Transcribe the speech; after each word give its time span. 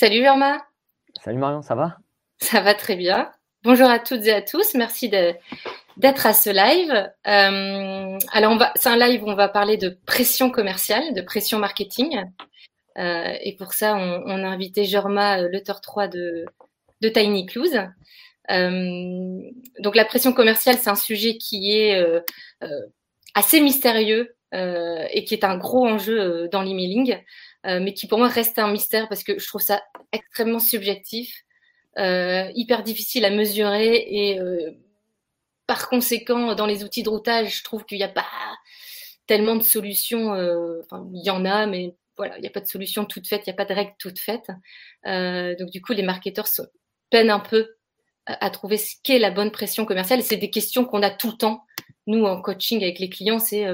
Salut 0.00 0.20
Irma. 0.20 0.64
Salut 1.24 1.38
Marion, 1.38 1.60
ça 1.60 1.74
va? 1.74 1.96
Ça 2.36 2.60
va 2.60 2.76
très 2.76 2.94
bien. 2.94 3.32
Bonjour 3.64 3.90
à 3.90 3.98
toutes 3.98 4.24
et 4.26 4.32
à 4.32 4.42
tous. 4.42 4.74
Merci 4.74 5.08
d'être 5.08 6.24
à 6.24 6.32
ce 6.32 6.50
live. 6.50 7.10
Euh, 7.26 8.16
alors, 8.30 8.64
c'est 8.76 8.90
un 8.90 8.96
live 8.96 9.24
où 9.24 9.28
on 9.28 9.34
va 9.34 9.48
parler 9.48 9.76
de 9.76 9.98
pression 10.06 10.52
commerciale, 10.52 11.14
de 11.14 11.20
pression 11.20 11.58
marketing. 11.58 12.16
Euh, 12.96 13.34
et 13.42 13.56
pour 13.56 13.72
ça, 13.72 13.96
on, 13.96 14.44
a 14.44 14.46
invité 14.46 14.84
Jorma, 14.84 15.40
euh, 15.40 15.48
l'auteur 15.50 15.80
3 15.80 16.06
de, 16.06 16.44
de 17.00 17.08
Tiny 17.08 17.46
Clues. 17.46 17.74
donc, 18.48 19.96
la 19.96 20.04
pression 20.04 20.32
commerciale, 20.32 20.76
c'est 20.76 20.90
un 20.90 20.94
sujet 20.94 21.38
qui 21.38 21.72
est 21.76 22.00
assez 23.34 23.60
mystérieux 23.60 24.36
et 24.52 25.24
qui 25.26 25.34
est 25.34 25.42
un 25.42 25.58
gros 25.58 25.88
enjeu 25.88 26.48
dans 26.52 26.62
l'emailing. 26.62 27.18
Euh, 27.68 27.80
mais 27.80 27.92
qui 27.92 28.06
pour 28.06 28.18
moi 28.18 28.28
reste 28.28 28.58
un 28.58 28.70
mystère 28.70 29.08
parce 29.08 29.22
que 29.22 29.38
je 29.38 29.46
trouve 29.46 29.60
ça 29.60 29.82
extrêmement 30.12 30.58
subjectif, 30.58 31.44
euh, 31.98 32.50
hyper 32.54 32.82
difficile 32.82 33.24
à 33.24 33.30
mesurer 33.30 34.06
et 34.08 34.40
euh, 34.40 34.70
par 35.66 35.88
conséquent, 35.90 36.54
dans 36.54 36.64
les 36.64 36.82
outils 36.82 37.02
de 37.02 37.10
routage, 37.10 37.58
je 37.58 37.64
trouve 37.64 37.84
qu'il 37.84 37.98
n'y 37.98 38.04
a 38.04 38.08
pas 38.08 38.24
tellement 39.26 39.54
de 39.54 39.62
solutions. 39.62 40.30
Enfin, 40.80 41.06
il 41.12 41.22
y 41.22 41.28
en 41.28 41.44
a, 41.44 41.66
mais 41.66 41.94
voilà, 42.16 42.38
il 42.38 42.40
n'y 42.40 42.46
a 42.46 42.50
pas 42.50 42.60
de 42.60 42.66
solution 42.66 43.04
toute 43.04 43.26
faite, 43.26 43.42
il 43.46 43.50
n'y 43.50 43.54
a 43.54 43.56
pas 43.56 43.66
de 43.66 43.74
règle 43.74 43.92
toute 43.98 44.18
faite. 44.18 44.46
donc 45.04 45.70
du 45.70 45.82
coup, 45.82 45.92
les 45.92 46.02
marketeurs 46.02 46.48
peinent 47.10 47.28
un 47.28 47.40
peu 47.40 47.76
à, 48.24 48.48
trouver 48.48 48.78
ce 48.78 48.94
qu'est 49.02 49.18
la 49.18 49.30
bonne 49.30 49.50
pression 49.50 49.84
commerciale. 49.84 50.22
C'est 50.22 50.38
des 50.38 50.48
questions 50.48 50.86
qu'on 50.86 51.02
a 51.02 51.10
tout 51.10 51.32
le 51.32 51.36
temps. 51.36 51.64
Nous, 52.06 52.24
en 52.24 52.40
coaching 52.40 52.82
avec 52.82 52.98
les 52.98 53.10
clients, 53.10 53.38
c'est 53.38 53.66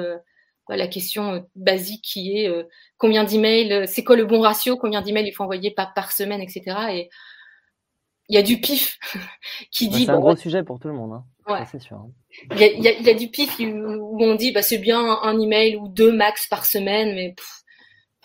la 0.69 0.89
question 0.89 1.35
euh, 1.35 1.41
basique 1.55 2.03
qui 2.03 2.39
est 2.39 2.49
euh, 2.49 2.65
combien 2.97 3.25
d'emails, 3.25 3.73
euh, 3.73 3.85
c'est 3.87 4.05
quoi 4.05 4.17
le 4.17 4.25
bon 4.25 4.41
ratio, 4.41 4.77
combien 4.77 5.03
d'emails 5.03 5.29
il 5.29 5.33
faut 5.33 5.45
envoyer 5.45 5.71
par, 5.71 5.93
par 5.95 6.13
semaine, 6.13 6.41
etc. 6.41 6.63
Et 6.93 7.11
il 8.29 8.37
y 8.37 8.39
a 8.39 8.43
du 8.43 8.61
pif 8.61 8.99
qui 9.71 9.89
bah, 9.89 9.97
dit. 9.97 10.05
c'est 10.07 10.11
un 10.11 10.21
gros 10.21 10.37
sujet 10.37 10.63
pour 10.63 10.79
tout 10.79 10.89
le 10.89 10.95
monde, 10.95 11.23
hein. 11.47 11.67
c'est 11.71 11.81
sûr. 11.81 11.97
Hein. 11.97 12.11
Il 12.53 12.59
y, 12.59 12.89
a, 12.89 12.93
y, 12.93 13.11
a, 13.11 13.15
du 13.15 13.29
pif 13.29 13.59
où 13.59 14.25
on 14.25 14.35
dit 14.35 14.53
bah, 14.53 14.63
c'est 14.63 14.79
bien 14.79 15.01
un 15.01 15.39
email 15.39 15.77
ou 15.77 15.89
deux 15.89 16.13
max 16.13 16.49
par 16.49 16.65
semaine, 16.65 17.15
mais 17.15 17.35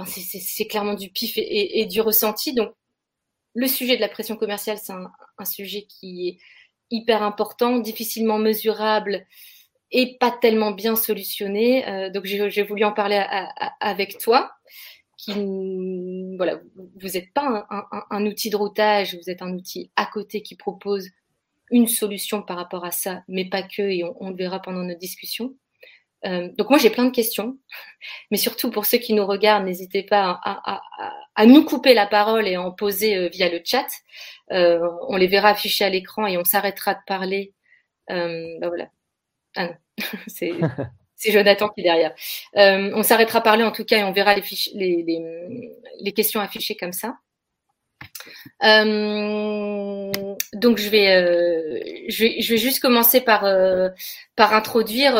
c'est 0.06 0.68
clairement 0.68 0.94
du 0.94 1.10
pif 1.10 1.38
et, 1.38 1.82
et, 1.82 1.86
du 1.86 2.00
ressenti. 2.00 2.54
Donc, 2.54 2.72
le 3.54 3.68
sujet 3.68 3.98
de 3.98 4.02
la 4.02 4.08
pression 4.08 4.38
commerciale, 4.38 4.78
c'est 4.78 4.94
un, 4.94 5.12
un, 5.38 5.46
sujet 5.46 5.86
qui 5.90 6.30
est 6.30 6.38
hyper 6.90 7.22
important, 7.22 7.80
difficilement 7.80 8.40
mesurable 8.40 9.26
et 9.92 10.18
pas 10.20 10.32
tellement 10.32 10.72
bien 10.72 10.96
solutionné. 10.96 11.88
Euh, 11.88 12.10
donc 12.10 12.26
j'ai 12.26 12.64
voulu 12.64 12.84
en 12.84 12.94
parler 12.94 13.24
avec 13.80 14.18
toi. 14.18 14.52
Qui, 15.18 15.34
voilà, 16.38 16.62
vous 17.02 17.10
n'êtes 17.10 17.34
pas 17.34 17.68
un, 18.10 18.26
outil 18.26 18.50
de 18.50 18.56
routage, 18.56 19.16
vous 19.16 19.30
êtes 19.30 19.42
un 19.42 19.54
outil 19.54 19.92
à 19.98 20.06
côté 20.06 20.42
qui 20.42 20.56
propose 20.56 21.10
une 21.72 21.90
solution 21.90 22.42
par 22.42 22.56
rapport 22.56 22.86
à 22.86 22.92
ça, 22.92 23.24
mais 23.28 23.44
pas 23.44 23.62
que, 23.64 23.82
et 23.82 24.06
on, 24.22 24.30
le 24.30 24.36
verra 24.38 24.62
pendant 24.62 24.82
notre 24.82 25.00
discussion. 25.00 25.56
Euh, 26.26 26.48
donc 26.58 26.70
moi 26.70 26.80
j'ai 26.80 26.90
plein 26.90 27.04
de 27.04 27.12
questions, 27.12 27.58
mais 28.32 28.38
surtout 28.38 28.72
pour 28.72 28.86
ceux 28.86 28.98
qui 28.98 29.14
nous 29.14 29.26
regardent, 29.26 29.66
n'hésitez 29.66 30.04
pas 30.04 30.40
à, 30.42 31.46
nous 31.46 31.66
couper 31.66 31.94
la 31.94 32.08
parole 32.08 32.48
et 32.48 32.56
à 32.56 32.62
en 32.62 32.72
poser 32.72 33.18
euh, 33.18 33.28
via 33.28 33.50
le 33.50 33.60
chat. 33.62 33.88
on 34.52 35.18
les 35.18 35.28
verra 35.28 35.50
affichés 35.50 35.84
à 35.84 35.90
l'écran 35.90 36.28
et 36.28 36.38
on 36.38 36.46
s'arrêtera 36.46 36.94
de 36.94 37.02
parler. 37.06 37.54
Ben 38.08 38.58
voilà, 38.62 38.90
ah 39.60 39.66
non, 39.66 39.76
c'est, 41.16 41.32
Jonathan 41.32 41.68
qui 41.70 41.82
est 41.82 41.84
derrière. 41.84 42.14
Euh, 42.56 42.92
on 42.96 43.04
s'arrêtera 43.04 43.40
à 43.40 43.42
parler 43.42 43.64
en 43.64 43.72
tout 43.72 43.84
cas 43.84 43.98
et 43.98 44.04
on 44.04 44.14
verra 44.14 44.36
les, 44.36 46.14
questions 46.16 46.40
affichées 46.40 46.78
comme 46.78 46.94
ça. 46.94 47.18
Euh, 48.64 50.10
donc 50.54 50.78
je 50.78 50.88
vais, 50.88 51.14
euh, 51.14 51.78
je 52.08 52.24
vais, 52.24 52.42
je 52.42 52.54
vais 52.54 52.58
juste 52.58 52.80
commencer 52.80 53.20
par, 53.20 53.46
par 54.38 54.54
introduire. 54.54 55.16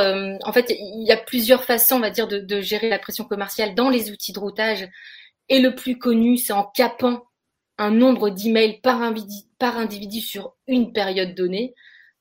en 0.46 0.54
fait, 0.54 0.70
il 0.70 1.06
y 1.06 1.12
a 1.12 1.18
plusieurs 1.18 1.66
façons, 1.66 1.98
on 1.98 2.00
va 2.00 2.12
dire, 2.12 2.30
de, 2.30 2.62
gérer 2.62 2.88
la 2.88 3.00
pression 3.00 3.26
commerciale 3.26 3.76
dans 3.76 3.90
les 3.90 4.10
outils 4.10 4.32
de 4.32 4.40
routage. 4.40 4.88
Et 5.50 5.60
le 5.60 5.76
plus 5.76 5.98
connu, 5.98 6.38
c'est 6.38 6.54
en 6.54 6.64
capant 6.64 7.24
un 7.78 7.92
nombre 7.92 8.30
d'emails 8.30 8.80
par 8.82 9.02
par 9.58 9.78
individu 9.78 10.22
sur 10.22 10.56
une 10.68 10.94
période 10.94 11.36
donnée. 11.36 11.74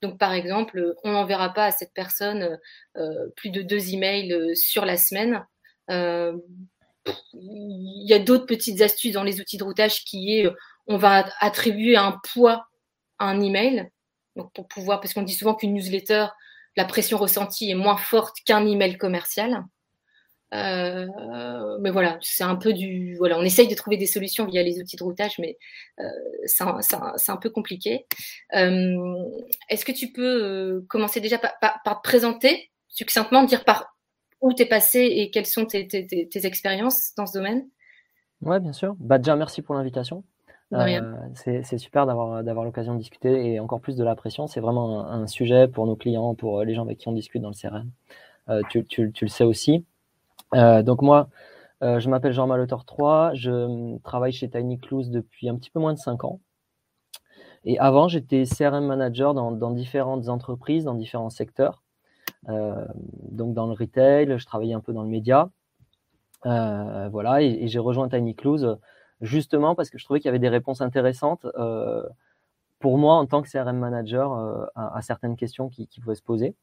Donc, 0.02 0.18
par 0.18 0.32
exemple, 0.32 0.94
on 1.04 1.12
n'enverra 1.12 1.52
pas 1.52 1.66
à 1.66 1.70
cette 1.70 1.92
personne 1.92 2.58
euh, 2.96 3.28
plus 3.36 3.50
de 3.50 3.62
deux 3.62 3.94
emails 3.94 4.32
euh, 4.32 4.54
sur 4.54 4.84
la 4.84 4.96
semaine. 4.96 5.44
Euh, 5.90 6.36
il 7.32 8.06
y 8.06 8.12
a 8.12 8.18
d'autres 8.18 8.46
petites 8.46 8.80
astuces 8.80 9.14
dans 9.14 9.24
les 9.24 9.40
outils 9.40 9.56
de 9.56 9.64
routage 9.64 10.04
qui 10.04 10.38
est 10.38 10.48
on 10.86 10.96
va 10.96 11.28
attribuer 11.40 11.96
un 11.96 12.18
poids 12.32 12.68
à 13.18 13.26
un 13.26 13.40
email. 13.40 13.90
Donc, 14.36 14.52
pour 14.52 14.68
pouvoir, 14.68 15.00
parce 15.00 15.14
qu'on 15.14 15.22
dit 15.22 15.34
souvent 15.34 15.54
qu'une 15.54 15.74
newsletter, 15.74 16.26
la 16.76 16.84
pression 16.84 17.18
ressentie 17.18 17.70
est 17.70 17.74
moins 17.74 17.96
forte 17.96 18.36
qu'un 18.44 18.66
email 18.66 18.96
commercial. 18.96 19.64
Euh, 20.54 21.78
mais 21.80 21.90
voilà, 21.90 22.18
c'est 22.22 22.44
un 22.44 22.56
peu 22.56 22.72
du. 22.72 23.16
Voilà, 23.16 23.38
on 23.38 23.42
essaye 23.42 23.68
de 23.68 23.74
trouver 23.74 23.96
des 23.96 24.06
solutions 24.06 24.46
via 24.46 24.62
les 24.62 24.80
outils 24.80 24.96
de 24.96 25.04
routage, 25.04 25.38
mais 25.38 25.58
euh, 26.00 26.04
c'est 26.46 27.30
un, 27.30 27.36
peu 27.36 27.50
compliqué. 27.50 28.06
Euh, 28.54 29.24
est-ce 29.68 29.84
que 29.84 29.92
tu 29.92 30.10
peux 30.10 30.84
commencer 30.88 31.20
déjà 31.20 31.38
par, 31.38 31.82
te 31.84 32.02
présenter 32.02 32.70
succinctement, 32.88 33.44
dire 33.44 33.64
par 33.64 33.94
où 34.40 34.54
tu 34.54 34.62
es 34.62 34.66
passé 34.66 35.00
et 35.00 35.30
quelles 35.30 35.46
sont 35.46 35.66
tes, 35.66 35.86
expériences 36.46 37.14
dans 37.16 37.26
ce 37.26 37.36
domaine? 37.36 37.68
Ouais, 38.40 38.60
bien 38.60 38.72
sûr. 38.72 38.94
Bah, 39.00 39.18
déjà, 39.18 39.36
merci 39.36 39.60
pour 39.60 39.74
l'invitation. 39.74 40.24
c'est 41.34 41.78
super 41.78 42.06
d'avoir 42.06 42.64
l'occasion 42.64 42.94
de 42.94 42.98
discuter 42.98 43.52
et 43.52 43.60
encore 43.60 43.80
plus 43.80 43.96
de 43.96 44.04
la 44.04 44.16
pression. 44.16 44.46
C'est 44.46 44.60
vraiment 44.60 45.06
un, 45.06 45.26
sujet 45.26 45.68
pour 45.68 45.86
nos 45.86 45.96
clients, 45.96 46.34
pour 46.34 46.64
les 46.64 46.74
gens 46.74 46.84
avec 46.84 46.98
qui 46.98 47.08
on 47.08 47.12
discute 47.12 47.42
dans 47.42 47.50
le 47.50 47.54
CRM. 47.54 47.90
Tu, 48.70 48.86
tu, 48.86 49.12
le 49.20 49.28
sais 49.28 49.44
aussi. 49.44 49.84
Euh, 50.54 50.82
donc 50.82 51.02
moi, 51.02 51.28
euh, 51.82 52.00
je 52.00 52.08
m'appelle 52.10 52.32
Jean 52.32 52.46
Maloteur 52.46 52.84
3, 52.84 53.34
je 53.34 53.50
euh, 53.50 53.98
travaille 54.02 54.32
chez 54.32 54.48
Tiny 54.48 54.78
Clues 54.78 55.10
depuis 55.10 55.48
un 55.48 55.56
petit 55.56 55.70
peu 55.70 55.80
moins 55.80 55.92
de 55.92 55.98
5 55.98 56.24
ans. 56.24 56.40
Et 57.64 57.78
avant, 57.78 58.08
j'étais 58.08 58.44
CRM 58.44 58.86
manager 58.86 59.34
dans, 59.34 59.70
différentes 59.72 60.28
entreprises, 60.28 60.84
dans 60.84 60.94
différents 60.94 61.30
secteurs. 61.30 61.82
donc 62.46 63.52
dans 63.54 63.66
le 63.66 63.72
retail, 63.72 64.38
je 64.38 64.46
travaillais 64.46 64.74
un 64.74 64.80
peu 64.80 64.92
dans 64.92 65.02
le 65.02 65.08
média. 65.08 65.50
voilà, 66.44 67.42
et, 67.42 67.66
j'ai 67.68 67.78
rejoint 67.78 68.08
Tiny 68.08 68.34
Clues 68.34 68.64
justement 69.20 69.74
parce 69.74 69.90
que 69.90 69.98
je 69.98 70.04
trouvais 70.04 70.20
qu'il 70.20 70.28
y 70.28 70.30
avait 70.30 70.38
des 70.38 70.48
réponses 70.48 70.80
intéressantes 70.80 71.46
pour 72.78 72.96
moi 72.96 73.16
en 73.16 73.26
tant 73.26 73.42
que 73.42 73.50
CRM 73.50 73.76
manager 73.76 74.32
à, 74.76 75.02
certaines 75.02 75.36
questions 75.36 75.68
qui 75.68 76.00
pouvaient 76.00 76.14
se 76.14 76.22
poser 76.22 76.54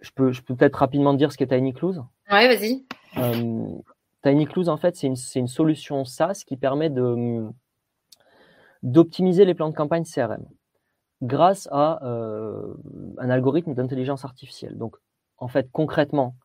je 0.00 0.10
peux, 0.10 0.32
je 0.32 0.42
peux 0.42 0.54
peut-être 0.54 0.76
rapidement 0.76 1.14
dire 1.14 1.32
ce 1.32 1.36
qu'est 1.36 1.46
Tiny 1.46 1.72
Clues. 1.72 1.98
Ouais, 2.30 2.48
vas-y. 2.48 2.84
Euh, 3.18 3.68
Tiny 4.22 4.46
Clues, 4.46 4.68
en 4.68 4.76
fait, 4.76 4.96
c'est 4.96 5.06
une, 5.06 5.16
une, 5.34 5.48
solution 5.48 6.04
SaaS 6.04 6.42
qui 6.46 6.56
permet 6.56 6.90
de, 6.90 7.46
d'optimiser 8.82 9.44
les 9.44 9.54
plans 9.54 9.70
de 9.70 9.74
campagne 9.74 10.04
CRM 10.04 10.44
grâce 11.22 11.68
à 11.72 12.04
euh, 12.04 12.74
un 13.18 13.30
algorithme 13.30 13.74
d'intelligence 13.74 14.24
artificielle. 14.24 14.76
Donc, 14.76 14.96
en 15.38 15.48
fait, 15.48 15.70
concrètement, 15.72 16.36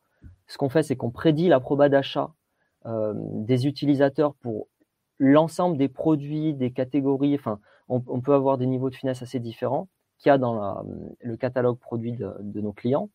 ce 0.47 0.57
qu'on 0.57 0.69
fait, 0.69 0.83
c'est 0.83 0.95
qu'on 0.95 1.11
prédit 1.11 1.47
la 1.47 1.59
proba 1.59 1.89
d'achat 1.89 2.31
euh, 2.85 3.13
des 3.15 3.67
utilisateurs 3.67 4.33
pour 4.35 4.67
l'ensemble 5.19 5.77
des 5.77 5.89
produits, 5.89 6.53
des 6.53 6.71
catégories. 6.71 7.35
Enfin, 7.35 7.59
on, 7.89 8.01
on, 8.07 8.21
peut 8.21 8.33
avoir 8.33 8.57
des 8.57 8.65
niveaux 8.65 8.89
de 8.89 8.95
finesse 8.95 9.21
assez 9.21 9.39
différents 9.39 9.87
qu'il 10.17 10.29
y 10.29 10.33
a 10.33 10.37
dans 10.37 10.53
la, 10.53 10.83
le 11.21 11.37
catalogue 11.37 11.77
produit 11.77 12.13
de, 12.13 12.33
de 12.39 12.61
nos 12.61 12.73
clients. 12.73 13.09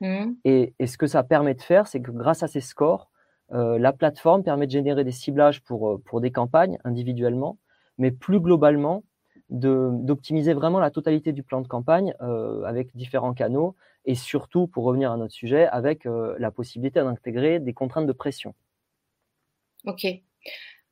Mmh. 0.00 0.32
Et, 0.44 0.74
ce 0.86 0.96
que 0.96 1.06
ça 1.06 1.22
permet 1.22 1.54
de 1.54 1.62
faire, 1.62 1.86
c'est 1.86 2.00
que 2.00 2.10
grâce 2.10 2.42
à 2.42 2.48
ces 2.48 2.60
scores, 2.60 3.10
euh, 3.52 3.78
la 3.78 3.92
plateforme 3.92 4.42
permet 4.42 4.66
de 4.66 4.72
générer 4.72 5.04
des 5.04 5.12
ciblages 5.12 5.62
pour, 5.62 5.88
euh, 5.88 6.02
pour 6.04 6.20
des 6.20 6.30
campagnes 6.30 6.78
individuellement, 6.84 7.58
mais 7.96 8.10
plus 8.10 8.40
globalement, 8.40 9.02
d'optimiser 9.50 10.52
vraiment 10.52 10.78
la 10.78 10.90
totalité 10.90 11.32
du 11.32 11.42
plan 11.42 11.62
de 11.62 11.66
campagne 11.66 12.14
euh, 12.20 12.62
avec 12.64 12.94
différents 12.94 13.32
canaux 13.32 13.76
et 14.04 14.14
surtout, 14.14 14.66
pour 14.66 14.84
revenir 14.84 15.10
à 15.10 15.16
notre 15.16 15.32
sujet, 15.32 15.66
avec 15.66 16.04
la 16.04 16.50
possibilité 16.50 17.00
d'intégrer 17.00 17.58
des 17.58 17.72
contraintes 17.72 18.06
de 18.06 18.12
pression. 18.12 18.54
Ok. 19.84 20.06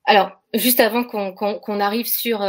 Alors, 0.05 0.43
juste 0.55 0.81
avant 0.81 1.05
qu'on 1.05 1.81
arrive 1.81 2.07
sur 2.07 2.41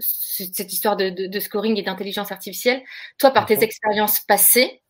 cette 0.00 0.72
histoire 0.72 0.96
de, 0.96 1.40
scoring 1.40 1.76
et 1.76 1.82
d'intelligence 1.82 2.32
artificielle, 2.32 2.82
toi, 3.18 3.30
par 3.30 3.46
tes 3.46 3.62
expériences 3.62 4.20
passées, 4.20 4.82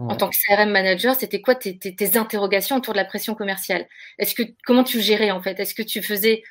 en 0.00 0.16
tant 0.16 0.28
que 0.28 0.36
CRM 0.36 0.70
manager, 0.70 1.14
c'était 1.14 1.40
quoi 1.40 1.54
tes, 1.54 1.78
interrogations 2.16 2.76
autour 2.76 2.94
de 2.94 2.98
la 2.98 3.04
pression 3.04 3.34
commerciale? 3.34 3.86
Est-ce 4.18 4.34
que 4.34 4.42
comment 4.64 4.84
tu 4.84 5.00
gérais 5.00 5.30
en 5.30 5.42
fait? 5.42 5.60
Est-ce 5.60 5.74
que 5.74 5.82
tu 5.82 6.02
faisais 6.02 6.42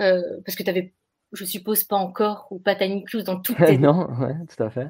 euh, 0.00 0.22
parce 0.44 0.56
que 0.56 0.62
tu 0.62 0.70
avais, 0.70 0.92
je 1.32 1.44
suppose, 1.44 1.84
pas 1.84 1.96
encore 1.96 2.48
ou 2.50 2.58
pas 2.58 2.74
Tiny 2.74 3.04
Clues 3.04 3.24
dans 3.24 3.40
toutes 3.40 3.56
tes 3.66 3.78
non, 3.78 4.08
ouais, 4.20 4.34
tout 4.48 4.62
à 4.62 4.70
fait. 4.70 4.88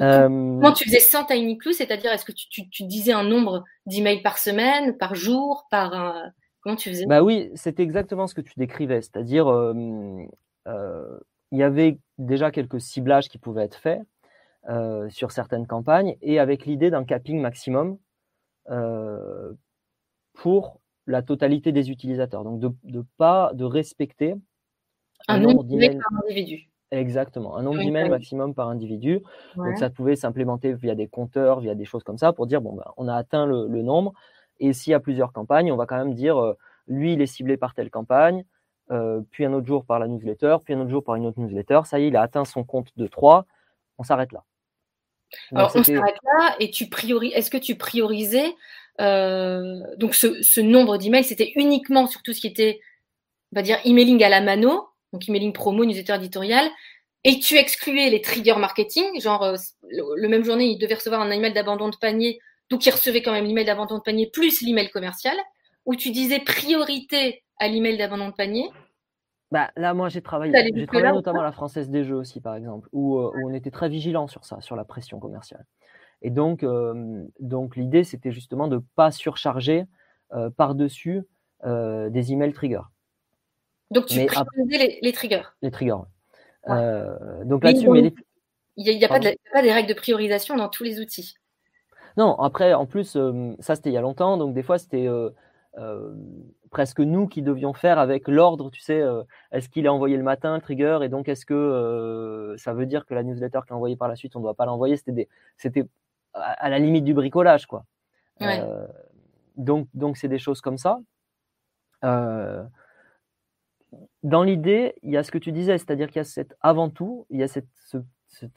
Euh, 0.00 0.28
comment 0.28 0.72
tu 0.72 0.84
faisais 0.84 1.00
sans 1.00 1.24
Tiny 1.24 1.58
Clues? 1.58 1.74
C'est-à-dire, 1.74 2.12
est-ce 2.12 2.24
que 2.24 2.32
tu, 2.32 2.84
disais 2.84 3.12
un 3.12 3.24
nombre 3.24 3.64
d'emails 3.86 4.22
par 4.22 4.38
semaine, 4.38 4.96
par 4.96 5.14
jour, 5.14 5.66
par 5.70 6.32
Comment 6.60 6.76
tu 6.76 6.90
faisais? 6.90 7.06
Bah 7.06 7.22
oui, 7.22 7.50
c'était 7.54 7.82
exactement 7.82 8.26
ce 8.26 8.34
que 8.34 8.40
tu 8.40 8.52
décrivais, 8.56 9.00
c'est-à-dire 9.00 9.48
euh, 9.48 11.18
il 11.50 11.58
y 11.58 11.62
avait 11.62 11.98
déjà 12.18 12.50
quelques 12.50 12.80
ciblages 12.80 13.28
qui 13.28 13.38
pouvaient 13.38 13.64
être 13.64 13.76
faits 13.76 14.02
sur 15.08 15.32
certaines 15.32 15.66
campagnes 15.66 16.16
et 16.20 16.38
avec 16.38 16.66
l'idée 16.66 16.90
d'un 16.90 17.04
capping 17.04 17.40
maximum 17.40 17.98
pour 20.34 20.80
la 21.06 21.22
totalité 21.22 21.72
des 21.72 21.90
utilisateurs. 21.90 22.44
Donc 22.44 22.60
de, 22.60 22.70
de 22.84 23.04
pas 23.16 23.50
de 23.54 23.64
respecter 23.64 24.34
un, 25.26 25.40
nombre 25.40 25.64
d'emails 25.64 25.98
par 25.98 26.22
individu. 26.24 26.68
Exactement, 26.90 27.56
un 27.56 27.62
nombre 27.62 27.78
d'emails 27.78 28.08
maximum 28.08 28.54
par 28.54 28.68
individu. 28.68 29.20
Donc 29.56 29.76
ça 29.78 29.90
pouvait 29.90 30.16
s'implémenter 30.16 30.74
via 30.74 30.94
des 30.94 31.08
compteurs, 31.08 31.60
via 31.60 31.74
des 31.74 31.84
choses 31.84 32.04
comme 32.04 32.18
ça, 32.18 32.32
pour 32.32 32.46
dire 32.46 32.60
bon 32.60 32.74
bah, 32.74 32.92
on 32.96 33.08
a 33.08 33.14
atteint 33.14 33.46
le, 33.46 33.82
nombre. 33.82 34.12
Et 34.60 34.72
s'il 34.72 34.92
y 34.92 34.94
a 34.94 35.00
plusieurs 35.00 35.32
campagnes, 35.32 35.72
on 35.72 35.76
va 35.76 35.86
quand 35.86 35.98
même 35.98 36.14
dire 36.14 36.38
euh, 36.38 36.54
lui 36.86 37.14
il 37.14 37.20
est 37.20 37.26
ciblé 37.26 37.56
par 37.56 37.74
telle 37.74 37.90
campagne, 37.90 38.44
euh, 38.90 39.20
puis 39.30 39.44
un 39.44 39.52
autre 39.52 39.66
jour 39.66 39.84
par 39.84 39.98
la 39.98 40.08
newsletter, 40.08 40.56
puis 40.64 40.74
un 40.74 40.80
autre 40.80 40.90
jour 40.90 41.04
par 41.04 41.16
une 41.16 41.26
autre 41.26 41.40
newsletter. 41.40 41.80
Ça 41.84 41.98
y 41.98 42.04
est, 42.04 42.08
il 42.08 42.16
a 42.16 42.22
atteint 42.22 42.44
son 42.44 42.64
compte 42.64 42.88
de 42.96 43.06
3. 43.06 43.44
On 43.98 44.02
s'arrête 44.02 44.32
là. 44.32 44.44
Alors 45.54 45.72
on 45.74 45.82
s'arrête 45.82 46.16
là 46.24 46.56
et 46.60 46.70
tu 46.70 46.88
priorises. 46.88 47.32
Est-ce 47.34 47.50
que 47.50 47.56
tu 47.56 47.76
priorisais 47.76 48.54
euh, 49.00 49.80
donc 49.96 50.14
ce, 50.14 50.42
ce 50.42 50.60
nombre 50.60 50.98
d'emails 50.98 51.24
C'était 51.24 51.52
uniquement 51.56 52.06
sur 52.06 52.22
tout 52.22 52.32
ce 52.32 52.40
qui 52.40 52.46
était, 52.46 52.80
on 53.52 53.56
va 53.56 53.62
dire, 53.62 53.78
emailing 53.84 54.22
à 54.24 54.28
la 54.28 54.40
mano 54.40 54.88
donc 55.12 55.28
emailing 55.28 55.52
promo, 55.52 55.84
newsletter 55.84 56.16
éditorial, 56.16 56.68
et 57.24 57.38
tu 57.40 57.56
excluais 57.56 58.10
les 58.10 58.22
triggers 58.22 58.58
marketing, 58.58 59.20
genre 59.20 59.42
euh, 59.42 59.56
le, 59.90 60.28
même 60.28 60.44
journée, 60.44 60.66
il 60.66 60.78
devait 60.78 60.94
recevoir 60.94 61.20
un 61.20 61.30
email 61.30 61.52
d'abandon 61.52 61.88
de 61.88 61.96
panier, 61.96 62.40
donc 62.70 62.84
il 62.86 62.90
recevait 62.90 63.22
quand 63.22 63.32
même 63.32 63.46
l'email 63.46 63.64
d'abandon 63.64 63.98
de 63.98 64.02
panier 64.02 64.28
plus 64.30 64.60
l'email 64.62 64.90
commercial, 64.90 65.36
où 65.86 65.96
tu 65.96 66.10
disais 66.10 66.40
priorité 66.40 67.42
à 67.58 67.68
l'email 67.68 67.96
d'abandon 67.96 68.28
de 68.28 68.34
panier. 68.34 68.70
Bah, 69.50 69.70
là, 69.76 69.94
moi, 69.94 70.08
j'ai 70.08 70.20
travaillé, 70.20 70.52
j'ai 70.74 70.86
travaillé 70.86 71.12
notamment 71.12 71.40
à 71.40 71.44
la 71.44 71.52
Française 71.52 71.88
des 71.88 72.04
Jeux 72.04 72.16
aussi, 72.16 72.40
par 72.40 72.54
exemple, 72.54 72.88
où, 72.92 73.18
euh, 73.18 73.32
où, 73.34 73.50
on 73.50 73.54
était 73.54 73.70
très 73.70 73.88
vigilant 73.88 74.26
sur 74.26 74.44
ça, 74.44 74.60
sur 74.60 74.76
la 74.76 74.84
pression 74.84 75.18
commerciale. 75.18 75.64
Et 76.20 76.30
donc, 76.30 76.62
euh, 76.62 77.24
donc 77.40 77.76
l'idée, 77.76 78.04
c'était 78.04 78.32
justement 78.32 78.68
de 78.68 78.76
ne 78.76 78.82
pas 78.94 79.10
surcharger 79.10 79.84
par-dessus 80.56 81.22
des 81.64 82.32
emails 82.32 82.52
triggers. 82.52 82.82
Donc 83.90 84.06
tu 84.06 84.24
priorisais 84.26 84.98
les, 85.00 85.12
triggers. 85.12 85.42
Les 85.62 85.70
triggers. 85.70 85.94
Euh, 86.68 87.44
donc 87.44 87.64
là-dessus, 87.64 87.88
il 88.76 88.96
n'y 88.96 89.04
a, 89.04 89.08
pas, 89.08 89.18
des 89.18 89.72
règles 89.72 89.88
de 89.88 89.94
priorisation 89.94 90.56
dans 90.56 90.68
tous 90.68 90.84
les 90.84 91.00
outils. 91.00 91.34
Non, 92.16 92.34
après, 92.38 92.74
en 92.74 92.86
plus, 92.86 93.16
euh, 93.16 93.54
ça 93.60 93.74
c'était 93.76 93.90
il 93.90 93.94
y 93.94 93.96
a 93.96 94.00
longtemps, 94.00 94.36
donc 94.36 94.54
des 94.54 94.62
fois 94.62 94.78
c'était 94.78 95.08
euh, 95.78 96.14
presque 96.70 97.00
nous 97.00 97.26
qui 97.28 97.42
devions 97.42 97.72
faire 97.72 97.98
avec 97.98 98.28
l'ordre, 98.28 98.70
tu 98.70 98.80
sais, 98.80 99.02
est-ce 99.52 99.68
qu'il 99.68 99.86
est 99.86 99.90
envoyé 99.90 100.16
le 100.16 100.22
matin, 100.22 100.54
le 100.54 100.60
trigger, 100.60 101.00
et 101.02 101.08
donc 101.08 101.28
est-ce 101.28 101.46
que 101.46 102.54
ça 102.58 102.74
veut 102.74 102.86
dire 102.86 103.06
que 103.06 103.14
la 103.14 103.22
newsletter 103.22 103.60
qu'il 103.64 103.72
a 103.72 103.76
envoyée 103.76 103.96
par 103.96 104.08
la 104.08 104.16
suite, 104.16 104.36
on 104.36 104.40
ne 104.40 104.44
doit 104.44 104.54
pas 104.54 104.66
l'envoyer? 104.66 104.96
C'était 104.96 105.28
c'était 105.56 105.86
à, 106.34 106.68
la 106.68 106.78
limite 106.78 107.04
du 107.04 107.14
bricolage, 107.14 107.66
quoi. 107.66 107.84
donc 109.56 109.88
donc 109.94 110.16
c'est 110.16 110.28
des 110.28 110.38
choses 110.38 110.60
comme 110.60 110.78
ça 110.78 111.00
dans 114.22 114.42
l'idée, 114.42 114.94
il 115.02 115.10
y 115.10 115.16
a 115.16 115.22
ce 115.22 115.30
que 115.30 115.38
tu 115.38 115.52
disais, 115.52 115.78
c'est-à-dire 115.78 116.08
qu'il 116.08 116.16
y 116.16 116.20
a 116.20 116.24
cette, 116.24 116.56
avant 116.60 116.90
tout, 116.90 117.26
il 117.30 117.38
y 117.38 117.42
a 117.42 117.48
cette, 117.48 117.66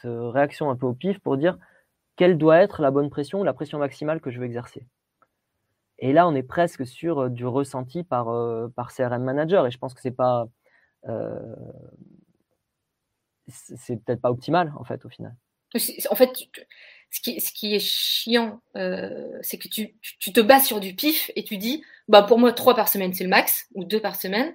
euh, 0.06 0.30
réaction 0.30 0.70
un 0.70 0.76
peu 0.76 0.86
au 0.86 0.94
pif 0.94 1.20
pour 1.20 1.38
dire 1.38 1.58
quelle 2.16 2.38
doit 2.38 2.58
être 2.58 2.82
la 2.82 2.92
bonne 2.92 3.10
pression, 3.10 3.44
la 3.44 3.54
pression 3.54 3.80
maximale 3.80 4.22
que 4.22 4.32
je 4.32 4.40
veux 4.40 4.46
exercer. 4.46 4.86
Et 6.01 6.13
là, 6.13 6.27
on 6.27 6.36
est 6.36 6.44
presque 6.44 6.86
sur 6.86 7.19
euh, 7.19 7.30
du 7.30 7.45
ressenti 7.45 8.03
par, 8.03 8.30
euh, 8.30 8.68
par 8.75 8.94
CRM 8.94 9.24
Manager, 9.24 9.65
et 9.65 9.71
je 9.71 9.77
pense 9.77 9.94
que 9.94 10.01
c'est 10.01 10.12
pas, 10.12 10.48
c'est 13.48 14.03
peut-être 14.03 14.21
pas 14.21 14.30
optimal 14.30 14.74
en 14.77 14.83
fait 14.83 15.03
au 15.06 15.09
final. 15.09 15.36
En 16.09 16.15
fait, 16.15 16.30
ce 17.12 17.21
qui, 17.21 17.39
ce 17.39 17.51
qui 17.53 17.74
est 17.74 17.80
chiant, 17.80 18.62
c'est 18.74 19.57
que 19.57 19.68
tu, 19.68 19.95
tu, 20.01 20.33
te 20.33 20.42
bases 20.42 20.65
sur 20.65 20.80
du 20.80 20.94
pif 20.94 21.31
et 21.36 21.44
tu 21.44 21.57
dis, 21.57 21.83
bah 22.07 22.24
pour 22.24 22.38
moi 22.38 22.51
trois 22.51 22.75
par 22.75 22.89
semaine 22.89 23.13
c'est 23.13 23.24
le 23.24 23.30
max 23.30 23.68
ou 23.74 23.86
deux 23.86 24.01
par 24.01 24.15
semaine, 24.15 24.53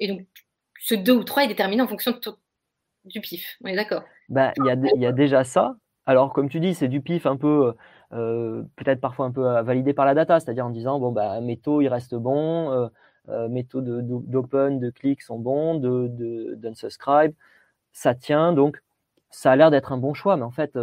et 0.00 0.08
donc 0.08 0.26
ce 0.80 0.94
2 0.94 1.12
ou 1.12 1.24
3 1.24 1.44
est 1.44 1.48
déterminé 1.48 1.82
en 1.82 1.88
fonction 1.88 2.18
du 3.04 3.20
pif. 3.20 3.56
On 3.64 3.68
est 3.68 3.76
d'accord? 3.76 4.04
Bah, 4.28 4.52
Il 4.56 4.64
y, 4.64 5.00
y, 5.00 5.06
a 5.06 5.12
déjà 5.12 5.44
ça. 5.44 5.76
Alors, 6.06 6.32
comme 6.32 6.48
tu 6.48 6.60
dis, 6.60 6.74
c'est 6.74 6.88
du 6.88 7.00
pif 7.00 7.26
un 7.26 7.36
peu, 7.36 7.66
euh, 7.68 7.72
peut-être 8.10 9.00
parfois 9.00 9.26
un 9.26 9.32
peu 9.32 9.46
euh, 9.46 9.62
validé 9.62 9.94
par 9.94 10.04
la 10.06 10.14
data, 10.14 10.40
c'est-à-dire 10.40 10.66
en 10.66 10.70
disant, 10.70 10.98
bon, 10.98 11.12
bah, 11.12 11.40
mes 11.40 11.56
taux, 11.56 11.80
ils 11.80 11.88
restent 11.88 12.14
bons, 12.14 12.70
euh, 12.70 12.88
euh 13.28 13.48
mes 13.48 13.64
taux 13.64 13.80
d'open, 13.80 14.78
de, 14.78 14.90
clics 14.90 15.22
sont 15.22 15.38
bons, 15.38 15.74
d'unsubscribe, 15.78 17.32
de, 17.32 17.36
ça 17.92 18.14
tient, 18.14 18.52
donc 18.52 18.82
ça 19.30 19.52
a 19.52 19.56
l'air 19.56 19.70
d'être 19.70 19.92
un 19.92 19.98
bon 19.98 20.14
choix, 20.14 20.36
mais 20.36 20.44
en 20.44 20.50
fait, 20.50 20.78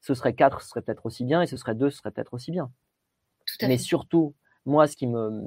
ce 0.00 0.14
serait 0.14 0.34
4, 0.34 0.60
ce 0.60 0.68
serait 0.68 0.82
peut-être 0.82 1.06
aussi 1.06 1.24
bien, 1.24 1.42
et 1.42 1.46
ce 1.46 1.56
serait 1.56 1.74
2, 1.74 1.90
ce 1.90 1.98
serait 1.98 2.10
peut-être 2.10 2.34
aussi 2.34 2.50
bien. 2.50 2.70
mais 3.62 3.78
surtout, 3.78 4.34
moi, 4.66 4.86
ce 4.86 4.96
qui 4.96 5.06
me, 5.06 5.42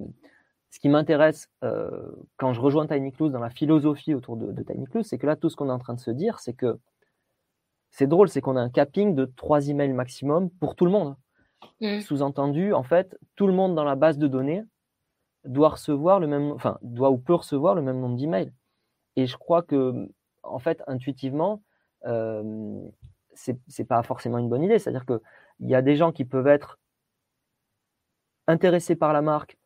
ce 0.71 0.79
qui 0.79 0.89
m'intéresse 0.89 1.49
euh, 1.63 2.11
quand 2.37 2.53
je 2.53 2.61
rejoins 2.61 2.87
Tiny 2.87 3.11
Clues 3.11 3.29
dans 3.29 3.39
la 3.39 3.49
philosophie 3.49 4.13
autour 4.13 4.37
de, 4.37 4.51
de 4.51 4.63
Tiny 4.63 4.85
Clues, 4.85 5.03
c'est 5.03 5.17
que 5.17 5.25
là, 5.25 5.35
tout 5.35 5.49
ce 5.49 5.55
qu'on 5.55 5.69
est 5.69 5.73
en 5.73 5.79
train 5.79 5.93
de 5.93 5.99
se 5.99 6.11
dire, 6.11 6.39
c'est 6.39 6.53
que 6.53 6.79
c'est 7.91 8.07
drôle, 8.07 8.29
c'est 8.29 8.41
qu'on 8.41 8.55
a 8.55 8.61
un 8.61 8.69
capping 8.69 9.15
de 9.15 9.25
trois 9.25 9.69
emails 9.69 9.93
maximum 9.93 10.49
pour 10.49 10.75
tout 10.75 10.85
le 10.85 10.91
monde. 10.91 11.15
Mm. 11.81 11.99
Sous-entendu, 12.01 12.73
en 12.73 12.83
fait, 12.83 13.17
tout 13.35 13.47
le 13.47 13.53
monde 13.53 13.75
dans 13.75 13.83
la 13.83 13.95
base 13.95 14.17
de 14.17 14.27
données 14.27 14.63
doit 15.45 15.69
recevoir 15.69 16.19
le 16.19 16.27
même, 16.27 16.51
enfin, 16.51 16.77
doit 16.81 17.09
ou 17.11 17.17
peut 17.17 17.35
recevoir 17.35 17.75
le 17.75 17.81
même 17.81 17.99
nombre 17.99 18.17
d'emails. 18.17 18.53
Et 19.15 19.25
je 19.25 19.37
crois 19.37 19.63
que, 19.63 20.09
en 20.43 20.59
fait, 20.59 20.83
intuitivement, 20.87 21.63
euh, 22.05 22.81
c'est 23.33 23.85
pas 23.85 24.03
forcément 24.03 24.37
une 24.37 24.49
bonne 24.49 24.63
idée. 24.63 24.79
C'est-à-dire 24.79 25.05
qu'il 25.05 25.19
y 25.61 25.75
a 25.75 25.81
des 25.81 25.95
gens 25.95 26.11
qui 26.11 26.25
peuvent 26.25 26.47
être 26.47 26.79
intéressés 28.47 28.95
par 28.95 29.13
la 29.13 29.21
marque, 29.21 29.57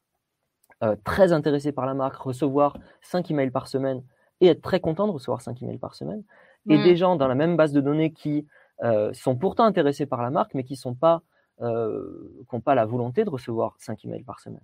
euh, 0.84 0.96
très 1.04 1.32
intéressé 1.34 1.72
par 1.72 1.86
la 1.86 1.94
marque, 1.94 2.18
recevoir 2.18 2.78
5 3.02 3.32
emails 3.32 3.52
par 3.52 3.68
semaine 3.68 4.04
et 4.42 4.48
être 4.48 4.62
très 4.62 4.80
content 4.80 5.08
de 5.08 5.14
recevoir 5.14 5.42
5 5.42 5.62
emails 5.64 5.78
par 5.78 5.96
semaine. 5.96 6.24
Et 6.70 6.78
mm. 6.78 6.84
des 6.84 6.96
gens 6.96 7.16
dans 7.16 7.28
la 7.28 7.36
même 7.36 7.58
base 7.58 7.74
de 7.74 7.82
données 7.82 8.12
qui 8.12 8.48
euh, 8.84 9.14
sont 9.14 9.36
pourtant 9.36 9.66
intéressés 9.66 10.06
par 10.06 10.22
la 10.22 10.30
marque, 10.30 10.54
mais 10.54 10.64
qui 10.64 10.76
sont 10.76 10.96
pas, 10.96 11.22
euh, 11.62 12.46
n'ont 12.52 12.62
pas 12.62 12.76
la 12.76 12.86
volonté 12.86 13.24
de 13.24 13.30
recevoir 13.30 13.76
5 13.80 14.06
emails 14.06 14.24
par 14.24 14.40
semaine. 14.40 14.64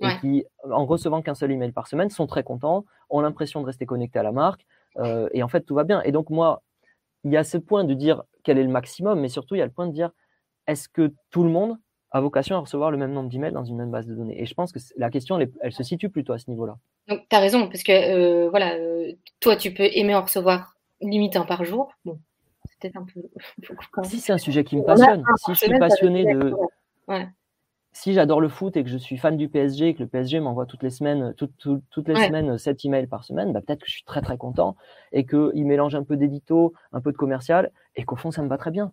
Et 0.00 0.08
qui, 0.20 0.44
en 0.68 0.86
recevant 0.86 1.22
qu'un 1.22 1.36
seul 1.36 1.52
email 1.52 1.70
par 1.70 1.86
semaine, 1.86 2.10
sont 2.10 2.26
très 2.26 2.42
contents, 2.42 2.84
ont 3.10 3.20
l'impression 3.20 3.60
de 3.60 3.66
rester 3.66 3.86
connectés 3.86 4.18
à 4.18 4.24
la 4.24 4.32
marque, 4.32 4.66
et 5.32 5.40
en 5.44 5.46
fait, 5.46 5.60
tout 5.60 5.76
va 5.76 5.84
bien. 5.84 6.02
Et 6.02 6.10
donc, 6.10 6.30
moi, 6.30 6.62
il 7.22 7.32
y 7.32 7.36
a 7.36 7.44
ce 7.44 7.58
point 7.58 7.84
de 7.84 7.94
dire 7.94 8.24
quel 8.42 8.58
est 8.58 8.62
le 8.62 8.70
maximum, 8.70 9.20
mais 9.20 9.28
surtout, 9.28 9.54
il 9.54 9.58
y 9.58 9.62
a 9.62 9.66
le 9.66 9.72
point 9.72 9.86
de 9.86 9.92
dire 9.92 10.10
est-ce 10.66 10.88
que 10.88 11.12
tout 11.30 11.42
le 11.42 11.50
monde 11.50 11.78
a 12.10 12.20
vocation 12.20 12.56
à 12.56 12.60
recevoir 12.60 12.90
le 12.90 12.96
même 12.96 13.12
nombre 13.12 13.28
d'emails 13.28 13.52
dans 13.52 13.64
une 13.64 13.76
même 13.76 13.90
base 13.90 14.06
de 14.06 14.14
données? 14.14 14.40
Et 14.40 14.46
je 14.46 14.54
pense 14.54 14.72
que 14.72 14.78
la 14.96 15.10
question, 15.10 15.38
elle, 15.60 15.72
se 15.72 15.82
situe 15.82 16.10
plutôt 16.10 16.32
à 16.32 16.38
ce 16.38 16.48
niveau-là. 16.48 16.76
Donc, 17.08 17.22
tu 17.28 17.36
as 17.36 17.40
raison, 17.40 17.68
parce 17.68 17.82
que 17.82 17.92
euh, 17.92 18.50
voilà, 18.50 18.74
euh, 18.74 19.12
toi, 19.40 19.56
tu 19.56 19.72
peux 19.72 19.88
aimer 19.92 20.14
en 20.14 20.22
recevoir 20.22 20.73
limite 21.00 21.36
un 21.36 21.44
par 21.44 21.64
jour. 21.64 21.92
Bon, 22.04 22.18
c'est 22.68 22.78
peut-être 22.80 22.96
un 22.96 23.06
peu. 23.06 23.22
si 24.04 24.20
c'est 24.20 24.32
un 24.32 24.38
sujet 24.38 24.64
qui 24.64 24.76
me 24.76 24.82
passionne, 24.82 25.24
si 25.44 25.54
je 25.54 25.58
suis 25.58 25.78
passionné 25.78 26.24
de. 26.24 26.54
Si 27.96 28.12
j'adore 28.12 28.40
le 28.40 28.48
foot 28.48 28.76
et 28.76 28.82
que 28.82 28.90
je 28.90 28.98
suis 28.98 29.16
fan 29.16 29.36
du 29.36 29.48
PSG 29.48 29.90
et 29.90 29.94
que 29.94 30.02
le 30.02 30.08
PSG 30.08 30.40
m'envoie 30.40 30.66
toutes 30.66 30.82
les 30.82 30.90
semaines, 30.90 31.32
toutes 31.36 32.08
les 32.08 32.26
semaines 32.26 32.58
7 32.58 32.84
emails 32.86 33.06
par 33.06 33.22
semaine, 33.22 33.52
bah, 33.52 33.60
peut-être 33.60 33.82
que 33.82 33.86
je 33.86 33.92
suis 33.92 34.02
très 34.02 34.20
très 34.20 34.36
content 34.36 34.74
et 35.12 35.24
qu'il 35.24 35.64
mélange 35.64 35.94
un 35.94 36.02
peu 36.02 36.16
d'édito, 36.16 36.74
un 36.92 37.00
peu 37.00 37.12
de 37.12 37.16
commercial 37.16 37.70
et 37.94 38.04
qu'au 38.04 38.16
fond 38.16 38.32
ça 38.32 38.42
me 38.42 38.48
va 38.48 38.58
très 38.58 38.72
bien. 38.72 38.90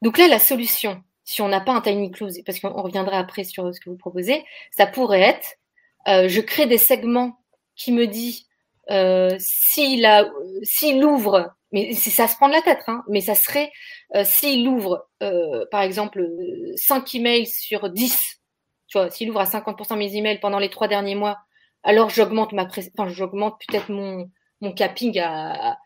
Donc 0.00 0.16
là, 0.16 0.26
la 0.28 0.38
solution, 0.38 1.02
si 1.24 1.42
on 1.42 1.48
n'a 1.48 1.60
pas 1.60 1.72
un 1.72 1.80
tiny 1.80 2.10
close, 2.10 2.40
parce 2.44 2.60
qu'on 2.60 2.82
reviendra 2.82 3.18
après 3.18 3.44
sur 3.44 3.74
ce 3.74 3.80
que 3.80 3.90
vous 3.90 3.96
proposez, 3.96 4.42
ça 4.70 4.86
pourrait 4.86 5.20
être, 5.20 5.56
euh, 6.08 6.28
je 6.28 6.40
crée 6.40 6.66
des 6.66 6.78
segments 6.78 7.38
qui 7.76 7.92
me 7.92 8.06
dit 8.06 8.46
euh, 8.90 9.36
s'il 9.38 11.04
ouvre, 11.04 11.52
mais 11.72 11.92
ça 11.94 12.26
se 12.26 12.36
prend 12.36 12.48
de 12.48 12.54
la 12.54 12.62
tête, 12.62 12.82
hein, 12.86 13.02
mais 13.08 13.20
ça 13.20 13.34
serait 13.34 13.70
euh, 14.16 14.24
s'il 14.24 14.66
ouvre, 14.66 15.06
euh, 15.22 15.64
par 15.70 15.82
exemple, 15.82 16.26
5 16.76 17.14
emails 17.14 17.46
sur 17.46 17.90
10, 17.90 18.40
tu 18.88 18.98
vois, 18.98 19.10
s'il 19.10 19.30
ouvre 19.30 19.40
à 19.40 19.44
50% 19.44 19.96
mes 19.96 20.16
emails 20.16 20.40
pendant 20.40 20.58
les 20.58 20.70
trois 20.70 20.88
derniers 20.88 21.14
mois, 21.14 21.38
alors 21.82 22.10
j'augmente 22.10 22.52
ma, 22.52 22.66
enfin, 22.66 23.08
j'augmente 23.08 23.60
peut-être 23.66 23.90
mon, 23.90 24.28
mon 24.60 24.72
capping 24.72 25.18
à, 25.20 25.78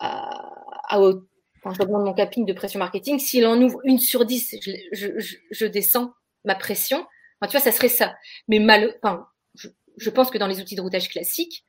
à, 0.00 0.50
à, 0.88 1.00
je 1.00 1.78
demande 1.78 2.04
mon 2.04 2.14
capping 2.14 2.46
de 2.46 2.52
pression 2.52 2.78
marketing, 2.78 3.18
s'il 3.18 3.46
en 3.46 3.60
ouvre 3.60 3.78
une 3.84 3.98
sur 3.98 4.24
dix, 4.24 4.54
je, 4.92 5.66
descends 5.66 6.12
ma 6.44 6.54
pression. 6.54 7.06
tu 7.42 7.50
vois, 7.50 7.60
ça 7.60 7.72
serait 7.72 7.88
ça. 7.88 8.14
Mais 8.48 8.58
mal, 8.58 8.94
enfin, 9.02 9.26
je, 9.54 10.10
pense 10.10 10.30
que 10.30 10.38
dans 10.38 10.46
les 10.46 10.60
outils 10.60 10.76
de 10.76 10.80
routage 10.80 11.08
classiques, 11.08 11.64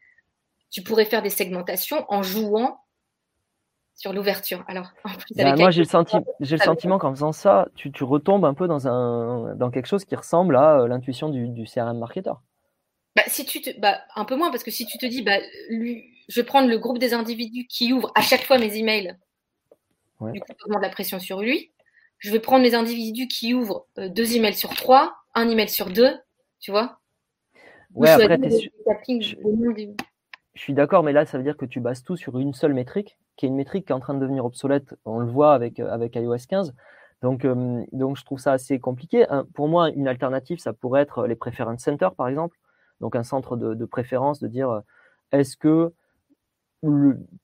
tu 0.72 0.82
pourrais 0.82 1.06
faire 1.06 1.22
des 1.22 1.30
segmentations 1.30 2.06
en 2.10 2.24
jouant 2.24 2.80
sur 3.94 4.14
l'ouverture. 4.14 4.64
Alors, 4.68 4.92
bah, 5.36 5.56
moi, 5.56 5.70
j'ai 5.70 5.82
le, 5.82 5.88
senti 5.88 6.18
le 6.40 6.58
sentiment 6.58 6.98
qu'en 6.98 7.12
faisant 7.12 7.34
ça, 7.34 7.68
tu, 7.76 7.92
retombes 8.04 8.46
un 8.46 8.56
peu 8.56 8.68
dans, 8.68 8.88
un, 8.88 9.56
dans 9.56 9.70
quelque 9.70 9.86
chose 9.86 10.06
qui 10.06 10.16
ressemble 10.16 10.56
à 10.56 10.80
euh, 10.80 10.88
l'intuition 10.88 11.30
du, 11.30 11.66
CRM 11.66 12.00
marketer. 12.00 12.32
bah, 13.16 13.24
si 13.28 13.46
tu 13.46 13.62
te, 13.62 13.80
bah, 13.80 14.00
un 14.16 14.26
peu 14.26 14.36
moins, 14.36 14.50
parce 14.50 14.64
que 14.64 14.72
si 14.72 14.88
tu 14.88 14.98
te 14.98 15.06
dis, 15.06 15.22
bah, 15.22 15.38
lui, 15.70 16.06
je 16.30 16.40
vais 16.40 16.46
prendre 16.46 16.68
le 16.68 16.80
groupe 16.80 16.98
des 16.98 17.14
individus 17.14 17.68
qui 17.68 17.94
ouvrent 17.94 18.12
à 18.16 18.22
chaque 18.22 18.44
fois 18.44 18.58
mes 18.58 18.76
emails, 18.76 19.18
du 20.22 20.40
coup, 20.40 20.54
je 20.68 20.76
de 20.76 20.82
la 20.82 20.90
pression 20.90 21.20
sur 21.20 21.42
lui. 21.42 21.72
Je 22.18 22.32
vais 22.32 22.40
prendre 22.40 22.64
les 22.64 22.76
individus 22.76 23.28
qui 23.28 23.54
ouvrent 23.54 23.88
euh, 23.98 24.08
deux 24.08 24.36
emails 24.36 24.54
sur 24.54 24.76
trois, 24.76 25.16
un 25.34 25.50
email 25.50 25.70
sur 25.70 25.90
deux, 25.90 26.16
tu 26.60 26.72
vois. 26.72 27.00
Ouais, 27.94 28.10
après, 28.10 28.38
je... 30.54 30.62
suis 30.62 30.74
d'accord, 30.74 31.04
mais 31.04 31.14
là, 31.14 31.26
ça 31.26 31.38
veut 31.38 31.44
dire 31.44 31.58
que 31.58 31.66
tu 31.66 31.80
bases 31.80 32.04
tout 32.04 32.16
sur 32.16 32.38
une 32.38 32.54
seule 32.54 32.74
métrique, 32.74 33.18
qui 33.38 33.46
est 33.46 33.50
une 33.50 33.56
métrique 33.56 33.86
qui 33.88 33.92
est 33.92 33.96
en 33.96 34.00
train 34.00 34.14
de 34.14 34.20
devenir 34.20 34.46
obsolète. 34.46 34.96
On 35.06 35.20
le 35.20 35.28
voit 35.28 35.54
avec, 35.54 35.80
euh, 35.80 35.92
avec 35.92 36.16
iOS 36.16 36.38
15. 36.48 36.74
Donc, 37.22 37.46
euh, 37.46 37.84
donc, 37.92 38.18
je 38.18 38.26
trouve 38.26 38.40
ça 38.40 38.54
assez 38.54 38.80
compliqué. 38.80 39.26
pour 39.54 39.68
moi, 39.68 39.90
une 39.90 40.08
alternative, 40.08 40.60
ça 40.60 40.74
pourrait 40.74 41.02
être 41.02 41.28
les 41.28 41.36
preference 41.36 41.82
centers, 41.82 42.16
par 42.16 42.28
exemple. 42.28 42.58
Donc, 43.00 43.16
un 43.16 43.24
centre 43.24 43.58
de, 43.58 43.86
préférence, 43.86 44.40
de 44.40 44.48
dire 44.48 44.82
est-ce 45.32 45.56
que 45.58 45.94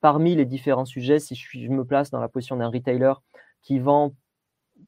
parmi 0.01 0.35
les 0.35 0.45
différents 0.45 0.85
sujets, 0.85 1.19
si 1.19 1.35
je, 1.35 1.69
me 1.69 1.85
place 1.85 2.09
dans 2.09 2.19
la 2.19 2.27
position 2.27 2.57
d'un 2.57 2.69
retailer 2.69 3.13
qui 3.61 3.79
vend 3.79 4.13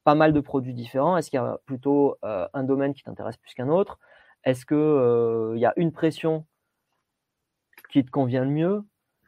pas 0.03 0.15
mal 0.15 0.33
de 0.33 0.39
produits 0.39 0.73
différents, 0.73 1.17
est-ce 1.17 1.29
qu'il 1.29 1.37
y 1.37 1.43
a 1.43 1.59
plutôt 1.65 2.17
euh, 2.23 2.47
un 2.53 2.63
domaine 2.63 2.93
qui 2.93 3.03
t'intéresse 3.03 3.37
plus 3.37 3.53
qu'un 3.53 3.69
autre? 3.69 3.99
Est-ce 4.43 4.65
qu'il 4.65 4.77
euh, 4.77 5.57
y 5.57 5.65
a 5.65 5.73
une 5.75 5.91
pression 5.91 6.45
qui 7.89 8.03
te 8.03 8.11
convient 8.11 8.43
le 8.43 8.51
mieux 8.51 8.83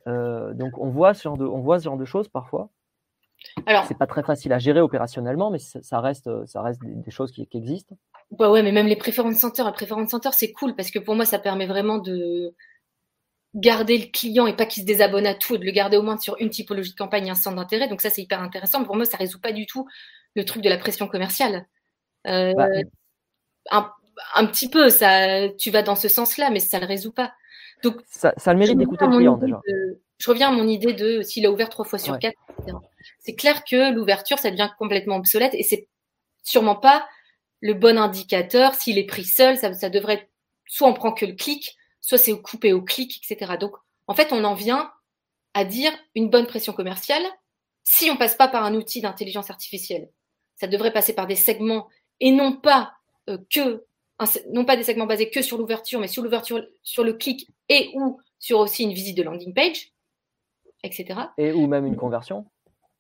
euh, 0.07 0.53
Donc, 0.53 0.77
on 0.77 0.89
voit, 0.89 1.13
ce 1.13 1.23
genre 1.23 1.37
de, 1.37 1.45
on 1.45 1.59
voit 1.59 1.79
ce 1.79 1.85
genre 1.85 1.97
de 1.97 2.05
choses 2.05 2.27
parfois. 2.27 2.69
Alors, 3.65 3.85
c'est 3.85 3.97
pas 3.97 4.07
très 4.07 4.23
facile 4.23 4.53
à 4.53 4.59
gérer 4.59 4.81
opérationnellement, 4.81 5.49
mais 5.49 5.59
ça 5.59 5.99
reste, 5.99 6.29
ça 6.45 6.61
reste 6.61 6.79
des, 6.83 7.11
choses 7.11 7.31
qui, 7.31 7.47
existent. 7.53 7.95
Bah 8.31 8.51
ouais, 8.51 8.61
mais 8.61 8.71
même 8.71 8.85
les 8.85 8.95
préférences 8.95 9.37
centers, 9.37 9.65
les 9.65 9.73
préférences 9.73 10.11
centers, 10.11 10.33
c'est 10.33 10.51
cool 10.51 10.75
parce 10.75 10.91
que 10.91 10.99
pour 10.99 11.15
moi, 11.15 11.25
ça 11.25 11.39
permet 11.39 11.65
vraiment 11.65 11.97
de 11.97 12.53
garder 13.55 13.97
le 13.97 14.05
client 14.05 14.47
et 14.47 14.55
pas 14.55 14.65
qu'il 14.65 14.81
se 14.81 14.87
désabonne 14.87 15.25
à 15.25 15.33
tout, 15.33 15.55
et 15.55 15.57
de 15.57 15.65
le 15.65 15.71
garder 15.71 15.97
au 15.97 16.03
moins 16.03 16.17
sur 16.17 16.35
une 16.39 16.49
typologie 16.49 16.91
de 16.91 16.95
campagne 16.95 17.27
et 17.27 17.31
un 17.31 17.35
centre 17.35 17.57
d'intérêt. 17.57 17.87
Donc 17.87 18.01
ça, 18.01 18.09
c'est 18.09 18.21
hyper 18.21 18.41
intéressant. 18.41 18.83
Pour 18.85 18.95
moi, 18.95 19.05
ça 19.05 19.17
résout 19.17 19.41
pas 19.41 19.51
du 19.51 19.65
tout 19.65 19.87
le 20.35 20.45
truc 20.45 20.63
de 20.63 20.69
la 20.69 20.77
pression 20.77 21.07
commerciale. 21.07 21.65
Euh, 22.27 22.53
bah, 22.53 22.67
un, 24.35 24.45
petit 24.45 24.69
peu, 24.69 24.89
ça, 24.89 25.49
tu 25.57 25.71
vas 25.71 25.81
dans 25.81 25.95
ce 25.95 26.07
sens-là, 26.07 26.49
mais 26.49 26.59
ça 26.59 26.79
le 26.79 26.85
résout 26.85 27.11
pas. 27.11 27.33
Donc 27.83 27.95
ça, 28.07 28.33
ça 28.38 28.53
le 28.53 28.59
mérite 28.59 28.77
d'écouter 28.77 29.05
le 29.05 29.17
client 29.17 29.38
déjà. 29.38 29.61
je 30.17 30.29
reviens 30.29 30.50
à 30.50 30.51
mon 30.51 30.67
idée 30.67 30.93
de 30.93 31.21
s'il 31.21 31.45
a 31.45 31.51
ouvert 31.51 31.69
trois 31.69 31.85
fois 31.85 32.00
sur 32.00 32.17
quatre, 32.19 32.38
c'est 33.19 33.35
clair 33.35 33.63
que 33.63 33.93
l'ouverture, 33.93 34.39
ça 34.39 34.51
devient 34.51 34.69
complètement 34.77 35.15
obsolète 35.17 35.53
et 35.53 35.63
c'est 35.63 35.88
sûrement 36.43 36.75
pas 36.75 37.07
le 37.59 37.73
bon 37.73 37.97
indicateur. 37.97 38.73
S'il 38.75 38.97
est 38.97 39.05
pris 39.05 39.25
seul, 39.25 39.57
ça, 39.57 39.73
ça 39.73 39.89
devrait 39.89 40.29
soit 40.67 40.88
on 40.88 40.93
prend 40.93 41.11
que 41.11 41.25
le 41.25 41.33
clic, 41.33 41.75
soit 42.00 42.17
c'est 42.17 42.39
coupé 42.41 42.73
au 42.73 42.81
clic, 42.81 43.21
etc. 43.23 43.57
Donc, 43.59 43.75
en 44.07 44.13
fait, 44.13 44.31
on 44.31 44.43
en 44.43 44.53
vient 44.53 44.91
à 45.53 45.65
dire 45.65 45.91
une 46.15 46.29
bonne 46.29 46.47
pression 46.47 46.73
commerciale 46.73 47.23
si 47.83 48.09
on 48.09 48.17
passe 48.17 48.35
pas 48.35 48.47
par 48.47 48.63
un 48.63 48.73
outil 48.75 49.01
d'intelligence 49.01 49.50
artificielle. 49.50 50.09
Ça 50.55 50.67
devrait 50.67 50.93
passer 50.93 51.13
par 51.13 51.27
des 51.27 51.35
segments 51.35 51.89
et 52.19 52.31
non 52.31 52.53
pas 52.53 52.93
euh, 53.29 53.38
que 53.53 53.85
non 54.51 54.65
pas 54.65 54.77
des 54.77 54.83
segments 54.83 55.05
basés 55.05 55.29
que 55.29 55.41
sur 55.41 55.57
l'ouverture, 55.57 55.99
mais 55.99 56.07
sur 56.07 56.23
l'ouverture, 56.23 56.65
sur 56.83 57.03
le 57.03 57.13
clic 57.13 57.49
et 57.69 57.91
ou 57.95 58.19
sur 58.39 58.59
aussi 58.59 58.83
une 58.83 58.93
visite 58.93 59.17
de 59.17 59.23
landing 59.23 59.53
page, 59.53 59.91
etc. 60.83 61.19
Et 61.37 61.51
ou 61.51 61.67
même 61.67 61.85
une 61.85 61.95
conversion. 61.95 62.45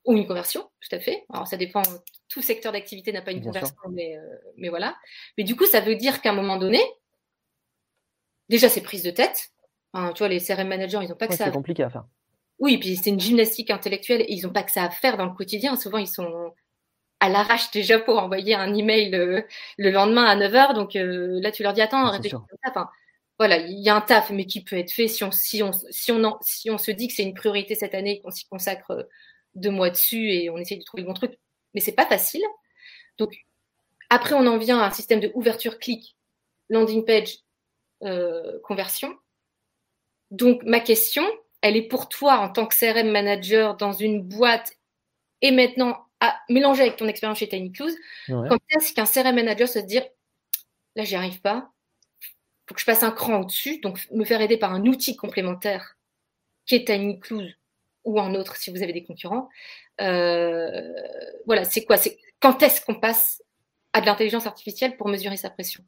Ou 0.05 0.13
une 0.13 0.25
conversion, 0.25 0.61
tout 0.79 0.95
à 0.95 0.99
fait. 0.99 1.25
Alors 1.31 1.47
ça 1.47 1.57
dépend. 1.57 1.83
Tout 2.27 2.41
secteur 2.41 2.71
d'activité 2.71 3.11
n'a 3.11 3.21
pas 3.21 3.31
une 3.31 3.43
conversion, 3.43 3.75
mais, 3.91 4.17
euh, 4.17 4.35
mais 4.57 4.69
voilà. 4.69 4.95
Mais 5.37 5.43
du 5.43 5.55
coup, 5.55 5.65
ça 5.65 5.81
veut 5.81 5.95
dire 5.95 6.21
qu'à 6.21 6.31
un 6.31 6.35
moment 6.35 6.57
donné, 6.57 6.79
déjà 8.49 8.69
c'est 8.69 8.81
prise 8.81 9.03
de 9.03 9.11
tête. 9.11 9.51
tu 9.93 10.19
vois, 10.19 10.27
les 10.27 10.39
CRM 10.39 10.67
managers, 10.67 10.99
ils 11.03 11.09
n'ont 11.09 11.15
pas 11.15 11.27
que 11.27 11.35
ça. 11.35 11.45
C'est 11.45 11.51
compliqué 11.51 11.83
à 11.83 11.89
faire. 11.89 12.05
Oui, 12.59 12.77
puis 12.77 12.95
c'est 12.95 13.09
une 13.09 13.19
gymnastique 13.19 13.71
intellectuelle 13.71 14.21
et 14.21 14.33
ils 14.33 14.43
n'ont 14.43 14.53
pas 14.53 14.63
que 14.63 14.71
ça 14.71 14.83
à 14.83 14.89
faire 14.89 15.17
dans 15.17 15.25
le 15.25 15.33
quotidien. 15.33 15.75
Souvent, 15.75 15.97
ils 15.97 16.07
sont 16.07 16.53
à 17.21 17.29
l'arrache 17.29 17.71
déjà 17.71 17.99
pour 17.99 18.17
envoyer 18.17 18.55
un 18.55 18.73
email 18.73 19.15
euh, 19.15 19.41
le 19.77 19.91
lendemain 19.91 20.25
à 20.25 20.35
9h. 20.35 20.73
Donc 20.73 20.95
euh, 20.95 21.39
là, 21.41 21.51
tu 21.51 21.63
leur 21.63 21.73
dis 21.73 21.81
attends, 21.81 22.09
réfléchis 22.09 22.35
Enfin, 22.67 22.89
voilà, 23.39 23.57
il 23.57 23.79
y 23.79 23.89
a 23.89 23.95
un 23.95 24.01
taf, 24.01 24.31
mais 24.31 24.45
qui 24.45 24.63
peut 24.63 24.77
être 24.77 24.91
fait 24.91 25.07
si 25.07 25.23
on, 25.23 25.31
si 25.31 25.63
on, 25.63 25.71
si 25.89 26.11
on, 26.11 26.37
si 26.41 26.69
on 26.69 26.77
se 26.77 26.91
dit 26.91 27.07
que 27.07 27.13
c'est 27.13 27.23
une 27.23 27.33
priorité 27.33 27.75
cette 27.75 27.93
année, 27.95 28.19
qu'on 28.21 28.31
s'y 28.31 28.45
consacre 28.47 28.91
euh, 28.91 29.03
deux 29.55 29.69
mois 29.69 29.89
dessus 29.91 30.31
et 30.31 30.49
on 30.49 30.57
essaie 30.57 30.77
de 30.77 30.83
trouver 30.83 31.03
le 31.03 31.07
bon 31.07 31.13
truc. 31.13 31.39
Mais 31.73 31.79
c'est 31.79 31.93
pas 31.93 32.07
facile. 32.07 32.43
Donc 33.17 33.35
après, 34.09 34.33
on 34.33 34.45
en 34.47 34.57
vient 34.57 34.79
à 34.79 34.87
un 34.87 34.91
système 34.91 35.19
de 35.19 35.31
ouverture 35.35 35.79
clic, 35.79 36.17
landing 36.69 37.05
page, 37.05 37.37
euh, 38.03 38.59
conversion. 38.63 39.15
Donc 40.31 40.63
ma 40.63 40.79
question, 40.79 41.23
elle 41.61 41.77
est 41.77 41.87
pour 41.87 42.09
toi 42.09 42.39
en 42.39 42.49
tant 42.49 42.65
que 42.65 42.75
CRM 42.75 43.11
manager 43.11 43.77
dans 43.77 43.93
une 43.93 44.23
boîte 44.23 44.73
et 45.41 45.51
maintenant 45.51 46.05
à 46.21 46.39
mélanger 46.49 46.83
avec 46.83 46.95
ton 46.95 47.07
expérience 47.07 47.39
chez 47.39 47.49
Tiny 47.49 47.71
Clues. 47.71 47.97
Quand 48.27 48.57
est-ce 48.69 48.93
qu'un 48.93 49.05
CRM 49.05 49.35
manager 49.35 49.67
se 49.67 49.79
dire 49.79 50.03
là 50.95 51.03
j'y 51.03 51.15
arrive 51.15 51.41
pas, 51.41 51.71
faut 52.67 52.75
que 52.75 52.79
je 52.79 52.85
passe 52.85 53.03
un 53.03 53.11
cran 53.11 53.41
au-dessus, 53.41 53.79
donc 53.81 53.99
me 54.11 54.23
faire 54.23 54.39
aider 54.39 54.57
par 54.57 54.71
un 54.71 54.85
outil 54.85 55.17
complémentaire 55.17 55.97
qui 56.65 56.75
est 56.75 56.85
Tiny 56.87 57.19
Clues 57.19 57.57
ou 58.05 58.19
un 58.19 58.33
autre 58.35 58.55
si 58.55 58.71
vous 58.71 58.81
avez 58.81 58.93
des 58.93 59.03
concurrents. 59.03 59.49
Euh, 59.99 60.93
voilà, 61.45 61.65
c'est 61.65 61.83
quoi? 61.83 61.97
C'est 61.97 62.17
quand 62.39 62.61
est-ce 62.63 62.83
qu'on 62.85 62.99
passe 62.99 63.43
à 63.93 64.01
de 64.01 64.05
l'intelligence 64.05 64.47
artificielle 64.47 64.97
pour 64.97 65.07
mesurer 65.07 65.37
sa 65.37 65.49
pression? 65.49 65.83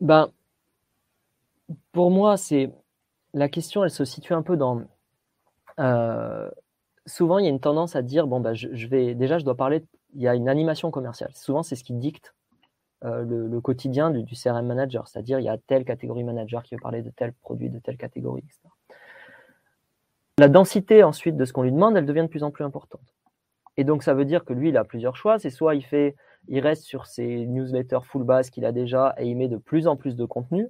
Ben, 0.00 0.32
pour 1.92 2.10
moi, 2.10 2.36
c'est 2.36 2.70
la 3.34 3.48
question, 3.48 3.84
elle 3.84 3.90
se 3.90 4.04
situe 4.04 4.34
un 4.34 4.42
peu 4.42 4.56
dans. 4.56 4.82
Euh, 5.78 6.50
souvent, 7.06 7.38
il 7.38 7.44
y 7.44 7.48
a 7.48 7.50
une 7.50 7.60
tendance 7.60 7.96
à 7.96 8.02
dire 8.02 8.26
bon, 8.26 8.40
ben, 8.40 8.54
je, 8.54 8.86
vais 8.86 9.14
déjà, 9.14 9.38
je 9.38 9.44
dois 9.44 9.56
parler. 9.56 9.84
Il 10.14 10.22
y 10.22 10.28
a 10.28 10.34
une 10.34 10.48
animation 10.48 10.90
commerciale. 10.90 11.30
Souvent, 11.34 11.62
c'est 11.62 11.76
ce 11.76 11.84
qui 11.84 11.94
dicte 11.94 12.34
euh, 13.04 13.24
le, 13.24 13.60
quotidien 13.60 14.10
du, 14.10 14.34
CRM 14.34 14.66
manager, 14.66 15.08
c'est-à-dire 15.08 15.40
il 15.40 15.44
y 15.44 15.48
a 15.48 15.58
telle 15.58 15.84
catégorie 15.84 16.22
manager 16.22 16.62
qui 16.62 16.74
veut 16.74 16.80
parler 16.80 17.02
de 17.02 17.10
tel 17.10 17.32
produit, 17.32 17.70
de 17.70 17.78
telle 17.78 17.96
catégorie, 17.96 18.42
etc. 18.44 18.60
La 20.38 20.48
densité 20.48 21.02
ensuite 21.02 21.36
de 21.36 21.44
ce 21.44 21.52
qu'on 21.52 21.62
lui 21.62 21.72
demande, 21.72 21.96
elle 21.96 22.06
devient 22.06 22.22
de 22.22 22.28
plus 22.28 22.42
en 22.42 22.50
plus 22.50 22.64
importante. 22.64 23.14
Et 23.76 23.84
donc, 23.84 24.02
ça 24.02 24.14
veut 24.14 24.24
dire 24.24 24.44
que 24.44 24.52
lui, 24.52 24.68
il 24.68 24.76
a 24.76 24.84
plusieurs 24.84 25.16
choix. 25.16 25.38
C'est 25.38 25.50
soit 25.50 25.74
il 25.74 25.84
il 26.48 26.60
reste 26.60 26.82
sur 26.82 27.06
ses 27.06 27.46
newsletters 27.46 28.04
full 28.04 28.24
base 28.24 28.50
qu'il 28.50 28.64
a 28.64 28.72
déjà 28.72 29.14
et 29.18 29.28
il 29.28 29.36
met 29.36 29.48
de 29.48 29.56
plus 29.56 29.86
en 29.86 29.96
plus 29.96 30.16
de 30.16 30.24
contenu. 30.24 30.68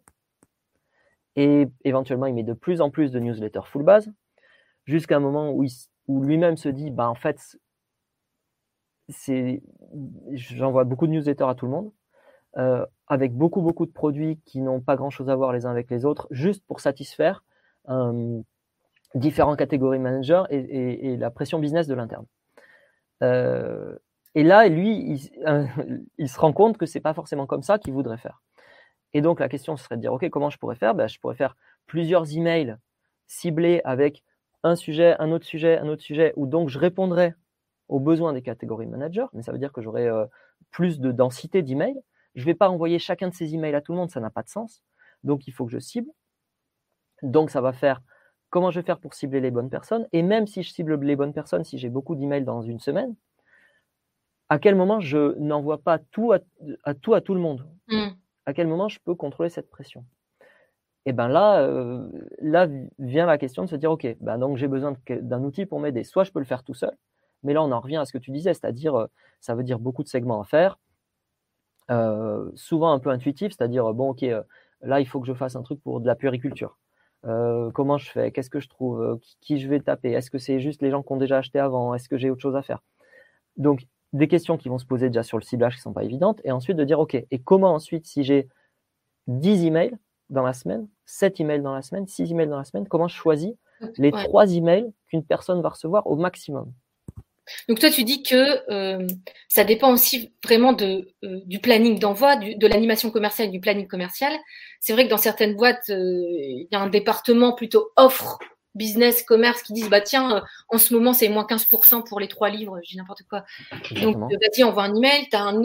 Et 1.37 1.69
éventuellement, 1.85 2.27
il 2.27 2.35
met 2.35 2.43
de 2.43 2.53
plus 2.53 2.81
en 2.81 2.91
plus 2.91 3.11
de 3.11 3.19
newsletters 3.19 3.67
full 3.67 3.83
base 3.83 4.13
jusqu'à 4.85 5.17
un 5.17 5.21
moment 5.21 5.53
où, 5.53 5.65
où 6.09 6.23
lui-même 6.23 6.57
se 6.57 6.69
dit 6.69 6.91
bah, 6.91 7.09
en 7.09 7.15
fait, 7.15 7.59
j'envoie 10.33 10.85
beaucoup 10.85 11.07
de 11.07 11.13
newsletters 11.13 11.49
à 11.49 11.55
tout 11.55 11.67
le 11.67 11.73
monde. 11.73 11.93
Euh, 12.59 12.85
avec 13.07 13.33
beaucoup 13.35 13.63
beaucoup 13.63 13.87
de 13.87 13.93
produits 13.93 14.39
qui 14.45 14.61
n'ont 14.61 14.83
pas 14.83 14.95
grand 14.95 15.09
chose 15.09 15.31
à 15.31 15.35
voir 15.35 15.53
les 15.55 15.65
uns 15.65 15.71
avec 15.71 15.91
les 15.91 16.05
autres, 16.05 16.29
juste 16.31 16.63
pour 16.67 16.81
satisfaire 16.81 17.45
euh, 17.89 18.43
différentes 19.15 19.59
catégories 19.59 19.99
managers 19.99 20.43
et, 20.51 21.13
et, 21.13 21.17
la 21.17 21.31
pression 21.31 21.59
business 21.59 21.87
de 21.87 21.95
l'interne. 21.95 22.27
Euh, 23.23 23.97
et 24.35 24.43
là, 24.43 24.69
lui, 24.69 25.19
il, 26.19 26.29
se 26.29 26.41
rend 26.41 26.53
compte 26.53 26.77
que 26.77 26.85
c'est 26.85 27.01
pas 27.01 27.15
forcément 27.15 27.47
comme 27.47 27.63
ça 27.63 27.79
qu'il 27.79 27.95
voudrait 27.95 28.19
faire. 28.19 28.43
Et 29.15 29.23
donc, 29.23 29.41
la 29.41 29.49
question 29.49 29.77
serait 29.79 29.97
de 29.97 30.03
dire, 30.03 30.13
OK, 30.13 30.29
comment 30.29 30.51
je 30.51 30.59
pourrais 30.59 30.77
faire? 30.77 30.95
Ben, 30.95 31.09
Je 31.09 31.19
pourrais 31.21 31.35
faire 31.35 31.57
plusieurs 31.87 32.37
emails 32.37 32.77
ciblés 33.27 33.81
avec 33.85 34.23
un 34.63 34.77
sujet, 34.77 35.17
un 35.19 35.33
autre 35.33 35.45
sujet, 35.45 35.79
un 35.79 35.89
autre 35.89 36.03
sujet, 36.03 36.33
où 36.37 36.47
donc 36.47 36.69
je 36.69 36.79
répondrai 36.79 37.35
aux 37.89 38.01
besoins 38.01 38.33
des 38.33 38.43
catégories 38.43 38.87
managers, 38.87 39.27
mais 39.33 39.43
ça 39.43 39.53
veut 39.53 39.59
dire 39.59 39.73
que 39.73 39.83
j'aurai 39.83 40.09
euh, 40.09 40.27
plus 40.71 41.01
de 41.01 41.13
densité 41.13 41.63
d'emails. 41.63 42.01
Je 42.35 42.43
ne 42.43 42.47
vais 42.47 42.55
pas 42.55 42.71
envoyer 42.71 42.99
chacun 42.99 43.29
de 43.29 43.35
ces 43.35 43.55
emails 43.55 43.75
à 43.75 43.81
tout 43.81 43.93
le 43.93 43.99
monde, 43.99 44.11
ça 44.11 44.21
n'a 44.21 44.31
pas 44.31 44.43
de 44.43 44.49
sens. 44.49 44.83
Donc, 45.25 45.47
il 45.47 45.53
faut 45.53 45.67
que 45.67 45.73
je 45.73 45.79
cible. 45.79 46.11
Donc, 47.23 47.51
ça 47.51 47.61
va 47.61 47.73
faire 47.73 48.01
comment 48.51 48.71
je 48.71 48.81
vais 48.81 48.87
faire 48.87 48.99
pour 48.99 49.15
cibler 49.15 49.41
les 49.41 49.51
bonnes 49.51 49.71
personnes. 49.71 50.07
Et 50.13 50.23
même 50.23 50.47
si 50.47 50.63
je 50.63 50.71
cible 50.71 50.99
les 51.01 51.17
bonnes 51.17 51.33
personnes, 51.33 51.65
si 51.65 51.79
j'ai 51.79 51.89
beaucoup 51.89 52.15
d'emails 52.15 52.45
dans 52.45 52.63
une 52.63 52.81
semaine, 52.81 53.15
à 54.49 54.59
quel 54.59 54.75
moment 54.75 55.01
je 55.01 55.39
n'envoie 55.39 55.79
pas 55.79 55.99
tout 55.99 56.33
à, 56.33 56.95
tout 56.95 57.15
à 57.15 57.21
tout 57.21 57.35
le 57.35 57.41
monde? 57.41 57.67
Mmh. 57.89 58.09
À 58.45 58.53
quel 58.53 58.67
moment 58.67 58.89
je 58.89 59.01
peux 59.01 59.15
contrôler 59.15 59.51
cette 59.51 59.71
pression? 59.71 60.05
Et 61.05 61.13
bien 61.13 61.29
là, 61.29 61.63
euh, 61.63 62.09
vient 62.99 63.27
la 63.27 63.39
question 63.39 63.65
de 63.65 63.69
se 63.69 63.77
dire, 63.77 63.91
OK, 63.91 64.07
ben 64.21 64.39
donc 64.39 64.57
j'ai 64.57 64.69
besoin 64.69 64.95
d'un 65.09 65.43
outil 65.43 65.67
pour 65.67 65.81
m'aider. 65.81 66.05
Soit 66.05 66.25
je 66.25 66.31
peux 66.33 66.39
le 66.39 66.45
faire 66.45 66.63
tout 66.63 66.75
seul, 66.75 66.97
mais 67.43 67.53
là 67.53 67.63
on 67.63 67.73
en 67.73 67.81
revient 67.81 67.97
à 67.97 68.05
ce 68.05 68.13
que 68.13 68.19
tu 68.19 68.31
disais, 68.31 68.55
c'est-à-dire, 68.55 68.95
euh, 68.95 69.07
ça 69.41 69.55
veut 69.55 69.65
dire 69.65 69.79
beaucoup 69.81 70.05
de 70.05 70.09
segments 70.09 70.41
à 70.41 70.45
faire, 70.45 70.79
euh, 71.91 72.51
souvent 72.55 72.93
un 72.93 73.01
peu 73.01 73.11
intuitif, 73.11 73.53
c'est-à-dire, 73.53 73.93
bon, 73.95 74.11
OK, 74.11 74.25
là 74.83 75.01
il 75.01 75.07
faut 75.07 75.21
que 75.21 75.27
je 75.27 75.35
fasse 75.35 75.57
un 75.57 75.63
truc 75.63 75.83
pour 75.83 76.01
de 76.01 76.07
la 76.07 76.15
puériculture. 76.15 76.79
comment 77.23 77.99
je 77.99 78.11
fais? 78.11 78.33
Qu'est-ce 78.33 78.51
que 78.51 78.61
je 78.61 78.69
trouve? 78.69 79.19
Qui, 79.21 79.37
qui, 79.41 79.59
je 79.59 79.69
vais 79.69 79.81
taper? 79.81 80.13
Est-ce 80.13 80.31
que 80.31 80.39
c'est 80.39 80.61
juste 80.61 80.83
les 80.83 80.91
gens 80.91 81.03
qui 81.03 81.13
ont 81.13 81.17
déjà 81.17 81.39
acheté 81.39 81.59
avant? 81.59 81.95
Est-ce 81.95 82.09
que 82.09 82.17
j'ai 82.17 82.31
autre 82.31 82.43
chose 82.43 82.57
à 82.57 82.63
faire? 82.63 82.83
Donc, 83.57 83.87
des 84.13 84.29
questions 84.29 84.57
qui 84.57 84.69
vont 84.69 84.79
se 84.79 84.87
poser 84.87 85.09
déjà 85.09 85.23
sur 85.23 85.39
le 85.39 85.43
ciblage 85.43 85.75
qui 85.75 85.81
ne 85.81 85.83
sont 85.83 85.93
pas 85.93 86.05
évidentes, 86.05 86.41
et 86.45 86.53
ensuite 86.53 86.77
de 86.77 86.85
dire, 86.85 87.01
OK, 87.01 87.15
et 87.15 87.39
comment 87.41 87.75
ensuite, 87.75 88.07
si 88.07 88.25
j'ai 88.25 88.49
10 89.29 89.67
emails 89.67 89.97
dans 90.33 90.43
la 90.43 90.53
semaine, 90.53 90.89
7 91.05 91.41
emails 91.41 91.63
dans 91.63 91.75
la 91.75 91.83
semaine, 91.83 92.07
6 92.07 92.33
emails 92.33 92.49
dans 92.49 92.59
la 92.59 92.65
semaine, 92.65 92.89
comment 92.89 93.09
je 93.09 93.17
choisis 93.17 93.53
les 93.97 94.11
trois 94.11 94.47
3 94.47 94.55
emails 94.55 94.93
qu'une 95.09 95.25
personne 95.25 95.61
va 95.63 95.71
recevoir 95.71 96.07
au 96.07 96.17
maximum? 96.17 96.73
Donc 97.69 97.81
toi, 97.81 97.91
tu 97.91 98.05
dis 98.05 98.23
que 98.23 98.71
euh, 98.73 99.07
ça 99.49 99.65
dépend 99.65 99.93
aussi 99.93 100.33
vraiment 100.45 100.73
de, 100.73 101.09
euh, 101.25 101.41
du 101.45 101.59
planning 101.59 101.99
d'envoi, 101.99 102.37
de 102.37 102.67
l'animation 102.67 103.11
commerciale 103.11 103.49
et 103.49 103.51
du 103.51 103.61
planning 103.61 103.89
commercial. 103.89 104.33
C'est 104.81 104.93
vrai 104.93 105.05
que 105.05 105.11
dans 105.11 105.19
certaines 105.19 105.55
boîtes, 105.55 105.91
euh, 105.91 106.23
il 106.31 106.69
y 106.71 106.77
a 106.77 106.81
un 106.81 106.89
département 106.89 107.53
plutôt 107.53 107.91
offre 107.97 108.39
business, 108.75 109.23
commerce 109.23 109.63
qui 109.63 109.75
disent 109.75 109.91
bah 109.91 110.01
tiens, 110.01 110.43
en 110.69 110.79
ce 110.79 110.95
moment 110.95 111.13
c'est 111.13 111.29
moins 111.29 111.45
15% 111.45 112.09
pour 112.09 112.21
les 112.21 112.29
trois 112.29 112.49
livres, 112.49 112.81
je 112.83 112.91
dis 112.91 112.97
n'importe 112.97 113.23
quoi. 113.29 113.45
Donc 114.01 114.17
vas-y, 114.17 114.65
envoie 114.65 114.85
un 114.85 114.95
email, 114.95 115.29
tu 115.29 115.37
as 115.37 115.43
un, 115.43 115.63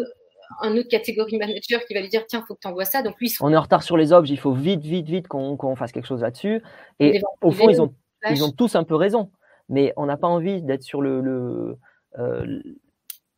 un, 0.61 0.75
autre 0.77 0.89
catégorie 0.89 1.37
manager 1.37 1.83
qui 1.85 1.93
va 1.93 2.01
lui 2.01 2.09
dire 2.09 2.25
tiens, 2.27 2.43
faut 2.47 2.55
que 2.55 2.59
tu 2.61 2.67
envoies 2.67 2.85
ça. 2.85 3.01
Donc 3.01 3.19
lui, 3.19 3.33
on 3.41 3.51
est 3.51 3.57
en 3.57 3.61
retard 3.61 3.83
sur 3.83 3.97
les 3.97 4.13
objets, 4.13 4.33
il 4.33 4.39
faut 4.39 4.53
vite, 4.53 4.81
vite, 4.81 5.07
vite 5.07 5.27
qu'on 5.27 5.75
fasse 5.75 5.91
quelque 5.91 6.07
chose 6.07 6.21
là-dessus. 6.21 6.61
Et 6.99 7.21
au 7.41 7.51
fond, 7.51 7.69
ils 7.69 7.81
ont, 7.81 7.93
ils 8.29 8.43
ont 8.43 8.51
tous 8.51 8.75
un 8.75 8.83
peu 8.83 8.95
raison 8.95 9.29
mais 9.69 9.93
on 9.97 10.05
n'a 10.05 10.17
pas 10.17 10.27
envie 10.27 10.61
d'être 10.61 10.83
sur 10.83 11.01
le, 11.01 11.77
euh, 12.17 12.61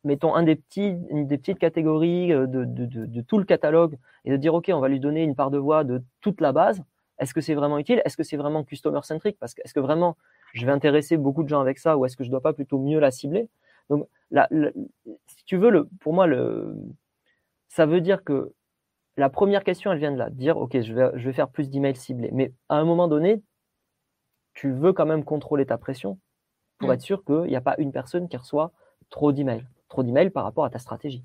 mettons 0.04 0.34
un 0.34 0.42
des 0.42 0.56
petits, 0.56 0.96
une 1.10 1.26
des 1.26 1.38
petites 1.38 1.58
catégories 1.58 2.32
euh, 2.32 2.46
de, 2.46 3.20
tout 3.22 3.38
le 3.38 3.44
catalogue 3.44 3.96
et 4.24 4.30
de 4.30 4.36
dire 4.36 4.54
ok, 4.54 4.70
on 4.72 4.80
va 4.80 4.88
lui 4.88 5.00
donner 5.00 5.22
une 5.22 5.34
part 5.34 5.50
de 5.50 5.58
voix 5.58 5.84
de 5.84 6.02
toute 6.20 6.40
la 6.40 6.52
base. 6.52 6.82
Est-ce 7.18 7.34
que 7.34 7.40
c'est 7.40 7.54
vraiment 7.54 7.78
utile? 7.78 8.00
Est-ce 8.04 8.16
que 8.16 8.22
c'est 8.22 8.36
vraiment 8.36 8.64
customer 8.64 9.00
centric 9.02 9.36
Parce 9.38 9.54
que 9.54 9.60
est-ce 9.64 9.74
que 9.74 9.80
vraiment 9.80 10.16
je 10.54 10.64
vais 10.64 10.72
intéresser 10.72 11.16
beaucoup 11.16 11.42
de 11.42 11.48
gens 11.48 11.60
avec 11.60 11.78
ça 11.78 11.96
ou 11.96 12.06
est-ce 12.06 12.16
que 12.16 12.24
je 12.24 12.30
dois 12.30 12.40
pas 12.40 12.52
plutôt 12.52 12.78
mieux 12.78 12.98
la 12.98 13.10
cibler? 13.10 13.48
Donc, 13.90 14.08
si 15.26 15.44
tu 15.44 15.56
veux, 15.58 15.70
le, 15.70 15.88
pour 16.00 16.14
moi, 16.14 16.26
le, 16.26 16.74
ça 17.68 17.84
veut 17.84 18.00
dire 18.00 18.24
que 18.24 18.54
la 19.16 19.28
première 19.28 19.64
question, 19.64 19.92
elle 19.92 19.98
vient 19.98 20.12
de 20.12 20.16
là, 20.16 20.30
dire 20.30 20.56
ok, 20.56 20.80
je 20.80 20.94
vais, 20.94 21.10
je 21.16 21.26
vais 21.26 21.34
faire 21.34 21.50
plus 21.50 21.68
d'emails 21.68 21.96
ciblés. 21.96 22.30
Mais 22.32 22.52
à 22.68 22.76
un 22.76 22.84
moment 22.84 23.08
donné, 23.08 23.42
tu 24.54 24.72
veux 24.72 24.92
quand 24.92 25.06
même 25.06 25.24
contrôler 25.24 25.66
ta 25.66 25.76
pression 25.76 26.18
pour 26.78 26.88
mmh. 26.88 26.92
être 26.92 27.02
sûr 27.02 27.24
qu'il 27.24 27.42
n'y 27.42 27.56
a 27.56 27.60
pas 27.60 27.74
une 27.78 27.92
personne 27.92 28.28
qui 28.28 28.36
reçoit 28.36 28.72
trop 29.10 29.32
d'emails, 29.32 29.66
trop 29.88 30.02
d'emails 30.02 30.30
par 30.30 30.44
rapport 30.44 30.64
à 30.64 30.70
ta 30.70 30.78
stratégie. 30.78 31.22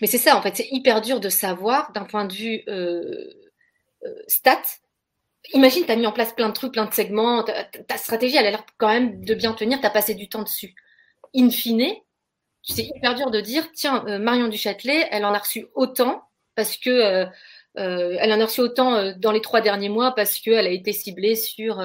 Mais 0.00 0.06
c'est 0.06 0.18
ça, 0.18 0.36
en 0.36 0.42
fait, 0.42 0.56
c'est 0.56 0.68
hyper 0.70 1.00
dur 1.00 1.20
de 1.20 1.28
savoir 1.28 1.92
d'un 1.92 2.04
point 2.04 2.24
de 2.24 2.32
vue 2.32 2.62
euh, 2.68 3.28
euh, 4.04 4.14
stat. 4.28 4.62
Imagine, 5.52 5.84
tu 5.84 5.90
as 5.90 5.96
mis 5.96 6.06
en 6.06 6.12
place 6.12 6.32
plein 6.32 6.48
de 6.48 6.54
trucs, 6.54 6.72
plein 6.72 6.86
de 6.86 6.94
segments, 6.94 7.44
ta, 7.44 7.96
stratégie, 7.96 8.36
elle 8.36 8.46
a 8.46 8.50
l'air 8.50 8.64
quand 8.78 8.88
même 8.88 9.24
de 9.24 9.34
bien 9.34 9.52
tenir, 9.52 9.80
tu 9.80 9.86
as 9.86 9.90
passé 9.90 10.14
du 10.14 10.28
temps 10.28 10.42
dessus. 10.42 10.74
In 11.34 11.50
fine, 11.50 11.94
c'est 12.62 12.84
hyper 12.84 13.14
dur 13.14 13.30
de 13.30 13.40
dire, 13.40 13.70
tiens, 13.72 14.04
euh, 14.06 14.18
Marion 14.18 14.48
Duchâtelet, 14.48 15.08
elle 15.10 15.24
en 15.24 15.34
a 15.34 15.38
reçu 15.38 15.66
autant 15.74 16.22
parce 16.54 16.76
que 16.76 17.26
elle 17.76 18.32
en 18.32 18.40
a 18.40 18.44
reçu 18.44 18.60
autant 18.60 19.12
dans 19.16 19.32
les 19.32 19.40
trois 19.40 19.60
derniers 19.60 19.88
mois 19.88 20.14
parce 20.14 20.38
qu'elle 20.38 20.66
a 20.66 20.70
été 20.70 20.92
ciblée 20.92 21.34
sur 21.34 21.80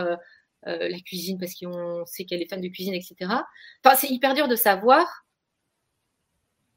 euh, 0.68 0.90
la 0.90 1.00
cuisine 1.00 1.40
parce 1.40 1.56
qu'on 1.56 2.06
sait 2.06 2.26
qu'elle 2.26 2.42
est 2.42 2.50
fan 2.50 2.60
de 2.60 2.68
cuisine, 2.68 2.94
etc. 2.94 3.16
Enfin, 3.84 3.96
c'est 3.96 4.10
hyper 4.10 4.34
dur 4.34 4.48
de 4.48 4.56
savoir. 4.58 5.26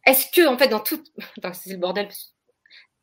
Est-ce 0.07 0.31
que, 0.31 0.47
en 0.47 0.57
fait, 0.57 0.69
dans 0.69 0.81
tout. 0.81 1.03
c'est 1.55 1.71
le 1.71 1.79
bordel. 1.79 2.09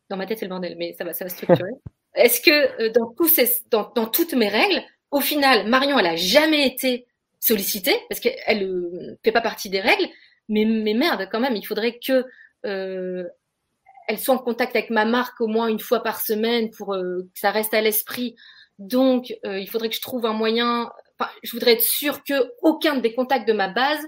Dans 0.10 0.16
ma 0.16 0.26
tête, 0.26 0.40
c'est 0.40 0.46
le 0.46 0.50
bordel, 0.50 0.76
mais 0.78 0.94
ça 0.94 1.04
va, 1.04 1.14
ça 1.14 1.26
va 1.26 1.30
structurer. 1.30 1.72
Est-ce 2.16 2.40
que 2.42 2.82
euh, 2.82 2.92
dans, 2.92 3.12
tous 3.12 3.28
ces, 3.28 3.62
dans, 3.70 3.92
dans, 3.94 4.08
toutes 4.08 4.34
mes 4.34 4.48
règles, 4.48 4.82
au 5.12 5.20
final, 5.20 5.68
Marion, 5.68 6.00
elle 6.00 6.08
a 6.08 6.16
jamais 6.16 6.66
été 6.66 7.06
sollicitée 7.39 7.96
parce 8.10 8.19
qu'elle 8.19 8.67
ne 8.67 9.12
euh, 9.12 9.19
fait 9.24 9.31
pas 9.31 9.41
partie 9.41 9.69
des 9.69 9.81
règles. 9.81 10.08
Mais, 10.48 10.65
mais 10.65 10.93
merde, 10.93 11.27
quand 11.31 11.39
même, 11.39 11.55
il 11.55 11.65
faudrait 11.65 12.00
que 12.00 12.25
euh, 12.65 13.27
elle 14.08 14.19
soit 14.19 14.36
en 14.36 14.39
contact 14.39 14.75
avec 14.75 14.89
ma 14.89 15.05
marque 15.05 15.39
au 15.41 15.48
moins 15.48 15.67
une 15.67 15.79
fois 15.79 16.01
par 16.01 16.19
semaine 16.22 16.72
pour 16.72 16.93
que 16.93 17.27
ça 17.36 17.51
reste 17.51 17.74
à 17.74 17.81
l'esprit 17.81 18.36
donc, 18.79 19.38
euh, 19.46 19.60
il 19.60 19.69
faudrait 19.69 19.89
que 19.89 19.96
je 19.96 20.01
trouve 20.01 20.25
un 20.25 20.34
moyen. 20.34 20.90
je 21.44 21.51
voudrais 21.51 21.74
être 21.74 21.83
sûr 21.83 22.24
que 22.24 22.53
aucun 22.61 22.98
des 22.98 23.14
contacts 23.14 23.48
de 23.48 23.53
ma 23.53 23.68
base 23.68 24.03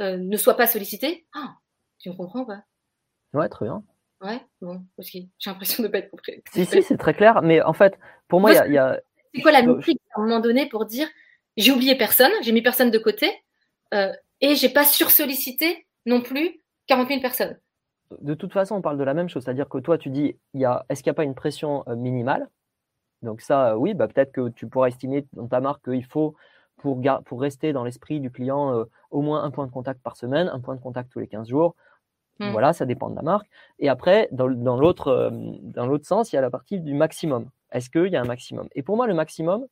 euh, 0.00 0.18
ne 0.18 0.36
soit 0.36 0.54
pas 0.54 0.66
sollicité. 0.66 1.26
Ah, 1.34 1.54
tu 1.98 2.10
me 2.10 2.14
comprends 2.14 2.44
pas? 2.44 2.62
Ouais, 3.32 3.48
très 3.48 3.64
bien. 3.64 3.82
Ouais, 4.20 4.40
bon, 4.60 4.84
ok. 4.98 5.06
J'ai 5.12 5.28
l'impression 5.46 5.82
de 5.82 5.88
ne 5.88 5.92
pas 5.92 5.98
être 5.98 6.10
compris. 6.10 6.42
Si, 6.52 6.66
si, 6.66 6.82
c'est 6.82 6.98
très 6.98 7.14
clair. 7.14 7.40
Mais 7.42 7.62
en 7.62 7.72
fait, 7.72 7.98
pour 8.28 8.40
moi, 8.40 8.52
il 8.52 8.72
y 8.72 8.78
a. 8.78 9.00
C'est 9.34 9.40
quoi 9.40 9.52
la 9.52 9.62
métrique 9.62 10.00
à 10.14 10.20
un 10.20 10.24
moment 10.24 10.40
donné 10.40 10.68
pour 10.68 10.84
dire 10.84 11.08
j'ai 11.58 11.72
oublié 11.72 11.94
personne, 11.94 12.32
j'ai 12.42 12.52
mis 12.52 12.62
personne 12.62 12.90
de 12.90 12.98
côté 12.98 13.30
euh, 13.92 14.12
et 14.40 14.54
j'ai 14.54 14.70
pas 14.70 14.84
sursollicité 14.84 15.86
non 16.06 16.22
plus 16.22 16.60
40 16.86 17.08
000 17.08 17.20
personnes 17.20 17.58
de 18.20 18.34
toute 18.34 18.52
façon, 18.52 18.76
on 18.76 18.80
parle 18.80 18.98
de 18.98 19.04
la 19.04 19.14
même 19.14 19.28
chose, 19.28 19.44
c'est-à-dire 19.44 19.68
que 19.68 19.78
toi, 19.78 19.98
tu 19.98 20.10
dis, 20.10 20.36
il 20.54 20.60
y 20.60 20.64
a, 20.64 20.84
est-ce 20.88 21.02
qu'il 21.02 21.10
n'y 21.10 21.14
a 21.14 21.20
pas 21.20 21.24
une 21.24 21.34
pression 21.34 21.84
minimale? 21.88 22.48
Donc 23.22 23.40
ça, 23.40 23.76
oui, 23.76 23.94
bah, 23.94 24.08
peut-être 24.08 24.32
que 24.32 24.48
tu 24.48 24.66
pourras 24.66 24.88
estimer 24.88 25.26
dans 25.32 25.46
ta 25.46 25.60
marque 25.60 25.84
qu'il 25.84 26.04
faut, 26.04 26.34
pour, 26.76 27.00
pour 27.24 27.40
rester 27.40 27.72
dans 27.72 27.84
l'esprit 27.84 28.20
du 28.20 28.30
client, 28.30 28.74
euh, 28.74 28.84
au 29.10 29.20
moins 29.20 29.42
un 29.42 29.50
point 29.50 29.66
de 29.66 29.72
contact 29.72 30.00
par 30.02 30.16
semaine, 30.16 30.48
un 30.48 30.60
point 30.60 30.76
de 30.76 30.80
contact 30.80 31.10
tous 31.10 31.18
les 31.18 31.26
15 31.26 31.48
jours. 31.48 31.74
Mmh. 32.38 32.50
Voilà, 32.52 32.72
ça 32.72 32.86
dépend 32.86 33.10
de 33.10 33.16
la 33.16 33.22
marque. 33.22 33.48
Et 33.80 33.88
après, 33.88 34.28
dans, 34.30 34.48
dans 34.48 34.76
l'autre 34.76 35.08
euh, 35.08 35.98
sens, 36.02 36.32
il 36.32 36.36
y 36.36 36.38
a 36.38 36.42
la 36.42 36.50
partie 36.50 36.78
du 36.78 36.94
maximum. 36.94 37.50
Est-ce 37.72 37.90
qu'il 37.90 38.06
y 38.06 38.16
a 38.16 38.20
un 38.20 38.26
maximum? 38.26 38.68
Et 38.76 38.82
pour 38.82 38.96
moi, 38.96 39.08
le 39.08 39.14
maximum, 39.14 39.66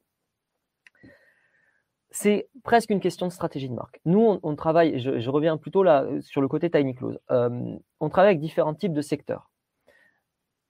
c'est 2.19 2.49
presque 2.65 2.89
une 2.89 3.01
question 3.01 3.27
de 3.27 3.33
stratégie 3.33 3.69
de 3.69 3.75
marque. 3.75 4.01
Nous, 4.07 4.41
on, 4.43 4.57
travaille, 4.57 4.99
je, 4.99 5.21
je, 5.21 5.29
reviens 5.29 5.59
plutôt 5.59 5.83
là 5.83 6.07
sur 6.23 6.41
le 6.41 6.49
côté 6.49 6.71
Tiny 6.71 6.95
Close, 6.95 7.19
euh, 7.31 7.77
on 8.01 8.09
travaille 8.09 8.31
avec 8.31 8.41
différents 8.41 8.73
types 8.73 8.95
de 8.95 9.03
secteurs. 9.03 9.51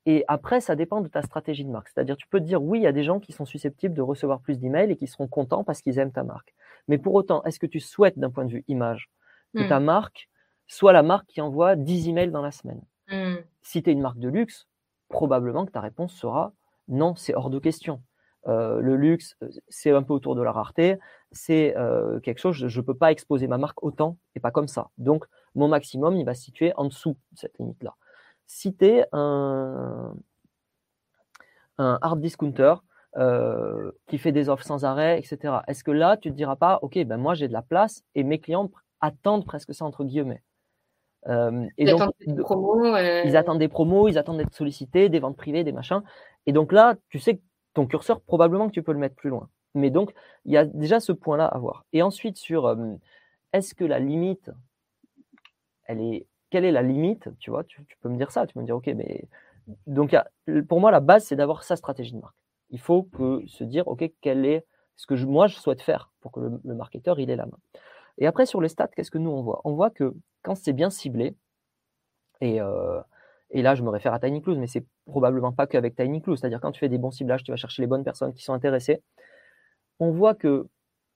Et 0.06 0.24
après, 0.26 0.60
ça 0.60 0.74
dépend 0.74 1.00
de 1.00 1.06
ta 1.06 1.22
stratégie 1.22 1.64
de 1.64 1.70
marque. 1.70 1.88
C'est-à-dire, 1.88 2.16
tu 2.16 2.26
peux 2.26 2.40
te 2.40 2.44
dire, 2.44 2.60
oui, 2.60 2.80
il 2.80 2.82
y 2.82 2.88
a 2.88 2.92
des 2.92 3.04
gens 3.04 3.20
qui 3.20 3.32
sont 3.32 3.44
susceptibles 3.44 3.94
de 3.94 4.02
recevoir 4.02 4.40
plus 4.40 4.58
d'emails 4.58 4.90
et 4.90 4.96
qui 4.96 5.06
seront 5.06 5.28
contents 5.28 5.62
parce 5.62 5.82
qu'ils 5.82 6.00
aiment 6.00 6.10
ta 6.10 6.24
marque. 6.24 6.52
Mais 6.88 6.98
pour 6.98 7.14
autant, 7.14 7.44
est-ce 7.44 7.60
que 7.60 7.66
tu 7.66 7.78
souhaites, 7.78 8.18
d'un 8.18 8.30
point 8.30 8.44
de 8.44 8.50
vue 8.50 8.64
image, 8.66 9.08
que 9.54 9.62
ta 9.68 9.78
hmm. 9.78 9.84
marque 9.84 10.28
soit 10.66 10.92
la 10.92 11.04
marque 11.04 11.28
qui 11.28 11.40
envoie 11.40 11.76
10 11.76 12.08
emails 12.08 12.32
dans 12.32 12.42
la 12.42 12.50
semaine? 12.50 12.82
Hmm. 13.08 13.36
Si 13.62 13.84
tu 13.84 13.90
es 13.90 13.92
une 13.92 14.00
marque 14.00 14.18
de 14.18 14.28
luxe, 14.28 14.66
probablement 15.08 15.64
que 15.64 15.70
ta 15.70 15.80
réponse 15.80 16.12
sera 16.12 16.52
non, 16.88 17.14
c'est 17.14 17.34
hors 17.34 17.50
de 17.50 17.60
question. 17.60 18.02
Euh, 18.48 18.80
le 18.80 18.96
luxe, 18.96 19.36
c'est 19.68 19.90
un 19.90 20.02
peu 20.02 20.12
autour 20.12 20.36
de 20.36 20.42
la 20.42 20.52
rareté, 20.52 20.98
c'est 21.32 21.76
euh, 21.76 22.20
quelque 22.20 22.38
chose, 22.38 22.54
je 22.54 22.80
ne 22.80 22.84
peux 22.84 22.94
pas 22.94 23.10
exposer 23.10 23.48
ma 23.48 23.58
marque 23.58 23.82
autant 23.82 24.16
et 24.34 24.40
pas 24.40 24.50
comme 24.52 24.68
ça. 24.68 24.88
Donc, 24.98 25.24
mon 25.54 25.68
maximum, 25.68 26.16
il 26.16 26.24
va 26.24 26.34
se 26.34 26.42
situer 26.42 26.72
en 26.76 26.84
dessous 26.84 27.16
de 27.32 27.38
cette 27.38 27.58
limite-là 27.58 27.96
citer 28.46 29.04
un, 29.12 30.14
un 31.78 31.98
hard 32.00 32.20
discounter 32.20 32.74
euh, 33.16 33.90
qui 34.06 34.18
fait 34.18 34.32
des 34.32 34.48
offres 34.48 34.64
sans 34.64 34.84
arrêt, 34.84 35.18
etc. 35.18 35.54
Est-ce 35.66 35.84
que 35.84 35.90
là, 35.90 36.16
tu 36.16 36.28
ne 36.28 36.32
te 36.32 36.36
diras 36.36 36.56
pas, 36.56 36.78
OK, 36.82 36.98
ben 37.04 37.16
moi 37.16 37.34
j'ai 37.34 37.48
de 37.48 37.52
la 37.52 37.62
place 37.62 38.02
et 38.14 38.22
mes 38.22 38.38
clients 38.38 38.70
attendent 39.00 39.44
presque 39.44 39.74
ça 39.74 39.84
entre 39.84 40.04
guillemets 40.04 40.42
euh, 41.28 41.66
et 41.76 41.84
ils, 41.84 41.90
donc, 41.90 42.02
attendent 42.02 42.14
des 42.20 42.42
promos, 42.42 42.84
euh. 42.84 43.22
ils 43.24 43.36
attendent 43.36 43.58
des 43.58 43.68
promos, 43.68 44.08
ils 44.08 44.16
attendent 44.16 44.38
d'être 44.38 44.54
sollicités, 44.54 45.08
des 45.08 45.18
ventes 45.18 45.36
privées, 45.36 45.64
des 45.64 45.72
machins. 45.72 46.02
Et 46.46 46.52
donc 46.52 46.72
là, 46.72 46.94
tu 47.08 47.18
sais 47.18 47.36
que 47.36 47.42
ton 47.76 47.86
curseur, 47.86 48.20
probablement 48.22 48.68
que 48.68 48.72
tu 48.72 48.82
peux 48.82 48.92
le 48.92 48.98
mettre 48.98 49.14
plus 49.14 49.30
loin. 49.30 49.48
Mais 49.74 49.90
donc, 49.90 50.12
il 50.46 50.52
y 50.52 50.56
a 50.56 50.64
déjà 50.64 50.98
ce 50.98 51.12
point-là 51.12 51.46
à 51.46 51.58
voir. 51.58 51.84
Et 51.92 52.02
ensuite, 52.02 52.38
sur 52.38 52.74
est-ce 53.52 53.74
que 53.74 53.84
la 53.84 53.98
limite, 53.98 54.50
elle 55.84 56.00
est 56.00 56.26
quelle 56.50 56.64
est 56.64 56.72
la 56.72 56.82
limite 56.82 57.28
Tu 57.38 57.50
vois, 57.50 57.64
tu, 57.64 57.84
peux 58.00 58.08
me 58.08 58.16
dire 58.16 58.30
ça, 58.30 58.46
tu 58.46 58.54
peux 58.54 58.60
me 58.60 58.66
dire, 58.66 58.76
ok, 58.76 58.86
mais 58.96 59.28
donc 59.86 60.16
pour 60.68 60.80
moi 60.80 60.92
la 60.92 61.00
base 61.00 61.24
c'est 61.24 61.36
d'avoir 61.36 61.64
sa 61.64 61.76
stratégie 61.76 62.12
de 62.12 62.20
marque. 62.20 62.36
Il 62.70 62.80
faut 62.80 63.02
que 63.02 63.42
se 63.46 63.64
dire, 63.64 63.86
ok, 63.88 64.10
quel 64.20 64.46
est 64.46 64.64
ce 64.96 65.06
que 65.06 65.14
moi 65.24 65.48
je 65.48 65.56
souhaite 65.56 65.82
faire 65.82 66.10
pour 66.20 66.32
que 66.32 66.40
le, 66.40 66.74
marketeur 66.74 67.20
il 67.20 67.30
ait 67.30 67.36
la 67.36 67.46
main. 67.46 67.58
Et 68.18 68.26
après 68.26 68.46
sur 68.46 68.60
les 68.60 68.68
stats, 68.68 68.88
qu'est-ce 68.88 69.10
que 69.10 69.18
nous 69.18 69.30
on 69.30 69.42
voit? 69.42 69.60
On 69.64 69.74
voit 69.74 69.90
que 69.90 70.14
quand 70.42 70.54
c'est 70.54 70.72
bien 70.72 70.88
ciblé, 70.88 71.36
et, 72.40 72.60
euh, 72.60 73.00
et 73.50 73.60
là 73.60 73.74
je 73.74 73.82
me 73.82 73.90
réfère 73.90 74.14
à 74.14 74.20
Tiny 74.20 74.40
Clues, 74.40 74.56
mais 74.56 74.68
c'est 74.68 74.86
probablement 75.06 75.52
pas 75.52 75.66
qu'avec 75.66 75.96
Tiny 75.96 76.20
Clues, 76.20 76.36
c'est-à-dire 76.36 76.60
quand 76.60 76.72
tu 76.72 76.80
fais 76.80 76.88
des 76.88 76.98
bons 76.98 77.10
ciblages, 77.10 77.42
tu 77.44 77.50
vas 77.50 77.56
chercher 77.56 77.82
les 77.82 77.88
bonnes 77.88 78.04
personnes 78.04 78.32
qui 78.32 78.42
sont 78.42 78.52
intéressées. 78.52 79.02
On 80.00 80.10
voit 80.10 80.34
que, 80.34 80.68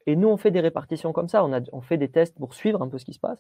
et 0.07 0.17
nous 0.17 0.29
on 0.29 0.37
fait 0.37 0.51
des 0.51 0.61
répartitions 0.61 1.13
comme 1.13 1.29
ça, 1.29 1.45
on, 1.45 1.81
fait 1.81 1.99
des 1.99 2.09
tests 2.09 2.39
pour 2.39 2.55
suivre 2.55 2.83
un 2.83 2.89
peu 2.89 2.99
ce 2.99 3.05
qui 3.05 3.13
se 3.13 3.21
passe. 3.21 3.39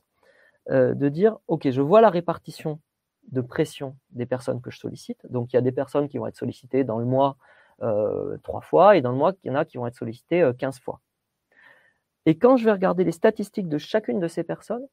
Euh, 0.70 0.94
de 0.94 1.08
dire, 1.08 1.38
OK, 1.48 1.70
je 1.70 1.80
vois 1.80 2.00
la 2.00 2.10
répartition 2.10 2.80
de 3.32 3.40
pression 3.40 3.96
des 4.10 4.26
personnes 4.26 4.60
que 4.60 4.70
je 4.70 4.78
sollicite. 4.78 5.26
Donc, 5.30 5.52
il 5.52 5.56
y 5.56 5.58
a 5.58 5.62
des 5.62 5.72
personnes 5.72 6.08
qui 6.08 6.18
vont 6.18 6.26
être 6.26 6.36
sollicitées 6.36 6.84
dans 6.84 6.98
le 6.98 7.06
mois 7.06 7.36
euh, 7.82 8.36
trois 8.42 8.60
fois 8.60 8.96
et 8.96 9.00
dans 9.00 9.10
le 9.10 9.16
mois, 9.16 9.32
il 9.42 9.48
y 9.48 9.50
en 9.50 9.54
a 9.54 9.64
qui 9.64 9.78
vont 9.78 9.86
être 9.86 9.94
sollicitées 9.94 10.42
euh, 10.42 10.52
15 10.52 10.80
fois. 10.80 11.00
Et 12.26 12.36
quand 12.36 12.56
je 12.56 12.64
vais 12.66 12.72
regarder 12.72 13.04
les 13.04 13.12
statistiques 13.12 13.68
de 13.68 13.78
chacune 13.78 14.20
de 14.20 14.28
ces 14.28 14.42
personnes, 14.44 14.86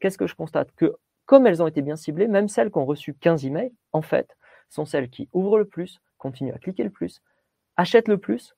qu'est-ce 0.00 0.18
que 0.18 0.26
je 0.26 0.34
constate? 0.34 0.72
Que 0.72 0.96
comme 1.24 1.46
elles 1.46 1.62
ont 1.62 1.68
été 1.68 1.82
bien 1.82 1.96
ciblées, 1.96 2.26
même 2.26 2.48
celles 2.48 2.70
qui 2.70 2.78
ont 2.78 2.84
reçu 2.84 3.14
15 3.14 3.46
emails, 3.46 3.72
en 3.92 4.02
fait, 4.02 4.36
sont 4.72 4.84
celles 4.84 5.10
qui 5.10 5.28
ouvrent 5.32 5.58
le 5.58 5.66
plus, 5.66 6.00
continuent 6.18 6.54
à 6.54 6.58
cliquer 6.58 6.84
le 6.84 6.90
plus, 6.90 7.22
achètent 7.76 8.08
le 8.08 8.18
plus. 8.18 8.54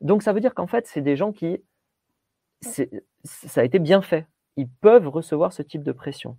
Donc 0.00 0.22
ça 0.22 0.32
veut 0.32 0.40
dire 0.40 0.54
qu'en 0.54 0.66
fait, 0.66 0.86
c'est 0.86 1.02
des 1.02 1.16
gens 1.16 1.32
qui... 1.32 1.62
Ça 2.60 3.60
a 3.60 3.64
été 3.64 3.78
bien 3.78 4.02
fait 4.02 4.26
ils 4.56 4.68
peuvent 4.68 5.08
recevoir 5.08 5.52
ce 5.52 5.62
type 5.62 5.82
de 5.82 5.92
pression. 5.92 6.36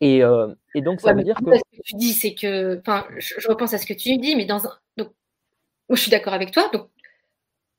Et, 0.00 0.22
et 0.74 0.82
donc, 0.82 1.00
ça 1.00 1.12
veut 1.14 1.22
dire 1.22 1.36
que. 1.36 1.56
Ce 1.56 1.76
que 1.76 1.82
tu 1.82 1.94
dis, 1.96 2.12
c'est 2.12 2.34
que. 2.34 2.78
Enfin, 2.80 3.06
je, 3.16 3.48
repense 3.48 3.72
à 3.74 3.78
ce 3.78 3.86
que 3.86 3.94
tu 3.94 4.16
dis, 4.18 4.36
mais 4.36 4.44
dans 4.44 4.66
un. 4.66 4.72
Donc, 4.96 5.12
je 5.88 5.96
suis 5.96 6.10
d'accord 6.10 6.34
avec 6.34 6.50
toi. 6.50 6.68
Donc, 6.72 6.90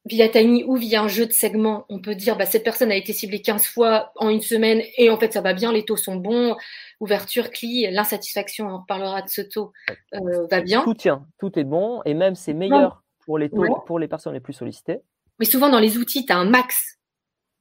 via 0.06 0.30
Tiny 0.30 0.64
ou 0.64 0.76
via 0.76 1.02
un 1.02 1.08
jeu 1.08 1.26
de 1.26 1.32
segments, 1.32 1.86
on 1.90 2.00
peut 2.00 2.16
dire 2.16 2.38
bah, 2.38 2.46
cette 2.46 2.64
personne 2.64 2.92
a 2.92 2.96
été 2.96 3.12
ciblée 3.12 3.42
15 3.42 3.66
fois 3.66 4.12
en 4.16 4.30
une 4.30 4.42
semaine 4.42 4.82
et 4.98 5.10
en 5.10 5.18
fait 5.18 5.34
ça 5.34 5.42
va 5.42 5.54
bien, 5.54 5.72
les 5.72 5.84
taux 5.84 5.98
sont 5.98 6.16
bons, 6.16 6.56
ouverture, 7.00 7.50
CLI, 7.50 7.90
l'insatisfaction, 7.92 8.68
on 8.68 8.78
reparlera 8.80 9.24
de 9.24 9.30
ce 9.30 9.42
taux, 9.42 9.74
euh, 10.14 10.48
va 10.50 10.62
bien. 10.62 10.84
Tout 10.84 10.94
tient, 10.94 11.26
tout 11.40 11.58
est 11.58 11.64
bon 11.64 12.02
et 12.06 12.14
même 12.14 12.36
c'est 12.36 12.54
meilleur 12.54 13.04
pour 13.26 13.40
les 13.40 13.50
taux, 13.50 13.82
pour 13.88 13.98
les 13.98 14.08
personnes 14.08 14.34
les 14.34 14.40
plus 14.40 14.54
sollicitées. 14.54 15.00
Mais 15.40 15.46
souvent 15.46 15.70
dans 15.70 15.80
les 15.80 15.98
outils, 15.98 16.26
tu 16.26 16.32
as 16.32 16.38
un 16.38 16.46
max 16.46 17.00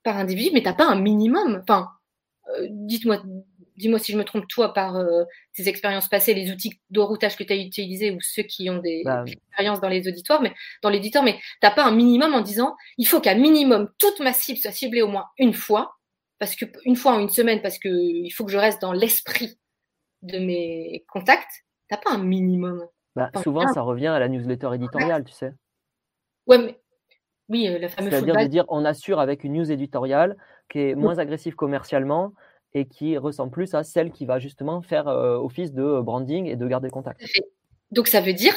par 0.02 0.18
individu, 0.18 0.50
mais 0.52 0.60
tu 0.60 0.66
n'as 0.66 0.74
pas 0.74 0.86
un 0.86 1.00
minimum. 1.00 1.60
Enfin, 1.62 1.88
euh, 2.50 2.66
dites-moi 2.70 3.22
dis-moi 3.76 3.98
si 3.98 4.12
je 4.12 4.18
me 4.18 4.24
trompe, 4.24 4.46
toi, 4.48 4.72
par 4.72 4.96
euh, 4.96 5.24
tes 5.54 5.68
expériences 5.68 6.08
passées, 6.08 6.34
les 6.34 6.50
outils 6.50 6.80
de 6.90 7.00
routage 7.00 7.36
que 7.36 7.44
tu 7.44 7.52
as 7.52 7.56
utilisés 7.56 8.10
ou 8.10 8.18
ceux 8.20 8.42
qui 8.42 8.70
ont 8.70 8.78
des 8.78 9.02
bah, 9.04 9.24
expériences 9.26 9.80
dans 9.80 9.88
les 9.88 10.08
auditoires, 10.08 10.42
mais 10.42 10.52
dans 10.82 10.90
l'éditeur, 10.90 11.22
mais 11.22 11.34
tu 11.34 11.40
n'as 11.62 11.70
pas 11.70 11.84
un 11.84 11.92
minimum 11.92 12.34
en 12.34 12.40
disant 12.40 12.76
il 12.98 13.06
faut 13.06 13.20
qu'à 13.20 13.34
minimum 13.34 13.90
toute 13.98 14.20
ma 14.20 14.32
cible 14.32 14.58
soit 14.58 14.70
ciblée 14.70 15.02
au 15.02 15.08
moins 15.08 15.26
une 15.38 15.54
fois, 15.54 15.96
parce 16.38 16.56
que 16.56 16.64
une 16.84 16.96
fois 16.96 17.12
en 17.12 17.20
une 17.20 17.28
semaine, 17.28 17.62
parce 17.62 17.78
que 17.78 17.88
il 17.88 18.30
faut 18.30 18.44
que 18.44 18.52
je 18.52 18.58
reste 18.58 18.80
dans 18.80 18.92
l'esprit 18.92 19.58
de 20.22 20.38
mes 20.38 21.04
contacts. 21.08 21.64
Tu 21.88 21.94
n'as 21.94 21.98
pas 21.98 22.12
un 22.12 22.22
minimum. 22.22 22.86
Bah, 23.14 23.30
souvent, 23.42 23.66
ça 23.68 23.82
revient 23.82 24.08
à 24.08 24.18
la 24.18 24.28
newsletter 24.28 24.70
éditoriale, 24.74 25.24
tu 25.24 25.32
sais. 25.32 25.52
Ouais, 26.46 26.58
mais 26.58 26.80
oui, 27.48 27.68
euh, 27.68 27.78
la 27.78 27.88
fameuse. 27.88 28.10
C'est-à-dire 28.10 28.36
de 28.36 28.46
dire 28.46 28.64
on 28.68 28.84
assure 28.84 29.20
avec 29.20 29.44
une 29.44 29.54
news 29.54 29.70
éditoriale 29.70 30.36
qui 30.68 30.80
est 30.80 30.94
moins 30.94 31.18
agressive 31.18 31.54
commercialement 31.54 32.32
et 32.74 32.86
qui 32.86 33.16
ressemble 33.16 33.52
plus 33.52 33.74
à 33.74 33.84
celle 33.84 34.10
qui 34.10 34.26
va 34.26 34.38
justement 34.38 34.82
faire 34.82 35.08
euh, 35.08 35.36
office 35.36 35.72
de 35.72 36.00
branding 36.00 36.46
et 36.46 36.56
de 36.56 36.66
garder 36.66 36.90
contact. 36.90 37.22
Donc 37.90 38.08
ça 38.08 38.20
veut 38.20 38.32
dire 38.32 38.54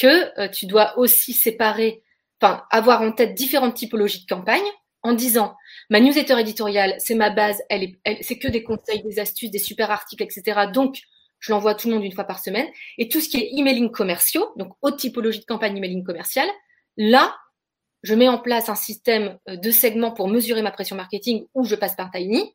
que 0.00 0.40
euh, 0.40 0.48
tu 0.48 0.66
dois 0.66 0.96
aussi 0.98 1.32
séparer, 1.32 2.02
enfin 2.40 2.62
avoir 2.70 3.02
en 3.02 3.12
tête 3.12 3.34
différentes 3.34 3.74
typologies 3.74 4.22
de 4.22 4.32
campagnes 4.32 4.60
en 5.02 5.12
disant 5.12 5.56
ma 5.90 6.00
newsletter 6.00 6.38
éditoriale, 6.38 6.94
c'est 6.98 7.14
ma 7.14 7.30
base, 7.30 7.62
elle 7.68 7.82
est, 7.82 8.22
c'est 8.22 8.38
que 8.38 8.48
des 8.48 8.62
conseils, 8.62 9.02
des 9.02 9.18
astuces, 9.18 9.50
des 9.50 9.58
super 9.58 9.90
articles, 9.90 10.22
etc. 10.22 10.66
Donc 10.72 11.00
je 11.40 11.52
l'envoie 11.52 11.72
à 11.72 11.74
tout 11.74 11.88
le 11.88 11.94
monde 11.94 12.04
une 12.04 12.12
fois 12.12 12.24
par 12.24 12.40
semaine. 12.40 12.66
Et 12.98 13.08
tout 13.08 13.20
ce 13.20 13.28
qui 13.28 13.38
est 13.38 13.50
emailing 13.56 13.90
commerciaux, 13.90 14.52
donc 14.56 14.72
haute 14.82 14.98
typologie 14.98 15.40
de 15.40 15.44
campagne 15.44 15.76
emailing 15.76 16.04
commerciale, 16.04 16.48
là, 16.96 17.34
je 18.02 18.14
mets 18.14 18.28
en 18.28 18.38
place 18.38 18.68
un 18.68 18.74
système 18.74 19.38
euh, 19.48 19.56
de 19.56 19.70
segments 19.70 20.12
pour 20.12 20.28
mesurer 20.28 20.62
ma 20.62 20.70
pression 20.70 20.96
marketing 20.96 21.46
où 21.54 21.64
je 21.64 21.74
passe 21.74 21.96
par 21.96 22.10
Tiny 22.10 22.54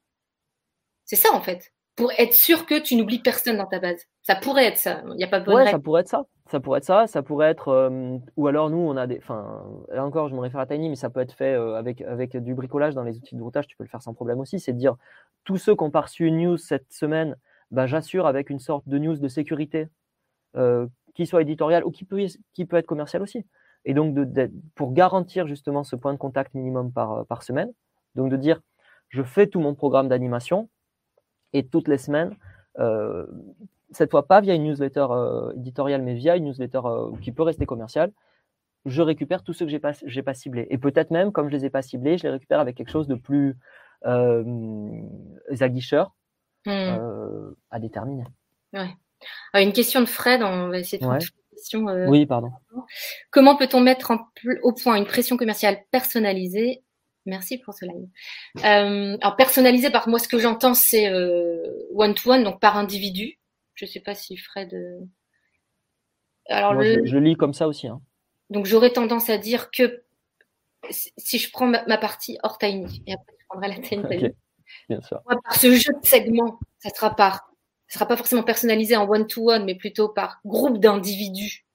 c'est 1.06 1.16
ça, 1.16 1.30
en 1.34 1.42
fait. 1.42 1.72
Pour 1.96 2.12
être 2.18 2.34
sûr 2.34 2.66
que 2.66 2.80
tu 2.80 2.96
n'oublies 2.96 3.20
personne 3.20 3.58
dans 3.58 3.68
ta 3.68 3.80
base. 3.80 4.02
Ça 4.24 4.36
pourrait 4.36 4.66
être 4.66 4.78
ça. 4.78 5.04
Il 5.12 5.16
n'y 5.16 5.24
a 5.24 5.28
pas 5.28 5.40
de 5.40 5.46
bonne 5.46 5.56
ouais, 5.56 5.70
ça 5.70 5.80
pourrait 5.80 6.02
être 6.02 6.08
ça. 6.08 6.26
Ça 6.50 6.60
pourrait 6.60 6.80
être 6.80 6.86
ça. 6.86 7.08
Ça 7.08 7.22
pourrait 7.22 7.50
être. 7.50 7.68
Euh, 7.68 8.18
ou 8.36 8.48
alors, 8.48 8.70
nous, 8.70 8.80
on 8.80 8.98
a 8.98 9.06
des. 9.06 9.18
Enfin, 9.20 9.64
là 9.90 10.04
encore, 10.04 10.28
je 10.28 10.36
me 10.36 10.40
réfère 10.40 10.60
à 10.60 10.66
Tiny, 10.66 10.90
mais 10.90 10.96
ça 10.96 11.10
peut 11.10 11.20
être 11.20 11.34
fait 11.34 11.54
euh, 11.54 11.76
avec, 11.76 12.02
avec 12.02 12.36
du 12.38 12.56
bricolage 12.56 12.96
dans 12.96 13.04
les 13.04 13.18
outils 13.18 13.36
de 13.36 13.42
routage. 13.42 13.68
Tu 13.68 13.78
peux 13.78 13.84
le 13.84 13.90
faire 13.90 14.02
sans 14.02 14.14
problème 14.14 14.40
aussi. 14.40 14.60
C'est 14.60 14.74
de 14.74 14.80
dire 14.80 14.96
tous 15.44 15.58
ceux 15.58 15.76
qui 15.76 15.84
ont 15.84 15.92
pas 15.92 16.02
reçu 16.02 16.26
une 16.26 16.42
news 16.42 16.58
cette 16.58 16.92
semaine, 16.92 17.36
bah, 17.70 17.86
j'assure 17.86 18.26
avec 18.26 18.50
une 18.50 18.60
sorte 18.60 18.88
de 18.88 18.98
news 18.98 19.18
de 19.18 19.28
sécurité, 19.28 19.88
euh, 20.56 20.88
qui 21.14 21.28
soit 21.28 21.42
éditoriale 21.42 21.86
ou 21.86 21.92
qui 21.92 22.06
peut, 22.06 22.26
qui 22.54 22.66
peut 22.66 22.78
être 22.78 22.88
commerciale 22.88 23.22
aussi. 23.22 23.46
Et 23.86 23.94
donc, 23.94 24.16
de, 24.16 24.52
pour 24.74 24.94
garantir 24.94 25.46
justement 25.48 25.84
ce 25.84 25.96
point 25.96 26.14
de 26.14 26.18
contact 26.18 26.56
minimum 26.56 26.92
par, 26.92 27.26
par 27.28 27.44
semaine, 27.44 27.72
donc 28.16 28.32
de 28.32 28.38
dire 28.38 28.62
je 29.10 29.22
fais 29.22 29.46
tout 29.46 29.60
mon 29.60 29.76
programme 29.76 30.08
d'animation, 30.08 30.70
et 31.54 31.66
toutes 31.66 31.88
les 31.88 31.98
semaines, 31.98 32.36
euh, 32.80 33.26
cette 33.92 34.12
fois 34.12 34.28
pas 34.28 34.42
via 34.42 34.56
une 34.56 34.64
newsletter 34.64 35.08
euh, 35.12 35.54
éditoriale, 35.54 36.02
mais 36.02 36.16
via 36.16 36.36
une 36.36 36.46
newsletter 36.46 36.82
euh, 36.86 37.12
qui 37.22 37.32
peut 37.32 37.44
rester 37.44 37.66
commerciale, 37.66 38.12
je 38.86 39.02
récupère 39.02 39.44
tous 39.44 39.54
ceux 39.54 39.66
que 39.66 39.72
j'ai 39.72 39.80
pas, 39.80 39.94
j'ai 40.06 40.24
pas 40.24 40.34
ciblés. 40.34 40.68
Et 40.70 40.78
peut-être 40.78 41.12
même, 41.12 41.32
comme 41.32 41.48
je 41.50 41.56
les 41.56 41.66
ai 41.66 41.70
pas 41.70 41.82
ciblés, 41.82 42.18
je 42.18 42.24
les 42.24 42.32
récupère 42.32 42.60
avec 42.60 42.76
quelque 42.76 42.92
chose 42.92 43.08
de 43.08 43.16
plus 43.16 43.56
aguicheur 45.62 46.14
hmm. 46.66 47.54
à 47.72 47.80
déterminer. 47.80 48.26
Ouais. 48.74 48.90
une 49.54 49.72
question 49.72 50.02
de 50.02 50.06
Fred, 50.06 50.42
on 50.44 50.68
va 50.68 50.80
essayer 50.80 50.98
de 50.98 51.06
ouais. 51.06 51.20
une 51.20 51.56
question. 51.56 51.86
oui, 52.10 52.26
pardon. 52.26 52.52
Comment 53.32 53.56
peut-on 53.56 53.80
mettre 53.80 54.12
au 54.64 54.74
point 54.74 54.98
une 54.98 55.06
pression 55.06 55.38
commerciale 55.38 55.78
personnalisée 55.92 56.83
Merci 57.26 57.58
pour 57.58 57.74
ce 57.74 57.86
live. 57.86 58.08
Euh, 58.66 59.18
alors 59.22 59.36
personnalisé 59.36 59.90
par 59.90 60.10
moi, 60.10 60.20
ce 60.20 60.28
que 60.28 60.40
j'entends, 60.40 60.74
c'est 60.74 61.12
one 61.94 62.14
to 62.14 62.32
one, 62.32 62.44
donc 62.44 62.60
par 62.60 62.78
individu. 62.78 63.40
Je 63.76 63.86
ne 63.86 63.90
sais 63.90 64.00
pas 64.00 64.16
si 64.16 64.38
Fred. 64.38 64.74
Euh, 64.74 65.00
alors 66.48 66.82
je, 66.82 67.18
lis 67.18 67.36
comme 67.36 67.54
ça 67.54 67.68
aussi. 67.68 67.88
Hein. 67.88 68.02
Donc 68.50 68.66
j'aurais 68.66 68.92
tendance 68.92 69.30
à 69.30 69.38
dire 69.38 69.72
que 69.72 70.04
si 70.90 71.40
je 71.40 71.50
prends 71.52 71.68
ma, 71.68 71.98
partie 71.98 72.38
hors 72.44 72.58
tiny 72.58 73.04
et 73.08 73.14
après 73.14 73.34
je 73.40 73.46
prendrai 73.48 73.70
la 73.70 73.80
tiny. 73.80 74.04
Bien 74.90 75.02
sûr. 75.02 75.22
par 75.24 75.56
ce 75.56 75.74
jeu 75.76 75.94
de 75.94 76.06
segments, 76.06 76.60
ça 76.80 76.90
sera 76.90 77.16
par, 77.16 77.52
ça 77.88 78.00
sera 78.00 78.08
pas 78.08 78.18
forcément 78.18 78.44
personnalisé 78.44 78.96
en 78.96 79.08
one 79.08 79.28
to 79.28 79.52
one, 79.52 79.66
mais 79.66 79.76
plutôt 79.76 80.10
par 80.10 80.42
groupe 80.46 80.80
d'individus 80.80 81.66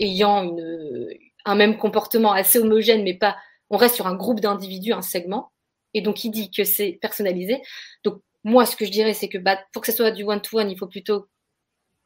ayant 0.00 0.42
une, 0.42 1.08
un 1.46 1.54
même 1.54 1.78
comportement 1.78 2.32
assez 2.32 2.58
homogène, 2.58 3.04
mais 3.04 3.14
pas 3.14 3.36
on 3.70 3.76
reste 3.76 3.96
sur 3.96 4.06
un 4.06 4.14
groupe 4.14 4.40
d'individus, 4.40 4.92
un 4.92 5.02
segment, 5.02 5.52
et 5.94 6.00
donc 6.00 6.24
il 6.24 6.30
dit 6.30 6.50
que 6.50 6.64
c'est 6.64 6.98
personnalisé. 7.00 7.62
Donc 8.04 8.20
moi, 8.44 8.64
ce 8.66 8.76
que 8.76 8.84
je 8.84 8.90
dirais, 8.90 9.14
c'est 9.14 9.28
que 9.28 9.38
bah, 9.38 9.58
pour 9.72 9.82
que 9.82 9.90
ce 9.90 9.96
soit 9.96 10.10
du 10.10 10.22
one-to-one, 10.22 10.70
il 10.70 10.78
faut 10.78 10.86
plutôt 10.86 11.26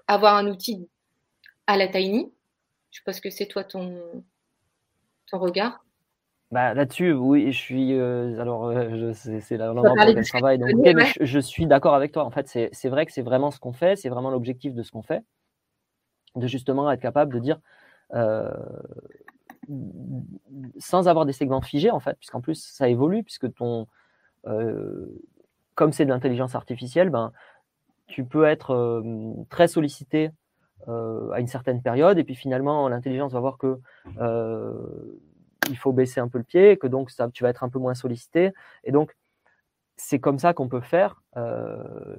avoir 0.07 0.37
un 0.37 0.46
outil 0.46 0.88
à 1.66 1.77
la 1.77 1.88
Tiny. 1.88 2.33
Je 2.90 2.99
suppose 2.99 3.20
que 3.20 3.31
c'est 3.31 3.46
toi 3.46 3.62
ton, 3.62 4.25
ton 5.31 5.38
regard. 5.38 5.85
Bah, 6.51 6.75
Là-dessus, 6.75 7.12
oui, 7.12 7.53
je 7.53 7.59
suis. 7.59 7.92
Euh, 7.92 8.40
alors, 8.40 8.66
euh, 8.66 9.12
c'est 9.12 9.57
l'endroit 9.57 9.90
pour 9.90 10.05
lequel 10.05 10.25
je 10.25 10.31
travaille. 10.31 10.59
Donc, 10.59 10.68
je, 11.20 11.38
suis 11.38 11.66
d'accord 11.66 11.94
avec 11.94 12.11
toi. 12.11 12.25
En 12.25 12.31
fait, 12.31 12.49
c'est 12.49 12.88
vrai 12.88 13.07
que 13.07 13.12
c'est 13.12 13.23
vraiment 13.23 13.51
ce 13.51 13.61
qu'on 13.61 13.73
fait. 13.73 13.96
C'est 13.96 14.09
vraiment 14.09 14.31
l'objectif 14.31 14.75
de 14.75 14.83
ce 14.83 14.90
qu'on 14.90 15.03
fait. 15.03 15.23
De 16.35 16.46
justement 16.46 16.90
être 16.90 17.01
capable 17.01 17.35
de 17.35 17.38
dire 17.38 17.61
euh, 18.14 18.51
sans 20.80 21.08
avoir 21.08 21.26
des 21.26 21.32
segments 21.32 21.60
figés 21.60 21.90
en 21.90 22.00
fait, 22.00 22.14
puisqu'en 22.14 22.40
plus 22.40 22.60
ça 22.60 22.88
évolue, 22.88 23.22
puisque 23.22 23.52
ton, 23.54 23.86
euh, 24.46 25.06
comme 25.74 25.92
c'est 25.92 26.04
de 26.04 26.10
l'intelligence 26.10 26.54
artificielle, 26.54 27.10
ben, 27.10 27.32
tu 28.06 28.24
peux 28.24 28.44
être 28.44 28.72
euh, 28.72 29.32
très 29.50 29.68
sollicité 29.68 30.30
euh, 30.88 31.30
à 31.30 31.40
une 31.40 31.46
certaine 31.46 31.82
période, 31.82 32.18
et 32.18 32.24
puis 32.24 32.34
finalement 32.34 32.88
l'intelligence 32.88 33.32
va 33.32 33.40
voir 33.40 33.58
que 33.58 33.78
il 35.68 35.76
faut 35.76 35.92
baisser 35.92 36.18
un 36.18 36.26
peu 36.26 36.38
le 36.38 36.44
pied, 36.44 36.78
que 36.78 36.88
donc 36.88 37.10
ça, 37.10 37.28
tu 37.32 37.44
vas 37.44 37.50
être 37.50 37.62
un 37.62 37.68
peu 37.68 37.78
moins 37.78 37.94
sollicité, 37.94 38.52
et 38.82 38.90
donc 38.90 39.14
c'est 40.00 40.18
comme 40.18 40.38
ça 40.38 40.54
qu'on 40.54 40.68
peut 40.68 40.80
faire. 40.80 41.22
Euh, 41.36 42.16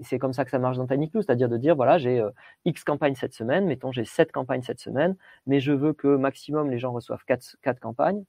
c'est 0.00 0.18
comme 0.18 0.32
ça 0.32 0.44
que 0.44 0.50
ça 0.50 0.58
marche 0.58 0.78
dans 0.78 0.86
Tiny 0.86 1.10
c'est-à-dire 1.12 1.48
de 1.48 1.56
dire 1.58 1.76
voilà, 1.76 1.98
j'ai 1.98 2.18
euh, 2.20 2.30
X 2.64 2.82
campagnes 2.82 3.14
cette 3.14 3.34
semaine, 3.34 3.66
mettons 3.66 3.92
j'ai 3.92 4.04
7 4.04 4.32
campagnes 4.32 4.62
cette 4.62 4.80
semaine, 4.80 5.16
mais 5.46 5.60
je 5.60 5.72
veux 5.72 5.92
que 5.92 6.16
maximum 6.16 6.70
les 6.70 6.78
gens 6.78 6.92
reçoivent 6.92 7.24
4, 7.26 7.56
campagnes. 7.80 8.24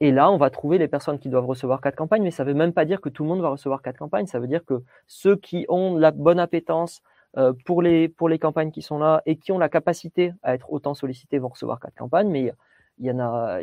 Et 0.00 0.10
là, 0.10 0.30
on 0.30 0.36
va 0.36 0.50
trouver 0.50 0.78
les 0.78 0.88
personnes 0.88 1.18
qui 1.18 1.28
doivent 1.28 1.46
recevoir 1.46 1.80
4 1.80 1.96
campagnes, 1.96 2.22
mais 2.22 2.30
ça 2.30 2.44
ne 2.44 2.48
veut 2.48 2.54
même 2.54 2.72
pas 2.72 2.84
dire 2.84 3.00
que 3.00 3.08
tout 3.08 3.22
le 3.22 3.30
monde 3.30 3.40
va 3.40 3.48
recevoir 3.48 3.82
4 3.82 3.96
campagnes. 3.98 4.26
Ça 4.26 4.38
veut 4.38 4.48
dire 4.48 4.64
que 4.64 4.82
ceux 5.06 5.36
qui 5.36 5.64
ont 5.68 5.96
la 5.96 6.10
bonne 6.10 6.38
appétence 6.38 7.02
euh, 7.38 7.52
pour, 7.64 7.82
les, 7.82 8.12
campagnes 8.40 8.72
qui 8.72 8.82
sont 8.82 8.98
là 8.98 9.22
et 9.26 9.36
qui 9.36 9.52
ont 9.52 9.58
la 9.58 9.68
capacité 9.68 10.32
à 10.42 10.54
être 10.54 10.72
autant 10.72 10.94
sollicités 10.94 11.38
vont 11.38 11.48
recevoir 11.48 11.80
4 11.80 11.94
campagnes, 11.94 12.28
mais 12.28 12.52
il 12.98 13.06
y 13.06 13.10
en 13.10 13.20
a, 13.20 13.60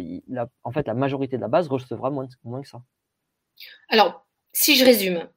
en 0.64 0.72
fait, 0.72 0.88
la 0.88 0.94
majorité 0.96 1.38
de 1.38 1.42
la 1.42 1.50
base 1.50 1.68
recevra 1.68 2.10
moins 2.10 2.28
que 2.28 2.68
ça. 2.68 2.82
Alors, 3.90 4.26
si 4.54 4.76
je 4.76 4.86
résume, 4.86 5.28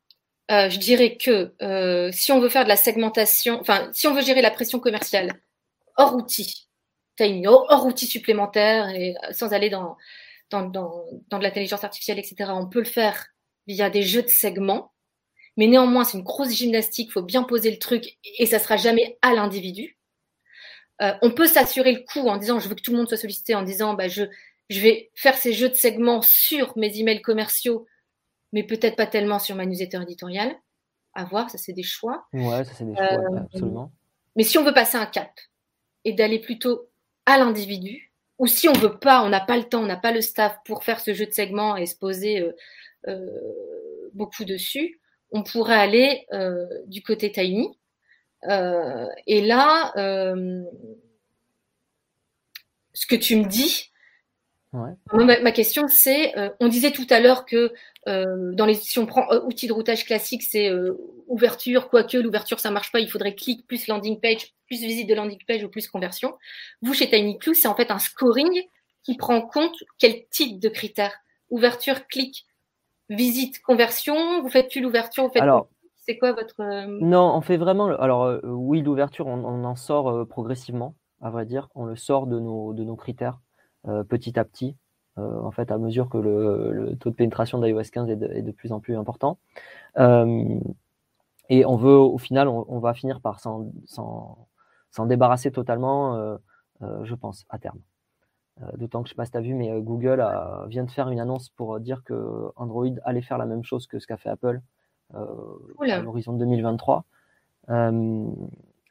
euh, 0.51 0.69
je 0.69 0.79
dirais 0.79 1.17
que 1.17 1.55
euh, 1.63 2.11
si 2.13 2.33
on 2.33 2.41
veut 2.41 2.49
faire 2.49 2.65
de 2.65 2.69
la 2.69 2.77
segmentation, 2.77 3.61
enfin, 3.61 3.89
si 3.93 4.07
on 4.07 4.15
veut 4.15 4.23
gérer 4.23 4.43
la 4.43 4.51
pression 4.51 4.81
commerciale 4.81 5.33
hors 5.97 6.15
outil, 6.15 6.69
hors, 7.21 7.67
hors 7.71 7.87
outil 7.87 8.07
supplémentaire 8.07 8.89
et 8.91 9.15
euh, 9.25 9.33
sans 9.33 9.53
aller 9.53 9.71
dans, 9.71 9.97
de 10.51 11.43
l'intelligence 11.43 11.85
artificielle, 11.85 12.19
etc., 12.19 12.51
on 12.55 12.69
peut 12.69 12.81
le 12.81 12.85
faire 12.85 13.27
via 13.67 13.89
des 13.89 14.03
jeux 14.03 14.23
de 14.23 14.29
segments. 14.29 14.93
Mais 15.57 15.67
néanmoins, 15.67 16.05
c'est 16.05 16.19
une 16.19 16.25
grosse 16.25 16.53
gymnastique, 16.53 17.09
il 17.09 17.13
faut 17.13 17.23
bien 17.23 17.45
poser 17.45 17.71
le 17.71 17.79
truc 17.79 18.19
et 18.39 18.47
ça 18.47 18.59
sera 18.59 18.77
jamais 18.77 19.19
à 19.23 19.35
l'individu. 19.35 19.99
on 21.01 21.31
peut 21.31 21.47
s'assurer 21.47 21.93
le 21.93 22.01
coup 22.01 22.29
en 22.29 22.37
disant 22.37 22.59
je 22.59 22.69
veux 22.69 22.75
que 22.75 22.81
tout 22.83 22.91
le 22.93 22.97
monde 22.97 23.09
soit 23.09 23.17
sollicité, 23.17 23.55
en 23.55 23.63
disant 23.63 23.95
bah, 23.95 24.09
je, 24.09 24.25
je 24.71 24.81
vais 24.81 25.11
faire 25.15 25.37
ces 25.37 25.53
jeux 25.53 25.69
de 25.69 25.75
segments 25.75 26.23
sur 26.23 26.77
mes 26.77 26.99
emails 26.99 27.23
commerciaux 27.23 27.87
mais 28.53 28.62
peut-être 28.62 28.97
pas 28.97 29.07
tellement 29.07 29.38
sur 29.38 29.57
ma 29.57 29.67
newsletter 29.67 30.03
éditoriale. 30.03 30.55
À 31.15 31.25
voir, 31.25 31.51
ça 31.51 31.59
c'est 31.59 31.73
des 31.73 31.83
choix. 31.83 32.27
Ouais, 32.33 32.65
ça 32.65 32.73
c'est 32.75 32.85
des 32.85 32.95
choix, 32.95 33.05
euh, 33.05 33.38
absolument. 33.41 33.93
Mais 34.37 34.45
si 34.45 34.57
on 34.59 34.65
veut 34.65 34.73
passer 34.73 34.97
un 34.97 35.07
cap 35.07 35.31
et 36.05 36.12
d'aller 36.12 36.38
plutôt 36.38 36.88
à 37.27 37.38
l'individu, 37.38 38.12
ou 38.38 38.47
si 38.47 38.69
on 38.69 38.73
veut 38.73 38.99
pas, 38.99 39.23
on 39.23 39.29
n'a 39.29 39.41
pas 39.41 39.57
le 39.57 39.65
temps, 39.65 39.83
on 39.83 39.87
n'a 39.87 39.97
pas 39.97 40.12
le 40.12 40.23
staff 40.23 40.57
pour 40.65 40.85
faire 40.85 41.01
ce 41.01 41.12
jeu 41.12 41.27
de 41.27 41.33
segments 41.33 41.77
et 41.77 41.87
se 41.87 41.97
poser 41.97 42.41
euh, 42.41 42.53
euh, 43.09 44.11
beaucoup 44.15 44.45
dessus, 44.45 45.01
on 45.31 45.43
pourrait 45.43 45.77
aller 45.77 46.27
du 46.87 47.03
côté 47.03 47.33
Tiny. 47.33 47.79
et 48.47 49.41
là, 49.41 49.93
ce 52.95 53.07
que 53.07 53.17
tu 53.17 53.37
me 53.37 53.47
dis, 53.47 53.92
Ma, 54.73 55.53
question, 55.53 55.87
c'est, 55.89 56.37
euh, 56.39 56.49
on 56.59 56.69
disait 56.69 56.93
tout 56.93 57.07
à 57.11 57.21
l'heure 57.21 57.45
que 57.45 57.73
euh, 58.09 58.53
dans 58.55 58.65
les, 58.65 58.75
si 58.75 58.99
on 58.99 59.05
prend 59.05 59.31
euh, 59.31 59.41
outils 59.43 59.67
de 59.67 59.73
routage 59.73 60.07
classique, 60.07 60.43
c'est 60.43 60.71
ouverture, 61.27 61.91
quoique 61.91 62.17
l'ouverture 62.17 62.59
ça 62.59 62.71
marche 62.71 62.91
pas, 62.91 63.01
il 63.01 63.11
faudrait 63.11 63.35
clic 63.35 63.67
plus 63.67 63.87
landing 63.87 64.19
page, 64.19 64.55
plus 64.67 64.81
visite 64.81 65.09
de 65.09 65.15
landing 65.15 65.39
page 65.47 65.63
ou 65.63 65.69
plus 65.69 65.89
conversion. 65.89 66.35
Vous 66.81 66.95
chez 66.95 67.09
TinyClue, 67.09 67.55
c'est 67.55 67.69
en 67.69 67.75
fait 67.75 67.91
un 67.91 67.99
scoring 67.99 68.63
qui 69.03 69.17
prend 69.17 69.37
en 69.37 69.43
compte 69.43 69.75
quel 69.99 70.27
type 70.31 70.59
de 70.59 70.69
critères 70.69 71.19
Ouverture, 71.51 72.07
clic, 72.07 72.47
visite, 73.11 73.61
conversion. 73.61 74.41
Vous 74.41 74.49
faites 74.49 74.71
plus 74.71 74.81
l'ouverture, 74.81 75.25
vous 75.25 75.33
faites 75.33 75.43
alors, 75.43 75.69
c'est 76.07 76.17
quoi 76.17 76.33
votre 76.33 76.55
Non, 76.87 77.35
on 77.37 77.43
fait 77.43 77.59
vraiment. 77.59 77.89
Alors 77.89 78.41
oui, 78.43 78.81
l'ouverture, 78.81 79.27
on, 79.27 79.45
on, 79.45 79.65
en 79.65 79.77
sort 79.77 80.27
progressivement, 80.29 80.95
à 81.21 81.29
vrai 81.29 81.45
dire. 81.45 81.69
On 81.75 81.85
le 81.85 81.95
sort 81.95 82.27
de 82.27 82.41
nos 82.41 82.73
de 82.73 82.85
nos 82.85 82.97
critères. 82.97 83.39
Euh, 83.88 84.05
petit 84.05 84.38
à 84.38 84.45
petit, 84.45 84.77
euh, 85.18 85.40
en 85.40 85.51
fait, 85.51 85.73
à 85.73 85.79
mesure 85.79 86.09
que 86.09 86.16
le, 86.16 86.95
taux 87.01 87.11
de 87.11 87.14
pénétration 87.16 87.59
d'iOS 87.61 87.83
15 87.92 88.09
est 88.11 88.42
de, 88.42 88.51
plus 88.53 88.73
en 88.73 88.79
plus 88.79 88.97
important. 88.97 89.38
Euh, 89.99 90.61
et 91.49 91.66
on 91.66 91.77
veut, 91.77 91.97
au 91.97 92.18
final, 92.18 92.49
on, 92.49 92.79
va 92.79 92.95
finir 92.95 93.21
par 93.21 93.40
s'en 93.40 93.66
débarrasser 95.07 95.51
totalement, 95.51 96.38
je 96.81 97.14
pense, 97.14 97.45
à 97.51 97.59
terme. 97.59 97.79
D'autant 98.77 99.03
que 99.03 99.09
je 99.09 99.12
ne 99.12 99.14
sais 99.14 99.16
pas 99.16 99.25
si 99.27 99.33
tu 99.33 99.37
as 99.37 99.40
vu, 99.40 99.55
mais 99.55 99.79
Google 99.81 100.25
vient 100.68 100.85
de 100.85 100.90
faire 100.90 101.11
une 101.11 101.21
annonce 101.21 101.51
pour 101.51 101.79
dire 101.81 102.05
que 102.05 102.51
Android 102.57 102.87
allait 103.05 103.23
faire 103.23 103.37
la 103.37 103.45
même 103.45 103.64
chose 103.64 103.87
que 103.87 103.99
ce 103.99 104.07
qu'a 104.07 104.16
fait 104.16 104.31
Apple 104.31 104.62
à 105.12 106.01
l'horizon 106.01 106.33
2023. 106.35 107.05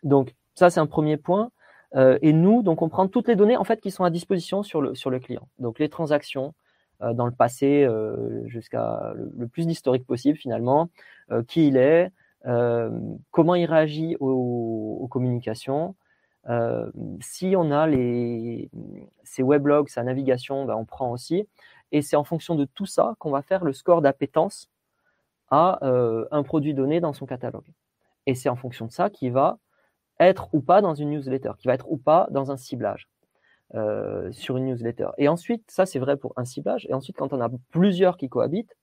donc 0.04 0.36
ça, 0.54 0.70
c'est 0.70 0.82
un 0.82 0.88
premier 0.88 1.18
point. 1.18 1.50
Euh, 1.96 2.18
et 2.22 2.34
nous, 2.34 2.64
donc, 2.64 2.82
on 2.82 2.90
prend 2.90 3.08
toutes 3.08 3.28
les 3.28 3.36
données 3.36 3.58
en 3.58 3.64
fait 3.64 3.82
qui 3.82 3.92
sont 3.92 4.04
à 4.04 4.10
disposition 4.10 4.64
sur 4.64 4.82
le, 4.82 4.96
sur 4.96 5.10
le 5.10 5.20
client. 5.20 5.48
Donc, 5.60 5.80
les 5.80 5.90
transactions 5.90 6.54
euh, 7.02 7.14
dans 7.14 7.26
le 7.26 7.32
passé 7.32 7.84
euh, 7.84 8.48
jusqu'à 8.48 9.14
le, 9.16 9.48
plus 9.48 9.68
d'historique 9.68 10.06
possible 10.06 10.38
finalement, 10.38 10.90
qui 11.48 11.68
il 11.68 11.78
est, 11.78 12.12
comment 13.32 13.56
il 13.56 13.66
réagit 13.66 14.16
aux, 14.20 15.08
communications. 15.10 15.96
si 17.20 17.54
on 17.56 17.72
a 17.72 17.88
les, 17.88 18.70
ces 19.24 19.44
weblogs, 19.44 19.90
sa 19.90 20.04
navigation, 20.04 20.66
ben, 20.66 20.76
on 20.76 20.86
prend 20.86 21.12
aussi. 21.12 21.48
Et 21.92 22.02
c'est 22.02 22.16
en 22.16 22.24
fonction 22.24 22.56
de 22.56 22.66
tout 22.66 22.86
ça 22.86 23.16
qu'on 23.20 23.32
va 23.32 23.42
faire 23.42 23.64
le 23.64 23.74
score 23.74 24.02
d'appétence 24.02 24.70
à 25.50 25.80
un 26.32 26.44
produit 26.44 26.74
donné 26.74 27.00
dans 27.00 27.14
son 27.14 27.26
catalogue. 27.26 27.68
Et 28.26 28.36
c'est 28.36 28.50
en 28.50 28.56
fonction 28.56 28.86
de 28.88 28.92
ça 28.92 29.10
qu'il 29.10 29.32
va 29.32 29.58
être 30.22 30.50
ou 30.54 30.62
pas 30.62 30.82
dans 30.82 30.96
une 30.96 31.10
newsletter, 31.10 31.52
qui 31.58 31.68
va 31.68 31.74
être 31.74 31.90
ou 31.90 31.98
pas 31.98 32.28
dans 32.32 32.52
un 32.52 32.58
ciblage 32.58 33.08
euh, 33.76 34.32
sur 34.32 34.58
une 34.58 34.66
newsletter. 34.66 35.10
Et 35.18 35.28
ensuite, 35.28 35.70
ça 35.70 35.86
c'est 35.86 36.00
vrai 36.00 36.18
pour 36.18 36.34
un 36.38 36.46
ciblage. 36.46 36.86
Et 36.90 36.94
ensuite, 36.94 37.18
quand 37.18 37.34
on 37.34 37.42
a 37.42 37.50
plusieurs 37.72 38.18
qui 38.18 38.30
cohabitent, 38.30 38.76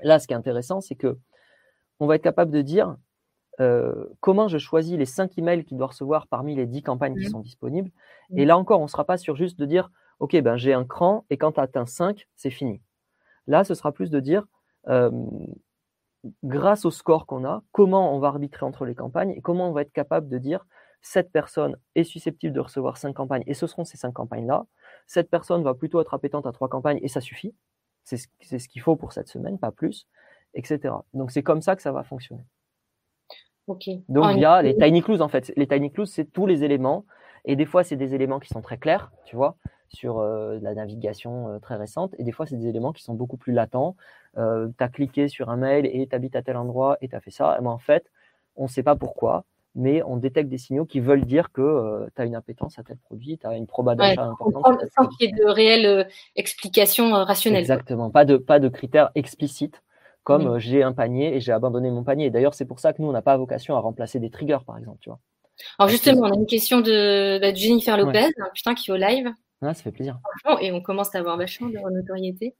là, 0.00 0.18
ce 0.18 0.26
qui 0.26 0.32
est 0.32 0.36
intéressant, 0.36 0.80
c'est 0.80 0.94
que 0.94 1.18
on 2.00 2.06
va 2.06 2.16
être 2.16 2.22
capable 2.22 2.50
de 2.50 2.62
dire 2.62 2.96
euh, 3.60 4.06
comment 4.20 4.46
je 4.46 4.58
choisis 4.58 4.96
les 4.96 5.04
cinq 5.04 5.36
emails 5.36 5.64
qu'il 5.64 5.76
doit 5.76 5.88
recevoir 5.88 6.28
parmi 6.28 6.54
les 6.54 6.66
10 6.66 6.82
campagnes 6.82 7.16
qui 7.16 7.26
mmh. 7.26 7.30
sont 7.30 7.40
disponibles. 7.40 7.90
Mmh. 8.30 8.38
Et 8.38 8.44
là 8.44 8.56
encore, 8.56 8.80
on 8.80 8.84
ne 8.84 8.88
sera 8.88 9.04
pas 9.04 9.18
sur 9.18 9.34
juste 9.34 9.58
de 9.58 9.66
dire, 9.66 9.90
OK, 10.20 10.40
ben, 10.40 10.56
j'ai 10.56 10.74
un 10.74 10.84
cran 10.84 11.24
et 11.30 11.36
quand 11.36 11.52
tu 11.52 11.60
atteins 11.60 11.86
5, 11.86 12.28
c'est 12.36 12.50
fini. 12.50 12.80
Là, 13.46 13.64
ce 13.64 13.74
sera 13.74 13.92
plus 13.92 14.10
de 14.10 14.20
dire, 14.20 14.46
euh, 14.88 15.10
grâce 16.42 16.84
au 16.84 16.90
score 16.90 17.26
qu'on 17.26 17.44
a, 17.44 17.62
comment 17.72 18.14
on 18.14 18.18
va 18.18 18.28
arbitrer 18.28 18.64
entre 18.66 18.84
les 18.84 18.94
campagnes 18.94 19.30
et 19.30 19.40
comment 19.40 19.68
on 19.68 19.72
va 19.72 19.82
être 19.82 19.92
capable 19.92 20.28
de 20.28 20.38
dire 20.38 20.66
cette 21.00 21.30
personne 21.30 21.76
est 21.94 22.04
susceptible 22.04 22.52
de 22.52 22.60
recevoir 22.60 22.96
cinq 22.96 23.14
campagnes 23.14 23.44
et 23.46 23.54
ce 23.54 23.66
seront 23.66 23.84
ces 23.84 23.96
cinq 23.96 24.12
campagnes-là. 24.12 24.66
Cette 25.06 25.30
personne 25.30 25.62
va 25.62 25.74
plutôt 25.74 26.00
être 26.00 26.14
appétente 26.14 26.46
à 26.46 26.52
trois 26.52 26.68
campagnes 26.68 26.98
et 27.02 27.08
ça 27.08 27.20
suffit. 27.20 27.54
C'est 28.02 28.18
ce 28.58 28.68
qu'il 28.68 28.82
faut 28.82 28.96
pour 28.96 29.12
cette 29.12 29.28
semaine, 29.28 29.58
pas 29.58 29.70
plus, 29.70 30.08
etc. 30.54 30.94
Donc 31.12 31.30
c'est 31.30 31.42
comme 31.42 31.60
ça 31.62 31.76
que 31.76 31.82
ça 31.82 31.92
va 31.92 32.02
fonctionner. 32.02 32.42
Ok. 33.66 33.88
Donc 34.08 34.32
il 34.34 34.40
y 34.40 34.44
a 34.44 34.62
les 34.62 34.76
tiny 34.76 35.02
clues 35.02 35.20
en 35.20 35.28
fait. 35.28 35.52
Les 35.56 35.68
tiny 35.68 35.92
clues, 35.92 36.06
c'est 36.06 36.24
tous 36.24 36.46
les 36.46 36.64
éléments. 36.64 37.04
Et 37.44 37.54
des 37.54 37.66
fois, 37.66 37.84
c'est 37.84 37.96
des 37.96 38.14
éléments 38.14 38.40
qui 38.40 38.48
sont 38.48 38.60
très 38.60 38.78
clairs, 38.78 39.12
tu 39.24 39.36
vois 39.36 39.56
sur 39.88 40.18
euh, 40.18 40.58
la 40.62 40.74
navigation 40.74 41.48
euh, 41.48 41.58
très 41.58 41.76
récente. 41.76 42.14
Et 42.18 42.24
des 42.24 42.32
fois, 42.32 42.46
c'est 42.46 42.56
des 42.56 42.68
éléments 42.68 42.92
qui 42.92 43.02
sont 43.02 43.14
beaucoup 43.14 43.36
plus 43.36 43.52
latents. 43.52 43.96
Euh, 44.36 44.68
tu 44.76 44.84
as 44.84 44.88
cliqué 44.88 45.28
sur 45.28 45.50
un 45.50 45.56
mail 45.56 45.86
et 45.86 46.06
tu 46.06 46.14
habites 46.14 46.36
à 46.36 46.42
tel 46.42 46.56
endroit 46.56 46.98
et 47.00 47.08
tu 47.08 47.16
as 47.16 47.20
fait 47.20 47.30
ça. 47.30 47.56
Et 47.58 47.62
ben, 47.62 47.70
en 47.70 47.78
fait, 47.78 48.10
on 48.56 48.64
ne 48.64 48.68
sait 48.68 48.82
pas 48.82 48.96
pourquoi, 48.96 49.44
mais 49.74 50.02
on 50.02 50.16
détecte 50.16 50.48
des 50.48 50.58
signaux 50.58 50.84
qui 50.84 51.00
veulent 51.00 51.24
dire 51.24 51.52
que 51.52 52.06
tu 52.14 52.22
as 52.22 52.24
une 52.24 52.34
appétence 52.34 52.78
à 52.78 52.82
tel 52.82 52.96
produit, 52.96 53.38
tu 53.38 53.46
as 53.46 53.56
une 53.56 53.66
proba 53.66 53.94
d'achat 53.94 54.24
importante. 54.24 54.84
Sans 54.96 55.06
qu'il 55.06 55.28
y 55.28 55.32
ait 55.32 55.36
de 55.36 55.48
réelles 55.48 56.08
explications 56.36 57.12
rationnelles. 57.12 57.60
Exactement, 57.60 58.10
pas 58.10 58.24
de, 58.24 58.36
pas 58.36 58.58
de 58.58 58.68
critères 58.68 59.10
explicites 59.14 59.82
comme 60.24 60.58
j'ai 60.58 60.82
un 60.82 60.92
panier 60.92 61.36
et 61.36 61.40
j'ai 61.40 61.52
abandonné 61.52 61.90
mon 61.90 62.04
panier. 62.04 62.28
D'ailleurs, 62.28 62.52
c'est 62.52 62.66
pour 62.66 62.80
ça 62.80 62.92
que 62.92 63.00
nous, 63.00 63.08
on 63.08 63.12
n'a 63.12 63.22
pas 63.22 63.36
vocation 63.38 63.76
à 63.76 63.80
remplacer 63.80 64.18
des 64.18 64.28
triggers, 64.28 64.58
par 64.66 64.76
exemple. 64.76 64.98
Tu 65.00 65.08
vois. 65.08 65.20
Alors 65.78 65.88
justement, 65.88 66.22
on 66.22 66.32
a 66.32 66.36
une 66.36 66.46
question 66.46 66.80
de, 66.80 67.38
bah, 67.40 67.54
Jennifer 67.54 67.96
Lopez, 67.96 68.28
putain, 68.54 68.74
qui 68.74 68.90
est 68.90 68.94
au 68.94 68.96
live. 68.96 69.32
Ah, 69.60 69.74
ça 69.74 69.82
fait 69.82 69.92
plaisir. 69.92 70.18
Et 70.60 70.70
on 70.72 70.80
commence 70.80 71.14
à 71.14 71.18
avoir 71.18 71.36
vachement 71.36 71.68
de 71.68 71.78
notoriété. 71.78 72.54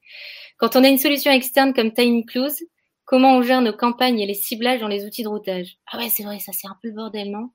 Quand 0.56 0.74
on 0.74 0.82
a 0.82 0.88
une 0.88 0.98
solution 0.98 1.30
externe 1.30 1.72
comme 1.72 1.92
Tiny 1.92 2.24
Close, 2.26 2.64
comment 3.04 3.36
on 3.36 3.42
gère 3.42 3.60
nos 3.60 3.72
campagnes 3.72 4.18
et 4.18 4.26
les 4.26 4.34
ciblages 4.34 4.80
dans 4.80 4.88
les 4.88 5.06
outils 5.06 5.22
de 5.22 5.28
routage? 5.28 5.78
Ah 5.92 5.98
ouais, 5.98 6.08
c'est 6.08 6.24
vrai, 6.24 6.40
ça 6.40 6.52
c'est 6.52 6.66
un 6.66 6.76
peu 6.82 6.88
le 6.88 6.94
bordel, 6.94 7.30
non? 7.30 7.50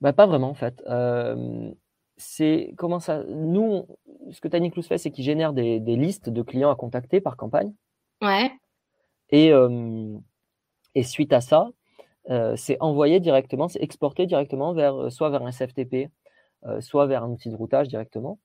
Bah, 0.00 0.12
Pas 0.12 0.26
vraiment 0.26 0.50
en 0.50 0.54
fait. 0.54 0.82
Euh, 0.88 1.70
c'est 2.16 2.74
comment 2.76 2.98
ça 2.98 3.22
Nous, 3.24 3.86
ce 4.32 4.40
que 4.40 4.48
Tiny 4.48 4.70
Close 4.70 4.86
fait, 4.86 4.98
c'est 4.98 5.10
qu'il 5.10 5.24
génère 5.24 5.52
des, 5.52 5.78
listes 5.78 6.28
de 6.28 6.42
clients 6.42 6.70
à 6.70 6.76
contacter 6.76 7.20
par 7.20 7.36
campagne. 7.36 7.72
Ouais. 8.20 8.50
Et, 9.30 9.52
euh, 9.52 10.18
et 10.94 11.04
suite 11.04 11.32
à 11.32 11.40
ça, 11.40 11.70
euh, 12.30 12.54
c'est 12.56 12.76
envoyé 12.80 13.20
directement, 13.20 13.68
c'est 13.68 13.82
exporté 13.82 14.26
directement 14.26 14.72
vers 14.74 15.10
soit 15.10 15.30
vers 15.30 15.42
un 15.42 15.50
SFTP, 15.50 15.94
euh, 15.94 16.08
soit 16.80 17.06
vers 17.06 17.24
un 17.24 17.30
outil 17.30 17.50
de 17.50 17.56
routage 17.56 17.88
directement, 17.88 18.38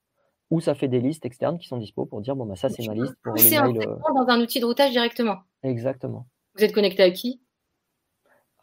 ou 0.49 0.61
ça 0.61 0.75
fait 0.75 0.87
des 0.87 0.99
listes 0.99 1.25
externes 1.25 1.57
qui 1.57 1.67
sont 1.67 1.77
dispo 1.77 2.05
pour 2.05 2.21
dire 2.21 2.35
bon 2.35 2.45
bah 2.45 2.55
ça 2.55 2.69
c'est 2.69 2.85
ma 2.87 2.93
liste 2.93 3.15
pour 3.23 3.33
les 3.35 3.49
mails. 3.49 3.79
Euh, 3.79 3.95
dans 4.13 4.27
un 4.27 4.41
outil 4.41 4.59
de 4.59 4.65
routage 4.65 4.91
directement. 4.91 5.39
Exactement. 5.63 6.27
Vous 6.55 6.63
êtes 6.63 6.73
connecté 6.73 7.03
à 7.03 7.11
qui? 7.11 7.41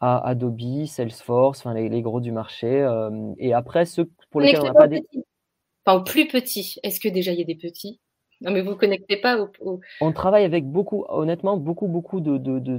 À 0.01 0.27
Adobe, 0.27 0.85
Salesforce, 0.85 1.59
enfin 1.59 1.73
les, 1.73 2.01
gros 2.01 2.19
du 2.19 2.31
marché. 2.31 2.81
Euh, 2.81 3.33
et 3.37 3.53
après 3.53 3.85
ceux 3.85 4.09
pour 4.29 4.41
lesquels 4.41 4.61
on 4.61 4.65
n'a 4.65 4.73
pas 4.73 4.87
des. 4.87 5.03
Enfin, 5.85 5.99
aux 5.99 6.03
plus 6.03 6.27
petits. 6.27 6.79
Est-ce 6.83 6.99
que 6.99 7.07
déjà 7.07 7.31
il 7.31 7.39
y 7.39 7.43
a 7.43 7.45
des 7.45 7.55
petits? 7.55 8.01
Non, 8.41 8.51
mais 8.51 8.61
vous 8.61 8.71
ne 8.71 8.75
connectez 8.75 9.17
pas 9.17 9.39
au, 9.39 9.79
On 10.01 10.11
travaille 10.11 10.43
avec 10.43 10.65
beaucoup, 10.65 11.05
honnêtement, 11.07 11.55
beaucoup, 11.55 11.87
beaucoup 11.87 12.19
de, 12.19 12.37
de, 12.37 12.59
de, 12.59 12.77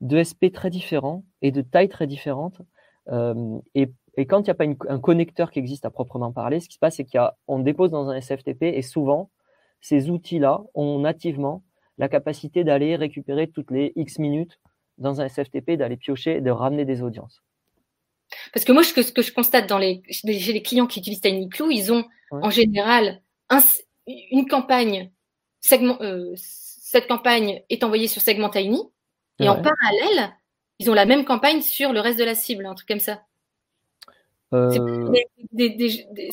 de, 0.00 0.22
SP 0.24 0.50
très 0.52 0.68
différents 0.68 1.24
et 1.42 1.52
de 1.52 1.62
tailles 1.62 1.88
très 1.88 2.08
différentes. 2.08 2.60
et 3.74 3.92
et 4.16 4.26
quand 4.26 4.40
il 4.40 4.44
n'y 4.44 4.50
a 4.50 4.54
pas 4.54 4.64
un 4.64 5.00
connecteur 5.00 5.50
qui 5.50 5.58
existe 5.58 5.84
à 5.84 5.90
proprement 5.90 6.32
parler, 6.32 6.60
ce 6.60 6.68
qui 6.68 6.74
se 6.74 6.78
passe, 6.78 6.96
c'est 6.96 7.06
qu'on 7.06 7.58
dépose 7.58 7.90
dans 7.90 8.08
un 8.08 8.20
SFTP 8.20 8.62
et 8.62 8.82
souvent, 8.82 9.30
ces 9.80 10.08
outils-là 10.08 10.62
ont 10.74 10.98
nativement 11.00 11.62
la 11.98 12.08
capacité 12.08 12.64
d'aller 12.64 12.96
récupérer 12.96 13.48
toutes 13.48 13.70
les 13.70 13.92
X 13.96 14.18
minutes 14.18 14.58
dans 14.98 15.20
un 15.20 15.28
SFTP, 15.28 15.72
d'aller 15.72 15.96
piocher 15.96 16.36
et 16.36 16.40
de 16.40 16.50
ramener 16.50 16.84
des 16.84 17.02
audiences. 17.02 17.42
Parce 18.52 18.64
que 18.64 18.72
moi, 18.72 18.82
ce 18.82 18.94
que, 18.94 19.22
je 19.22 19.32
constate 19.32 19.68
dans 19.68 19.78
les, 19.78 20.02
chez 20.10 20.52
les 20.52 20.62
clients 20.62 20.86
qui 20.86 21.00
utilisent 21.00 21.20
TinyClue, 21.20 21.72
ils 21.72 21.92
ont 21.92 22.04
en 22.30 22.50
général 22.50 23.20
une 24.06 24.46
campagne, 24.46 25.10
segment, 25.60 26.00
euh, 26.00 26.32
cette 26.36 27.06
campagne 27.06 27.62
est 27.70 27.84
envoyée 27.84 28.08
sur 28.08 28.22
Segment 28.22 28.50
Tiny, 28.50 28.80
et 29.40 29.48
en 29.48 29.60
parallèle, 29.60 30.32
ils 30.78 30.90
ont 30.90 30.94
la 30.94 31.06
même 31.06 31.24
campagne 31.24 31.60
sur 31.60 31.92
le 31.92 32.00
reste 32.00 32.18
de 32.18 32.24
la 32.24 32.34
cible, 32.34 32.66
un 32.66 32.74
truc 32.74 32.88
comme 32.88 33.00
ça. 33.00 33.22
C'est 34.70 34.80
euh, 34.80 35.10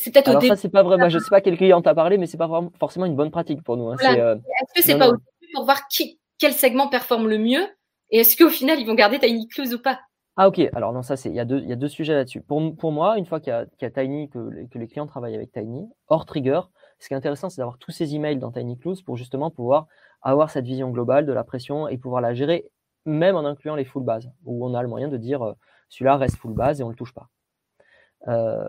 peut-être 0.04 0.36
au 0.36 0.38
début. 0.38 0.48
ça, 0.48 0.56
c'est 0.56 0.68
pas 0.68 0.82
vrai. 0.82 1.10
je 1.10 1.18
sais 1.18 1.30
pas 1.30 1.40
quel 1.40 1.56
client 1.56 1.82
t'a 1.82 1.94
parlé, 1.94 2.18
mais 2.18 2.26
c'est 2.26 2.36
pas 2.36 2.48
forcément 2.78 3.06
une 3.06 3.16
bonne 3.16 3.30
pratique 3.30 3.62
pour 3.62 3.76
nous. 3.76 3.90
Hein. 3.90 3.96
Euh, 4.02 4.36
est-ce 4.36 4.80
que 4.80 4.86
c'est 4.86 4.98
pas 4.98 5.08
au 5.08 5.16
début 5.16 5.52
pour 5.54 5.64
voir 5.64 5.88
qui, 5.88 6.18
quel 6.38 6.52
segment 6.52 6.88
performe 6.88 7.28
le 7.28 7.38
mieux 7.38 7.66
et 8.12 8.18
est-ce 8.18 8.36
qu'au 8.36 8.50
final 8.50 8.78
ils 8.78 8.86
vont 8.86 8.94
garder 8.94 9.18
Tiny 9.18 9.48
Clues 9.48 9.74
ou 9.74 9.78
pas? 9.78 9.98
Ah 10.36 10.48
ok. 10.48 10.60
Alors 10.74 10.92
non, 10.92 11.02
ça 11.02 11.16
c'est 11.16 11.30
il 11.30 11.34
y 11.34 11.40
a 11.40 11.44
deux 11.44 11.60
il 11.60 11.68
y 11.68 11.72
a 11.72 11.76
deux 11.76 11.88
sujets 11.88 12.14
là-dessus. 12.14 12.42
Pour, 12.42 12.76
pour 12.76 12.92
moi, 12.92 13.18
une 13.18 13.26
fois 13.26 13.40
qu'il 13.40 13.52
y, 13.52 13.84
a, 13.84 13.90
Tiny 13.90 14.28
que, 14.28 14.66
que, 14.70 14.78
les 14.78 14.86
clients 14.86 15.06
travaillent 15.06 15.34
avec 15.34 15.50
Tiny 15.52 15.88
hors 16.08 16.26
trigger, 16.26 16.60
ce 16.98 17.08
qui 17.08 17.14
est 17.14 17.16
intéressant, 17.16 17.48
c'est 17.48 17.60
d'avoir 17.60 17.78
tous 17.78 17.90
ces 17.90 18.14
emails 18.14 18.38
dans 18.38 18.52
Tiny 18.52 18.78
Clues 18.78 19.02
pour 19.04 19.16
justement 19.16 19.50
pouvoir 19.50 19.86
avoir 20.20 20.50
cette 20.50 20.66
vision 20.66 20.90
globale 20.90 21.26
de 21.26 21.32
la 21.32 21.42
pression 21.42 21.88
et 21.88 21.98
pouvoir 21.98 22.20
la 22.20 22.34
gérer 22.34 22.66
même 23.04 23.34
en 23.34 23.44
incluant 23.44 23.74
les 23.74 23.84
full 23.84 24.04
bases 24.04 24.30
où 24.44 24.64
on 24.64 24.74
a 24.74 24.82
le 24.82 24.88
moyen 24.88 25.08
de 25.08 25.16
dire 25.16 25.42
euh, 25.42 25.52
celui-là 25.88 26.16
reste 26.16 26.36
full 26.36 26.54
base 26.54 26.80
et 26.80 26.84
on 26.84 26.88
le 26.88 26.94
touche 26.94 27.12
pas. 27.12 27.28
Euh, 28.28 28.68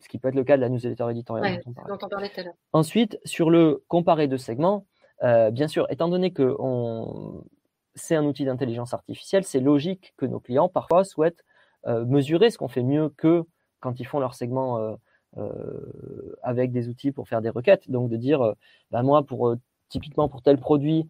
ce 0.00 0.08
qui 0.08 0.18
peut 0.18 0.28
être 0.28 0.34
le 0.34 0.44
cas 0.44 0.56
de 0.56 0.60
la 0.60 0.68
newsletter 0.68 1.06
éditoriale 1.10 1.60
dont, 1.64 1.98
on 2.02 2.08
parlait. 2.08 2.30
Ensuite, 2.72 3.18
sur 3.24 3.50
le 3.50 3.82
comparé 3.88 4.28
de 4.28 4.36
segments, 4.36 4.86
euh, 5.22 5.50
bien 5.50 5.68
sûr, 5.68 5.86
étant 5.90 6.08
donné 6.08 6.32
que 6.32 6.56
on, 6.58 7.44
c'est 7.94 8.16
un 8.16 8.24
outil 8.24 8.44
d'intelligence 8.44 8.94
artificielle, 8.94 9.44
c'est 9.44 9.60
logique 9.60 10.14
que 10.16 10.26
nos 10.26 10.40
clients 10.40 10.68
parfois 10.68 11.04
souhaitent 11.04 11.44
euh, 11.86 12.04
mesurer 12.04 12.50
ce 12.50 12.58
qu'on 12.58 12.68
fait 12.68 12.82
mieux 12.82 13.08
que 13.10 13.44
quand 13.80 13.98
ils 14.00 14.04
font 14.06 14.20
leur 14.20 14.34
segment 14.34 14.96
euh, 15.36 16.36
avec 16.42 16.72
des 16.72 16.88
outils 16.88 17.12
pour 17.12 17.28
faire 17.28 17.42
des 17.42 17.50
requêtes. 17.50 17.90
Donc 17.90 18.10
de 18.10 18.16
dire, 18.16 18.54
bah, 18.90 19.02
moi, 19.02 19.24
pour 19.24 19.54
typiquement 19.88 20.28
pour 20.28 20.42
tel 20.42 20.58
produit, 20.58 21.08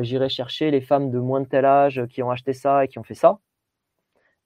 j'irai 0.00 0.28
chercher 0.28 0.70
les 0.70 0.80
femmes 0.80 1.10
de 1.10 1.18
moins 1.18 1.40
de 1.40 1.46
tel 1.46 1.64
âge 1.64 2.06
qui 2.06 2.22
ont 2.22 2.30
acheté 2.30 2.52
ça 2.52 2.84
et 2.84 2.88
qui 2.88 3.00
ont 3.00 3.02
fait 3.02 3.14
ça. 3.14 3.40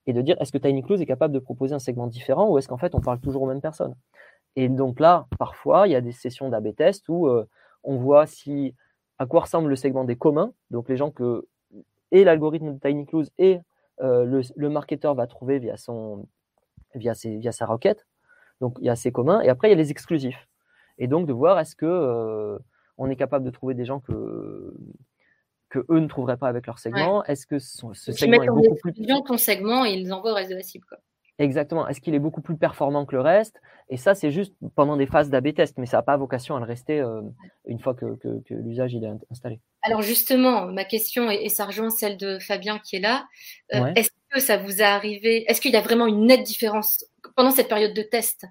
Et 0.07 0.13
de 0.13 0.23
dire, 0.23 0.37
est-ce 0.41 0.53
que 0.53 0.59
Tiny 0.59 0.83
Close 0.83 1.01
est 1.01 1.07
capable 1.07 1.35
de 1.35 1.39
proposer 1.39 1.75
un 1.75 1.81
segment 1.81 2.07
différent 2.07 2.49
ou 2.49 2.59
est-ce 2.59 2.69
qu'en 2.69 2.79
fait 2.79 2.95
on 2.95 3.01
parle 3.01 3.19
toujours 3.21 3.43
aux 3.43 3.49
mêmes 3.49 3.61
personnes? 3.61 3.95
Et 4.55 4.69
donc 4.69 5.01
là, 5.01 5.27
parfois, 5.39 5.89
il 5.89 5.93
y 5.93 5.97
a 5.97 6.01
des 6.01 6.13
sessions 6.13 6.49
d'AB 6.49 6.75
test 6.75 7.09
où 7.09 7.29
on 7.83 7.97
voit 7.97 8.27
si 8.27 8.75
à 9.19 9.27
quoi 9.27 9.41
ressemble 9.43 9.69
le 9.69 9.77
segment 9.77 10.05
des 10.05 10.17
communs, 10.17 10.53
donc 10.71 10.89
les 10.89 10.97
gens 10.97 11.11
que 11.11 11.47
et 12.13 12.25
l'algorithme 12.25 12.75
de 12.75 12.79
Tiny 12.79 13.07
Clues 13.07 13.27
et 13.39 13.61
euh, 14.01 14.43
le, 14.55 14.69
marketeur 14.69 15.15
va 15.15 15.27
trouver 15.27 15.59
via, 15.59 15.77
son, 15.77 16.27
via, 16.95 17.15
ses, 17.15 17.37
via 17.39 17.53
sa 17.53 17.67
requête. 17.67 18.07
Donc 18.61 18.77
il 18.81 18.87
y 18.87 18.91
a 18.91 18.97
ces 18.97 19.13
communs 19.13 19.41
et 19.41 19.49
après 19.49 19.69
il 19.69 19.71
y 19.73 19.75
a 19.75 19.77
les 19.77 19.91
exclusifs. 19.91 20.49
Et 20.99 21.09
donc 21.09 21.27
de 21.27 21.33
voir 21.33 21.59
est-ce 21.59 21.77
que 21.77 21.87
euh, 21.87 22.59
on 22.99 23.11
est 23.11 23.17
capable 23.17 23.45
de 23.45 23.51
trouver 23.51 23.75
des 23.75 23.85
gens 23.85 24.01
que 24.01 24.75
que 25.77 25.93
eux 25.93 26.01
ne 26.01 26.07
trouveraient 26.07 26.37
pas 26.37 26.49
avec 26.49 26.67
leur 26.67 26.79
segment. 26.79 27.25
Est-ce 27.25 27.47
que 27.47 27.59
ce, 27.59 28.13
segment 28.13 28.43
est 28.43 28.49
beaucoup 28.49 28.77
plus 28.77 28.93
ton 29.27 29.39
segment 29.39 29.85
et 29.85 29.93
ils 29.93 30.13
envoient 30.13 30.33
au 30.33 30.35
reste 30.35 30.51
de 30.51 30.57
la 30.57 30.63
cible. 30.63 30.87
Quoi. 30.89 30.99
Exactement. 31.39 31.87
Est-ce 31.87 32.01
qu'il 32.01 32.15
est 32.15 32.19
beaucoup 32.19 32.41
plus 32.41 32.57
performant 32.57 33.05
que 33.05 33.15
le 33.15 33.21
reste? 33.21 33.61
Et 33.91 33.97
ça, 33.97 34.15
c'est 34.15 34.31
juste 34.31 34.55
pendant 34.75 34.97
des 34.97 35.07
phases 35.07 35.29
d'AB 35.29 35.53
test, 35.55 35.77
mais 35.77 35.87
ça 35.87 35.99
n'a 35.99 36.03
pas 36.03 36.17
vocation 36.17 36.57
à 36.57 36.61
le 36.61 36.65
rester 36.65 36.99
euh, 36.99 37.21
une 37.67 37.79
fois 37.79 37.95
que, 37.95 38.17
l'usage 38.51 38.95
il 38.95 39.05
est 39.05 39.11
installé. 39.31 39.61
Alors 39.83 40.03
justement, 40.03 40.67
ma 40.67 40.85
question, 40.85 41.31
et, 41.31 41.49
ça 41.51 41.67
rejoint 41.67 41.91
celle 41.91 42.17
de 42.17 42.39
Fabien 42.39 42.79
qui 42.79 42.97
est 42.97 43.01
là, 43.01 43.27
euh, 43.75 43.93
est-ce 43.97 44.11
que 44.31 44.41
ça 44.41 44.57
vous 44.57 44.81
a 44.81 44.87
arrivé 44.87 45.45
Est-ce 45.49 45.61
qu'il 45.61 45.73
y 45.73 45.77
a 45.77 45.83
vraiment 45.83 46.07
une 46.07 46.27
nette 46.27 46.43
différence 46.43 47.05
pendant 47.37 47.51
cette 47.51 47.69
période 47.69 47.95
de 47.95 48.03
test? 48.03 48.47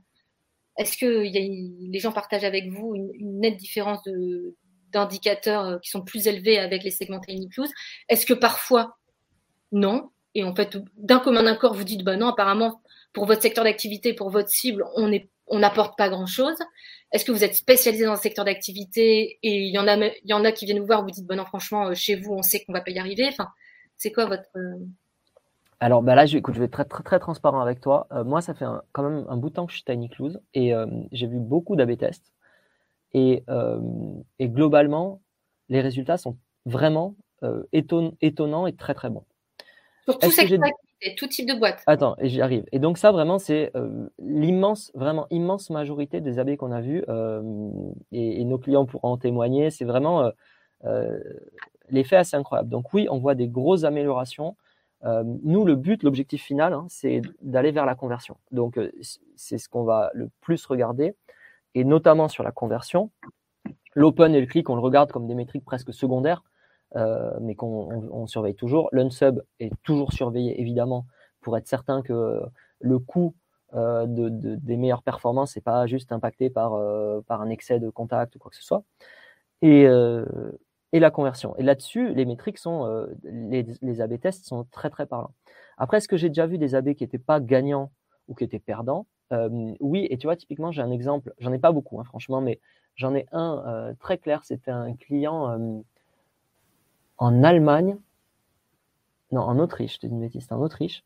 Est-ce 0.77 0.97
que 0.97 1.05
les 1.05 1.99
gens 1.99 2.11
partagent 2.11 2.43
avec 2.43 2.69
vous 2.69 2.93
une, 2.95 3.39
nette 3.39 3.57
différence 3.57 4.03
d'indicateurs 4.95 5.65
euh, 5.65 5.77
qui 5.79 5.89
sont 5.89 6.01
plus 6.01 6.27
élevés 6.27 6.57
avec 6.57 6.83
les 6.83 6.91
segments 6.91 7.19
Tiny 7.19 7.49
Est-ce 8.09 8.25
que 8.25 8.33
parfois, 8.33 8.97
non? 9.71 10.09
Et 10.33 10.43
en 10.43 10.55
fait, 10.55 10.77
d'un 10.97 11.19
commun 11.19 11.45
accord, 11.45 11.73
vous 11.73 11.83
dites, 11.83 12.03
bah 12.03 12.15
non, 12.15 12.27
apparemment, 12.27 12.81
pour 13.13 13.25
votre 13.25 13.41
secteur 13.41 13.63
d'activité, 13.63 14.13
pour 14.13 14.29
votre 14.29 14.49
cible, 14.49 14.85
on 14.95 15.11
on 15.47 15.59
n'apporte 15.59 15.95
pas 15.95 16.09
grand-chose. 16.09 16.57
Est-ce 17.11 17.23
que 17.23 17.31
vous 17.31 17.43
êtes 17.43 17.53
spécialisé 17.53 18.03
dans 18.03 18.13
le 18.13 18.19
secteur 18.19 18.45
d'activité 18.45 19.37
et 19.43 19.67
il 19.67 19.71
y 19.71 19.77
en 19.77 19.87
a 19.87 19.95
il 19.95 20.11
y 20.25 20.33
en 20.33 20.43
a 20.43 20.51
qui 20.51 20.65
viennent 20.65 20.79
vous 20.79 20.87
voir, 20.87 21.03
vous 21.03 21.11
dites, 21.11 21.27
bah 21.27 21.35
non, 21.35 21.45
franchement, 21.45 21.89
euh, 21.89 21.93
chez 21.93 22.15
vous, 22.15 22.33
on 22.33 22.41
sait 22.41 22.63
qu'on 22.63 22.73
va 22.73 22.81
pas 22.81 22.89
y 22.89 22.97
arriver. 22.97 23.27
Enfin, 23.27 23.49
c'est 23.95 24.11
quoi 24.11 24.25
votre 24.25 24.49
euh, 24.55 24.79
alors 25.81 26.01
bah 26.01 26.15
là, 26.15 26.25
je, 26.25 26.37
écoute, 26.37 26.55
je 26.55 26.59
vais 26.59 26.65
être 26.65 26.83
très, 26.87 27.03
très, 27.03 27.19
transparent 27.19 27.59
avec 27.59 27.81
toi. 27.81 28.07
Moi, 28.25 28.41
ça 28.41 28.53
fait 28.53 28.65
quand 28.93 29.03
même 29.03 29.25
un 29.27 29.35
bout 29.35 29.49
de 29.49 29.55
temps 29.55 29.65
que 29.65 29.73
je 29.73 29.77
suis 29.77 29.83
Tiny 29.83 30.09
Clues 30.09 30.37
et 30.53 30.71
j'ai 31.11 31.27
vu 31.27 31.37
beaucoup 31.37 31.75
d'AB 31.75 31.97
tests. 31.97 32.31
Et, 33.17 33.43
et, 34.39 34.49
globalement, 34.49 35.21
les 35.69 35.79
résultats 35.79 36.17
sont 36.17 36.37
vraiment 36.65 37.15
étonnants 37.71 38.67
et 38.67 38.75
très 38.75 38.93
très 38.93 39.09
bons. 39.09 39.23
Pour 40.05 40.19
tout 40.19 40.31
secteur 40.31 40.59
tout 41.17 41.27
type 41.27 41.47
de 41.47 41.53
boîte. 41.53 41.83
Attends, 41.87 42.15
j'y 42.21 42.41
arrive. 42.41 42.65
Et 42.71 42.79
donc 42.79 42.97
ça, 42.97 43.11
vraiment, 43.11 43.37
c'est 43.37 43.71
euh, 43.75 44.07
l'immense, 44.19 44.91
vraiment 44.95 45.27
immense 45.29 45.69
majorité 45.69 46.21
des 46.21 46.39
AB 46.39 46.55
qu'on 46.55 46.71
a 46.71 46.81
vus, 46.81 47.03
euh, 47.09 47.69
et, 48.11 48.43
nos 48.45 48.57
clients 48.57 48.85
pourront 48.85 49.09
en 49.09 49.17
témoigner. 49.17 49.69
C'est 49.69 49.85
vraiment 49.85 50.31
euh, 50.85 51.19
l'effet 51.89 52.15
assez 52.15 52.35
incroyable. 52.35 52.69
Donc 52.69 52.93
oui, 52.93 53.07
on 53.09 53.19
voit 53.19 53.35
des 53.35 53.47
grosses 53.47 53.83
améliorations. 53.83 54.55
nous, 55.03 55.65
le 55.65 55.75
but, 55.75 56.01
l'objectif 56.03 56.43
final, 56.43 56.73
hein, 56.73 56.85
c'est 56.89 57.21
d'aller 57.41 57.71
vers 57.71 57.85
la 57.85 57.95
conversion. 57.95 58.37
Donc 58.51 58.79
c'est 59.35 59.57
ce 59.57 59.69
qu'on 59.69 59.83
va 59.83 60.09
le 60.13 60.29
plus 60.41 60.65
regarder, 60.65 61.15
et 61.75 61.83
notamment 61.83 62.27
sur 62.27 62.43
la 62.43 62.51
conversion. 62.51 63.11
L'open 63.93 64.33
et 64.33 64.41
le 64.41 64.47
click, 64.47 64.69
on 64.69 64.75
le 64.75 64.81
regarde 64.81 65.11
comme 65.11 65.27
des 65.27 65.35
métriques 65.35 65.65
presque 65.65 65.93
secondaires. 65.93 66.43
Euh, 66.95 67.31
mais 67.41 67.55
qu'on 67.55 68.25
surveille 68.25 68.55
toujours. 68.55 68.87
L'unsub 68.93 69.43
est 69.59 69.73
toujours 69.83 70.13
surveillé, 70.13 70.61
évidemment, 70.61 71.05
pour 71.41 71.57
être 71.57 71.67
certain 71.67 72.01
que 72.01 72.41
le 72.79 72.99
coût 72.99 73.35
euh, 73.73 74.05
de, 74.05 74.29
des 74.29 74.77
meilleures 74.77 75.03
performances 75.03 75.57
n'est 75.57 75.61
pas 75.61 75.87
juste 75.87 76.13
impacté 76.13 76.49
par, 76.49 76.73
euh, 76.75 77.19
par 77.27 77.41
un 77.41 77.49
excès 77.49 77.79
de 77.79 77.89
contact 77.89 78.35
ou 78.35 78.39
quoi 78.39 78.49
que 78.49 78.55
ce 78.55 78.63
soit. 78.63 78.83
Et, 79.61 79.87
et 80.91 80.99
la 80.99 81.11
conversion. 81.11 81.55
Et 81.57 81.63
là-dessus, 81.63 82.13
les 82.13 82.25
métriques 82.25 82.59
sont, 82.59 83.07
les, 83.23 84.01
AB 84.01 84.19
tests 84.19 84.45
sont 84.45 84.65
très 84.65 84.89
très 84.89 85.07
parlants. 85.07 85.33
Après, 85.77 85.97
est-ce 85.97 86.07
que 86.07 86.17
j'ai 86.17 86.29
déjà 86.29 86.45
vu 86.45 86.57
des 86.57 86.75
AB 86.75 86.93
qui 86.93 87.03
n'étaient 87.03 87.17
pas 87.17 87.39
gagnants 87.39 87.91
ou 88.27 88.35
qui 88.35 88.43
étaient 88.43 88.59
perdants? 88.59 89.07
Oui, 89.31 90.07
et 90.09 90.17
tu 90.17 90.27
vois, 90.27 90.35
typiquement, 90.35 90.71
j'ai 90.71 90.81
un 90.81 90.91
exemple, 90.91 91.33
j'en 91.39 91.51
ai 91.53 91.59
pas 91.59 91.71
beaucoup, 91.71 91.99
hein, 91.99 92.03
franchement, 92.03 92.41
mais 92.41 92.59
j'en 92.95 93.13
ai 93.15 93.25
un 93.31 93.93
très 93.99 94.17
clair. 94.17 94.43
C'était 94.43 94.71
un 94.71 94.93
client 94.95 95.83
en 97.17 97.43
Allemagne, 97.43 97.97
non, 99.31 99.41
en 99.41 99.57
Autriche, 99.59 99.95
je 99.95 99.99
te 99.99 100.07
dis 100.07 100.13
une 100.13 100.21
bêtise, 100.21 100.47
en 100.51 100.61
Autriche. 100.61 101.03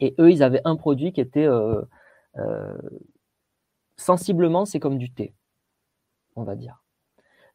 Et 0.00 0.14
eux, 0.18 0.30
ils 0.30 0.42
avaient 0.42 0.62
un 0.64 0.76
produit 0.76 1.12
qui 1.12 1.20
était 1.20 1.48
sensiblement, 3.96 4.64
c'est 4.64 4.80
comme 4.80 4.98
du 4.98 5.10
thé, 5.10 5.34
on 6.36 6.42
va 6.42 6.56
dire. 6.56 6.82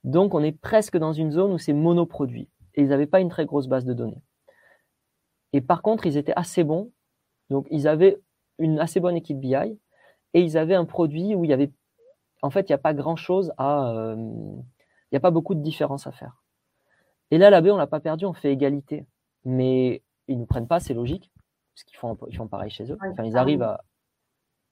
Donc, 0.04 0.34
on 0.34 0.44
est 0.44 0.54
presque 0.54 0.98
dans 0.98 1.14
une 1.14 1.32
zone 1.32 1.52
où 1.52 1.58
c'est 1.58 1.74
monoproduit. 1.74 2.50
Et 2.76 2.82
ils 2.82 2.90
n'avaient 2.90 3.08
pas 3.08 3.20
une 3.20 3.30
très 3.30 3.46
grosse 3.46 3.68
base 3.68 3.84
de 3.86 3.94
données. 3.94 4.22
Et 5.52 5.62
par 5.62 5.82
contre, 5.82 6.06
ils 6.06 6.16
étaient 6.16 6.36
assez 6.36 6.64
bons. 6.64 6.92
Donc, 7.50 7.68
ils 7.72 7.88
avaient 7.88 8.20
une 8.60 8.80
assez 8.80 9.00
bonne 9.00 9.16
équipe 9.16 9.40
BI. 9.40 9.56
Et 10.34 10.42
ils 10.42 10.58
avaient 10.58 10.76
un 10.76 10.86
produit 10.86 11.36
où 11.36 11.44
il 11.44 11.50
y 11.50 11.54
avait. 11.54 11.72
En 12.42 12.50
fait, 12.50 12.70
il 12.70 12.72
n'y 12.72 12.76
a 12.76 12.80
pas 12.80 12.94
grand-chose 12.94 13.54
à. 13.58 13.90
Euh, 13.92 14.16
il 14.18 15.14
n'y 15.14 15.18
a 15.18 15.22
pas 15.22 15.32
beaucoup 15.32 15.56
de 15.56 15.62
différence 15.62 16.06
à 16.06 16.12
faire. 16.12 16.44
Et 17.32 17.38
là, 17.38 17.50
l'AB, 17.50 17.68
on 17.68 17.78
l'a 17.78 17.88
pas 17.88 18.00
perdu, 18.00 18.26
on 18.26 18.34
fait 18.34 18.52
égalité. 18.52 19.06
Mais 19.46 20.04
ils 20.28 20.38
nous 20.38 20.46
prennent 20.46 20.68
pas, 20.68 20.80
c'est 20.80 20.94
logique, 20.94 21.32
parce 21.74 21.84
qu'ils 21.86 21.98
font, 21.98 22.18
ils 22.30 22.36
font 22.36 22.48
pareil 22.48 22.70
chez 22.70 22.92
eux. 22.92 22.98
Enfin, 23.12 23.24
ils 23.24 23.38
arrivent 23.38 23.64
à, 23.64 23.84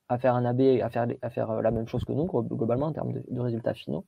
à 0.10 0.18
faire 0.18 0.36
un 0.36 0.46
AB, 0.46 0.82
à 0.82 0.90
faire, 0.90 1.08
à 1.22 1.30
faire 1.30 1.52
euh, 1.52 1.62
la 1.62 1.72
même 1.72 1.88
chose 1.88 2.04
que 2.04 2.12
nous, 2.12 2.26
globalement, 2.26 2.88
en 2.88 2.94
termes 2.94 3.14
de, 3.14 3.40
résultats 3.40 3.74
finaux. 3.74 4.06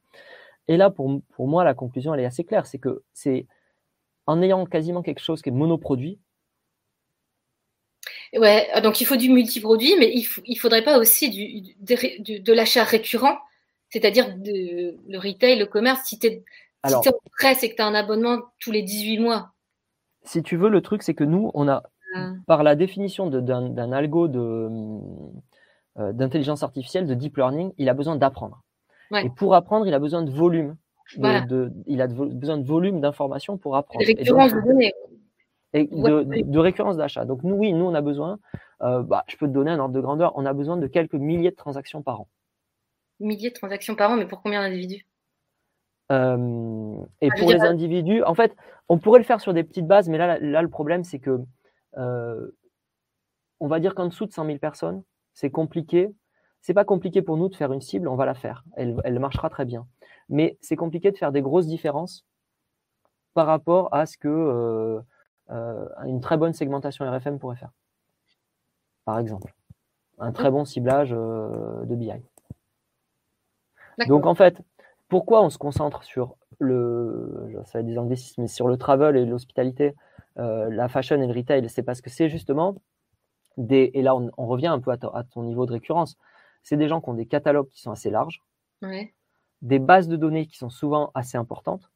Et 0.68 0.78
là, 0.78 0.90
pour, 0.90 1.22
pour 1.30 1.48
moi, 1.48 1.63
la 1.63 1.74
conclusion, 1.74 2.13
elle 2.13 2.20
est 2.20 2.26
assez 2.26 2.44
claire. 2.44 2.66
C'est 2.66 2.80
que 2.80 3.04
c'est 3.13 3.48
en 4.26 4.42
ayant 4.42 4.66
quasiment 4.66 5.02
quelque 5.02 5.22
chose 5.22 5.42
qui 5.42 5.50
est 5.50 5.54
monoproduit. 5.54 6.20
Ouais, 8.34 8.68
donc 8.82 9.02
il 9.02 9.06
faut 9.06 9.16
du 9.16 9.30
multiproduit, 9.30 9.96
mais 10.00 10.12
il 10.13 10.22
ne 10.22 10.44
il 10.46 10.56
faudrait 10.56 10.84
pas 10.84 10.98
aussi 10.98 11.30
du, 11.30 11.76
de 11.80 12.54
l'achat 12.54 12.84
récurrent, 12.84 13.38
c'est-à-dire 13.90 14.36
le 14.38 15.18
retail, 15.18 15.58
le 15.58 15.66
commerce. 15.66 16.02
Si 16.06 16.20
tu 16.20 16.44
alors, 16.84 17.04
si 17.04 17.10
tu 17.10 17.16
prêt, 17.38 17.56
c'est 17.56 17.70
que 17.70 17.76
tu 17.76 17.82
as 17.82 17.88
un 17.88 17.96
abonnement 17.96 18.40
tous 18.60 18.72
les 18.72 18.82
18 18.82 19.20
mois. 19.20 19.52
Si 20.24 20.44
tu 20.44 20.58
veux, 20.58 20.70
le 20.70 20.82
truc, 20.82 21.04
c'est 21.04 21.13
que 21.13 21.24
nous, 21.24 21.52
on 21.54 21.68
a, 21.68 21.84
ah. 22.16 22.32
par 22.46 22.63
la 22.63 22.76
définition 22.76 23.30
d'un 23.30 23.92
algo 23.92 24.28
euh, 24.28 26.12
d'intelligence 26.13 26.63
artificielle, 26.63 27.08
de 27.08 27.13
deep 27.13 27.38
learning, 27.38 27.74
il 27.78 27.90
a 27.90 27.94
besoin 27.94 28.16
d'apprendre. 28.16 28.62
Et 29.24 29.30
pour 29.30 29.56
apprendre, 29.56 29.88
il 29.88 29.94
a 29.94 30.00
besoin 30.00 30.22
de 30.22 30.32
volume. 30.32 30.76
De, 31.16 31.72
il 31.86 32.02
a 32.02 32.08
besoin 32.08 32.58
de 32.58 32.68
volume 32.68 33.00
d'informations 33.00 33.58
pour 33.58 33.78
apprendre. 33.78 34.06
De 34.06 34.12
de 34.12 34.66
données. 34.68 34.94
Et 35.78 35.88
de, 35.88 36.60
récurrence 36.60 36.98
d'achat. 36.98 37.26
Donc 37.26 37.44
nous, 37.44 37.56
oui, 37.56 37.74
nous, 37.74 37.86
on 37.86 37.94
a 37.94 38.02
besoin, 38.02 38.40
euh, 38.82 39.04
bah, 39.04 39.24
je 39.28 39.38
peux 39.38 39.48
te 39.48 39.52
donner 39.52 39.72
un 39.72 39.80
ordre 39.80 39.94
de 39.94 40.02
grandeur, 40.02 40.34
on 40.36 40.46
a 40.46 40.54
besoin 40.54 40.78
de 40.78 40.88
quelques 40.88 41.13
milliers 41.13 41.52
de 41.52 41.56
transactions 41.56 42.02
par 42.02 42.22
an. 42.22 42.28
Milliers 43.20 43.50
de 43.50 43.56
transactions 43.56 43.96
par 43.96 44.12
an, 44.12 44.18
mais 44.18 44.26
pour 44.26 44.42
combien 44.42 44.62
d'individus? 44.62 45.06
Euh, 46.12 46.96
et 47.22 47.30
pour 47.38 47.52
les 47.52 47.62
individus, 47.62 48.24
en 48.24 48.34
fait, 48.34 48.56
on 48.88 48.98
pourrait 48.98 49.20
le 49.20 49.26
faire 49.26 49.41
sur 49.41 49.54
des 49.54 49.64
petites 49.64 49.88
bases, 49.88 50.10
mais 50.10 50.18
là, 50.18 50.39
là 50.39 50.62
le 50.62 50.70
problème, 50.70 51.04
c'est 51.04 51.20
que 51.20 51.39
euh, 51.97 52.47
on 53.60 53.68
va 53.68 53.80
dire 53.80 53.93
qu'en 53.93 54.08
dessous 54.08 54.26
de 54.26 54.32
100 54.32 54.45
000 54.45 54.58
personnes, 54.60 55.04
c'est 55.34 55.51
compliqué. 55.51 56.10
C'est 56.62 56.74
pas 56.74 56.86
compliqué 56.86 57.22
pour 57.22 57.38
nous 57.38 57.49
de 57.49 57.56
faire 57.56 57.72
une 57.72 57.82
cible, 57.82 58.08
on 58.08 58.16
va 58.16 58.26
la 58.26 58.34
faire. 58.34 58.64
Elle, 58.76 58.95
elle 59.04 59.20
marchera 59.20 59.49
très 59.49 59.66
bien. 59.66 59.88
Mais 60.30 60.58
c'est 60.62 60.76
compliqué 60.76 61.12
de 61.12 61.18
faire 61.18 61.32
des 61.32 61.41
grosses 61.41 61.68
différences 61.68 62.26
par 63.34 63.47
rapport 63.47 63.93
à 63.93 64.06
ce 64.06 64.18
que 64.18 65.01
une 65.50 66.20
très 66.22 66.38
bonne 66.38 66.54
segmentation 66.54 67.10
RFM 67.10 67.39
pourrait 67.39 67.56
faire. 67.56 67.72
Par 69.06 69.20
exemple, 69.20 69.54
un 70.20 70.32
très 70.32 70.52
bon 70.52 70.66
ciblage 70.66 71.14
euh, 71.14 71.86
de 71.86 71.95
BI. 71.95 72.12
Donc 74.08 74.26
en 74.26 74.36
fait, 74.36 74.62
pourquoi 75.08 75.43
on 75.43 75.50
se 75.50 75.58
concentre 75.58 76.04
sur 76.04 76.36
le, 76.60 77.50
ça 77.66 77.80
va 77.80 77.84
des 77.84 77.98
anglicismes, 77.98 78.41
mais 78.43 78.48
sur 78.48 78.68
le 78.68 78.78
travel 78.78 79.16
et 79.16 79.26
l'hospitalité, 79.26 79.95
euh, 80.38 80.70
la 80.70 80.88
fashion 80.88 81.22
et 81.22 81.28
le 81.28 81.34
retail 81.34 81.68
C'est 81.70 81.84
parce 81.84 82.02
que 82.02 82.10
c'est 82.10 82.30
justement 82.30 82.76
des, 83.58 83.91
et 83.93 84.02
là 84.02 84.16
on, 84.16 84.48
revient 84.48 84.68
un 84.68 84.80
peu 84.80 84.91
à, 84.91 85.24
ton 85.24 85.43
niveau 85.43 85.66
de 85.66 85.72
récurrence, 85.72 86.18
c'est 86.62 86.78
des 86.78 86.88
gens 86.88 87.02
qui 87.02 87.10
ont 87.10 87.16
des 87.16 87.26
catalogues 87.26 87.70
qui 87.70 87.82
sont 87.82 87.91
assez 87.91 88.10
larges, 88.10 88.43
des 89.62 89.80
bases 89.80 90.08
de 90.08 90.16
données 90.16 90.45
qui 90.45 90.58
sont 90.58 90.70
souvent 90.70 91.12
assez 91.16 91.38
importantes, 91.38 91.89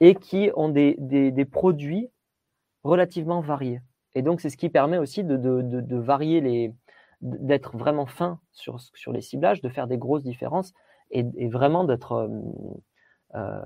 et 0.00 0.14
qui 0.14 0.50
ont 0.56 0.68
des, 0.68 0.96
des, 0.98 1.44
produits 1.44 2.10
relativement 2.86 3.40
variés. 3.40 3.80
Et 4.14 4.22
donc, 4.22 4.40
c'est 4.40 4.50
ce 4.50 4.56
qui 4.56 4.68
permet 4.68 4.98
aussi 4.98 5.24
de, 5.24 5.36
de, 5.36 5.60
de, 5.62 5.96
varier 5.96 6.40
les, 6.40 6.72
d'être 7.20 7.76
vraiment 7.76 8.06
fin 8.06 8.40
sur, 8.52 8.80
sur 8.80 9.12
les 9.12 9.20
ciblages, 9.20 9.60
de 9.60 9.68
faire 9.68 9.86
des 9.86 9.98
grosses 9.98 10.22
différences 10.22 10.72
et, 11.10 11.24
et 11.36 11.48
vraiment 11.48 11.84
d'être, 11.84 12.12
euh, 12.12 12.28
euh 13.34 13.62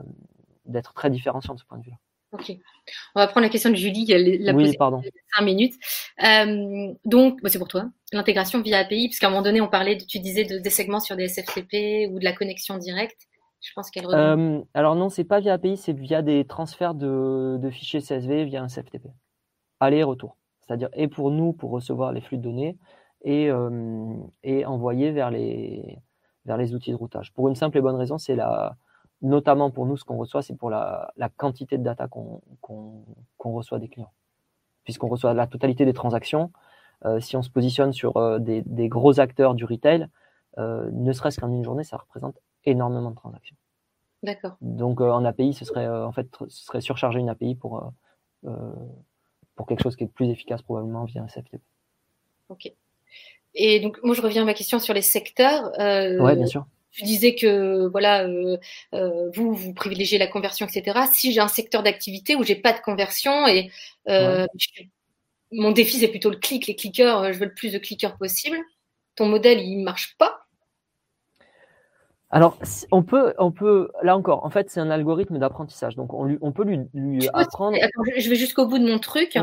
d'être 0.67 0.93
très 0.93 1.11
différenciant 1.11 1.55
de 1.55 1.59
ce 1.59 1.65
point 1.65 1.79
de 1.79 1.85
vue-là. 1.85 1.97
Ok. 2.33 2.53
On 3.15 3.21
va 3.21 3.27
prendre 3.27 3.45
la 3.45 3.49
question 3.49 3.71
de 3.71 3.77
Julie. 3.77 4.07
La 4.07 4.53
oui, 4.53 4.77
pardon. 4.77 5.03
Cinq 5.35 5.43
minutes. 5.43 5.75
Euh, 6.23 6.93
donc, 7.05 7.43
bah, 7.43 7.49
c'est 7.49 7.59
pour 7.59 7.67
toi. 7.67 7.91
L'intégration 8.13 8.63
via 8.63 8.79
API, 8.79 9.09
parce 9.09 9.19
qu'à 9.19 9.27
un 9.27 9.31
moment 9.31 9.43
donné, 9.43 9.61
on 9.61 9.69
parlait, 9.69 9.97
tu 9.97 10.21
disais, 10.21 10.45
de, 10.45 10.59
des 10.59 10.71
segments 10.71 11.01
sur 11.01 11.17
des 11.17 11.27
SFTP 11.27 12.09
ou 12.11 12.21
de 12.21 12.25
la 12.25 12.33
connexion 12.33 12.79
directe. 12.79 13.27
Je 13.61 13.73
pense 13.75 13.91
qu'elle. 13.91 14.07
Euh, 14.07 14.63
alors 14.75 14.95
non, 14.95 15.09
c'est 15.09 15.25
pas 15.25 15.41
via 15.41 15.55
API, 15.55 15.77
c'est 15.77 15.93
via 15.93 16.23
des 16.23 16.45
transferts 16.47 16.95
de, 16.95 17.59
fichiers 17.71 18.01
CSV 18.01 18.45
via 18.45 18.63
un 18.63 18.69
SFTP. 18.69 19.09
Aller-retour. 19.81 20.37
C'est-à-dire 20.61 20.89
et 20.93 21.09
pour 21.09 21.31
nous 21.31 21.53
pour 21.53 21.71
recevoir 21.71 22.13
les 22.13 22.21
flux 22.21 22.39
de 22.39 22.43
données 22.43 22.79
et, 23.23 23.51
euh, 23.51 24.15
et 24.43 24.65
envoyer 24.65 25.11
vers 25.11 25.31
les 25.31 26.75
outils 26.75 26.91
de 26.91 26.97
routage. 26.97 27.33
Pour 27.35 27.49
une 27.49 27.55
simple 27.55 27.79
et 27.79 27.81
bonne 27.81 27.97
raison, 27.97 28.19
c'est 28.19 28.37
la 28.37 28.77
notamment 29.23 29.71
pour 29.71 29.85
nous, 29.85 29.99
ce 29.99 30.05
qu'on 30.05 30.17
reçoit, 30.17 30.41
c'est 30.41 30.57
pour 30.57 30.71
la, 30.71 31.13
quantité 31.37 31.77
de 31.77 31.83
data 31.83 32.09
qu'on 32.09 32.41
reçoit 33.39 33.79
des 33.79 33.89
clients. 33.89 34.13
Puisqu'on 34.85 35.09
reçoit 35.09 35.35
la 35.35 35.47
totalité 35.47 35.85
des 35.85 35.93
transactions, 35.93 36.51
euh, 37.05 37.21
si 37.21 37.37
on 37.37 37.43
se 37.43 37.51
positionne 37.51 37.93
sur 37.93 38.41
des, 38.41 38.89
gros 38.89 39.21
acteurs 39.21 39.55
du 39.55 39.67
retail, 39.67 40.09
ne 40.57 41.13
serait-ce 41.13 41.39
qu'en 41.39 41.51
une 41.51 41.65
journée, 41.65 41.85
ça 41.85 41.99
représente 41.99 42.41
énormément 42.65 43.11
de 43.11 43.17
transactions. 43.17 43.57
D'accord. 44.23 44.57
Donc 44.61 45.01
en 45.01 45.25
API, 45.25 45.55
ce 45.55 45.65
serait 45.65 45.89
en 45.89 46.13
fait 46.13 46.29
ce 46.49 46.65
serait 46.65 46.81
surcharger 46.81 47.21
une 47.21 47.31
API 47.31 47.55
pour, 47.55 47.91
pour 48.43 49.67
quelque 49.67 49.83
chose 49.83 49.97
qui 49.97 50.05
est 50.05 50.09
plus 50.09 50.29
efficace 50.29 50.61
probablement 50.61 51.05
via 51.05 51.23
un 51.23 51.29
SFTP. 51.29 51.63
Ok. 52.51 52.71
Et 53.55 53.81
donc 53.81 53.99
moi 54.03 54.15
je 54.15 54.21
reviens 54.21 54.43
à 54.43 54.45
ma 54.45 54.55
question 54.55 54.79
sur 54.79 54.93
les 54.93 55.03
secteurs. 55.03 55.73
oui, 55.79 56.37
bien 56.37 56.47
sûr 56.47 56.67
tu 56.91 57.05
disais 57.05 57.35
que 57.35 57.87
voilà, 57.87 58.27
euh, 58.27 58.57
euh, 58.95 59.31
vous 59.35 59.55
vous 59.55 59.73
privilégiez 59.75 60.19
la 60.19 60.27
conversion, 60.27 60.67
etc. 60.67 61.01
Si 61.13 61.33
j'ai 61.33 61.41
un 61.41 61.49
secteur 61.49 61.83
d'activité 61.83 62.35
où 62.35 62.43
j'ai 62.43 62.57
pas 62.57 62.73
de 62.73 62.81
conversion 62.81 63.47
et 63.47 63.71
euh, 64.09 64.47
mon 65.53 65.71
défi 65.71 65.99
c'est 65.99 66.09
plutôt 66.09 66.31
le 66.31 66.37
clic, 66.37 66.67
les 66.67 66.77
cliqueurs, 66.77 67.33
je 67.33 67.39
veux 67.39 67.47
le 67.47 67.55
plus 67.55 67.73
de 67.73 67.79
cliqueurs 67.79 68.17
possible. 68.17 68.59
Ton 69.15 69.27
modèle 69.27 69.61
il 69.61 69.83
marche 69.83 70.17
pas. 70.19 70.40
Alors, 72.31 72.57
on 72.93 73.03
peut, 73.03 73.35
on 73.39 73.51
peut, 73.51 73.91
là 74.03 74.17
encore, 74.17 74.45
en 74.45 74.51
fait, 74.51 74.71
c'est 74.71 74.81
un 74.81 74.91
algorithme 74.91 75.39
d'apprentissage. 75.39 75.97
Donc, 75.97 76.15
on, 76.15 76.25
lui, 76.25 76.39
on 76.41 76.53
peut 76.53 76.65
lui, 76.65 76.79
lui 76.95 77.29
apprendre. 77.33 77.77
Attends, 77.81 78.03
je 78.17 78.31
vais 78.31 78.37
jusqu'au 78.37 78.67
bout 78.67 78.79
de 78.79 78.87
mon 78.87 78.99
truc. 78.99 79.37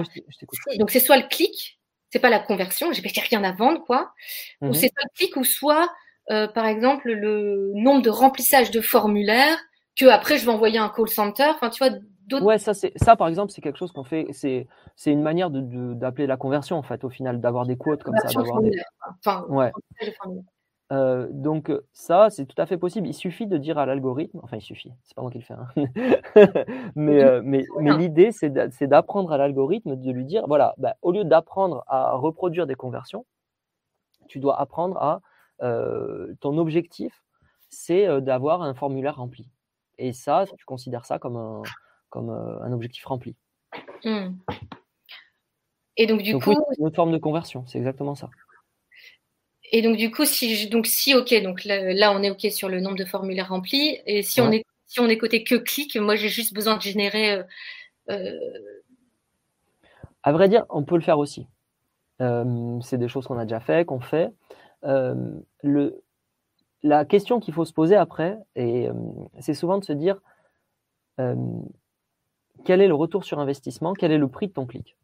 donc, 0.80 0.90
c'est 0.90 1.00
soit 1.00 1.18
le 1.18 1.28
clic, 1.28 1.80
c'est 2.10 2.20
pas 2.20 2.30
la 2.30 2.40
conversion, 2.40 2.92
j'ai 2.94 3.02
rien 3.30 3.44
à 3.44 3.52
vendre, 3.52 3.84
quoi. 3.84 4.14
Ou 4.62 4.68
mhm. 4.68 4.74
c'est 4.74 4.88
soit 4.88 5.04
le 5.04 5.18
clic, 5.18 5.36
ou 5.36 5.44
soit 5.44 5.90
euh, 6.30 6.48
par 6.48 6.66
exemple, 6.66 7.12
le 7.12 7.72
nombre 7.76 8.02
de 8.02 8.10
remplissages 8.10 8.72
de 8.72 8.82
formulaires 8.82 9.58
que 9.96 10.06
après 10.06 10.38
je 10.38 10.46
vais 10.46 10.52
envoyer 10.52 10.78
un 10.78 10.90
call 10.90 11.08
center. 11.08 11.52
Enfin, 11.56 11.70
tu 11.70 11.84
vois, 11.84 11.98
Ouais, 12.42 12.58
ça, 12.58 12.74
c'est, 12.74 12.92
ça, 12.98 13.16
par 13.16 13.30
exemple, 13.30 13.54
c'est 13.54 13.62
quelque 13.62 13.78
chose 13.78 13.94
qu'on 13.94 14.04
fait. 14.04 14.28
C'est, 14.32 14.68
c'est 14.98 15.12
une 15.12 15.22
manière 15.22 15.50
de, 15.50 15.94
d'appeler 15.94 16.28
la 16.28 16.36
conversion, 16.36 16.78
en 16.78 16.84
fait, 16.84 17.06
au 17.06 17.10
final, 17.10 17.40
d'avoir 17.40 17.66
des 17.66 17.78
quotes 17.78 18.04
comme 18.04 18.18
ça. 18.18 18.28
D'avoir 18.28 18.62
des... 18.62 18.72
enfin, 19.20 19.46
ouais. 19.48 19.72
Euh, 20.94 21.28
donc 21.32 21.72
ça, 21.92 22.30
c'est 22.30 22.46
tout 22.46 22.60
à 22.62 22.66
fait 22.66 22.78
possible. 22.78 23.08
Il 23.08 23.14
suffit 23.14 23.46
de 23.46 23.58
dire 23.58 23.78
à 23.78 23.86
l'algorithme, 23.86 24.40
enfin 24.44 24.58
il 24.58 24.62
suffit, 24.62 24.94
c'est 25.04 25.16
pas 25.16 25.22
moi 25.22 25.32
qui 25.32 25.40
le 25.40 25.44
fais, 25.44 25.54
hein. 25.54 25.68
mais, 26.96 27.24
euh, 27.24 27.42
mais, 27.44 27.66
mais 27.80 27.98
l'idée 27.98 28.32
c'est, 28.32 28.50
d'apprendre 28.84 29.34
à 29.34 29.38
l'algorithme 29.38 29.98
de 29.98 30.12
lui 30.12 30.24
dire, 30.24 30.46
voilà, 30.48 30.76
bah, 30.78 30.96
au 31.02 31.12
lieu 31.12 31.26
d'apprendre 31.26 31.84
à 31.88 32.14
reproduire 32.16 32.68
des 32.68 32.76
conversions, 32.76 33.26
tu 34.28 34.40
dois 34.40 34.60
apprendre 34.60 34.98
à 34.98 35.22
euh, 35.64 36.34
ton 36.40 36.58
objectif, 36.58 37.24
c'est 37.70 38.08
euh, 38.08 38.22
d'avoir 38.22 38.62
un 38.62 38.74
formulaire 38.74 39.18
rempli. 39.18 39.50
Et 39.98 40.14
ça, 40.14 40.46
tu 40.58 40.66
considères 40.66 41.06
ça 41.06 41.18
comme 41.18 41.36
un, 41.36 41.64
comme 42.10 42.30
euh, 42.30 42.62
un 42.62 42.72
objectif 42.72 43.06
rempli. 43.06 43.36
Hmm. 44.04 44.36
Et 45.98 46.06
donc, 46.06 46.22
du 46.22 46.38
coup. 46.38 46.54
une 46.78 46.86
autre 46.86 46.96
forme 46.96 47.12
de 47.12 47.18
conversion, 47.18 47.66
c'est 47.66 47.80
exactement 47.80 48.14
ça. 48.14 48.30
Et 49.72 49.82
donc, 49.82 49.98
du 49.98 50.12
coup, 50.12 50.26
si, 50.26 50.70
donc, 50.70 50.88
si 50.88 51.14
OK, 51.14 51.34
donc 51.44 51.66
là, 51.66 52.12
on 52.14 52.24
est 52.24 52.30
OK 52.30 52.48
sur 52.52 52.70
le 52.70 52.80
nombre 52.80 52.98
de 52.98 53.06
formulaires 53.06 53.50
remplis. 53.50 53.98
Et 54.06 54.24
si, 54.24 54.40
on, 54.42 54.52
est, 54.52 54.64
si 54.86 55.00
on 55.00 55.08
est 55.08 55.18
côté 55.18 55.44
que 55.44 55.56
clic, 55.56 55.96
moi, 55.98 56.16
j'ai 56.16 56.30
juste 56.30 56.54
besoin 56.54 56.78
de 56.78 56.82
générer. 56.82 57.42
À 60.24 60.32
vrai 60.32 60.48
dire, 60.48 60.66
on 60.70 60.84
peut 60.84 60.96
le 60.96 61.02
faire 61.02 61.20
aussi. 61.20 61.48
c'est 62.20 62.98
des 62.98 63.08
choses 63.08 63.28
qu'on 63.28 63.38
a 63.38 63.46
déjà 63.46 63.60
fait, 63.60 63.86
qu'on 63.86 64.00
fait. 64.00 64.32
Euh, 64.84 65.16
le, 65.64 66.02
la 66.84 67.06
question 67.06 67.40
qu'il 67.40 67.54
faut 67.54 67.66
se 67.66 67.74
poser 67.74 67.96
après, 67.96 68.38
et 68.56 68.88
euh, 68.88 68.94
c'est 69.40 69.54
souvent 69.54 69.78
de 69.78 69.84
se 69.84 69.94
dire 69.94 70.20
euh, 71.20 71.36
quel 72.64 72.82
est 72.82 72.88
le 72.88 72.96
retour 72.96 73.24
sur 73.24 73.40
investissement, 73.40 73.94
quel 73.94 74.12
est 74.12 74.18
le 74.18 74.28
prix 74.28 74.48
de 74.48 74.54
ton 74.54 74.66
clic, 74.66 74.96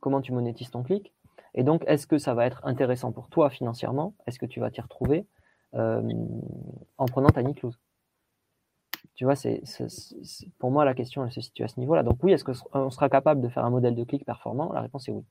comment 0.00 0.20
tu 0.20 0.32
monétises 0.32 0.70
ton 0.70 0.82
clic, 0.82 1.12
et 1.54 1.64
donc 1.64 1.82
est-ce 1.86 2.06
que 2.06 2.18
ça 2.18 2.34
va 2.34 2.46
être 2.46 2.60
intéressant 2.64 3.12
pour 3.12 3.28
toi 3.28 3.50
financièrement, 3.50 4.14
est-ce 4.26 4.38
que 4.38 4.46
tu 4.46 4.60
vas 4.60 4.70
t'y 4.70 4.80
retrouver 4.80 5.26
en 5.74 7.06
prenant 7.06 7.28
ta 7.28 7.42
close 7.42 7.78
tu 9.18 9.24
vois, 9.24 9.34
c'est, 9.34 9.60
pour 10.60 10.70
moi, 10.70 10.84
la 10.84 10.94
question, 10.94 11.24
elle 11.24 11.32
se 11.32 11.40
situe 11.40 11.64
à 11.64 11.68
ce 11.68 11.80
niveau-là. 11.80 12.04
Donc 12.04 12.22
oui, 12.22 12.30
est-ce 12.30 12.44
qu'on 12.44 12.90
sera 12.90 13.08
capable 13.08 13.40
de 13.40 13.48
faire 13.48 13.64
un 13.64 13.70
modèle 13.70 13.96
de 13.96 14.04
clic 14.04 14.24
performant? 14.24 14.72
La 14.72 14.80
réponse 14.80 15.08
est 15.08 15.12
oui. 15.12 15.24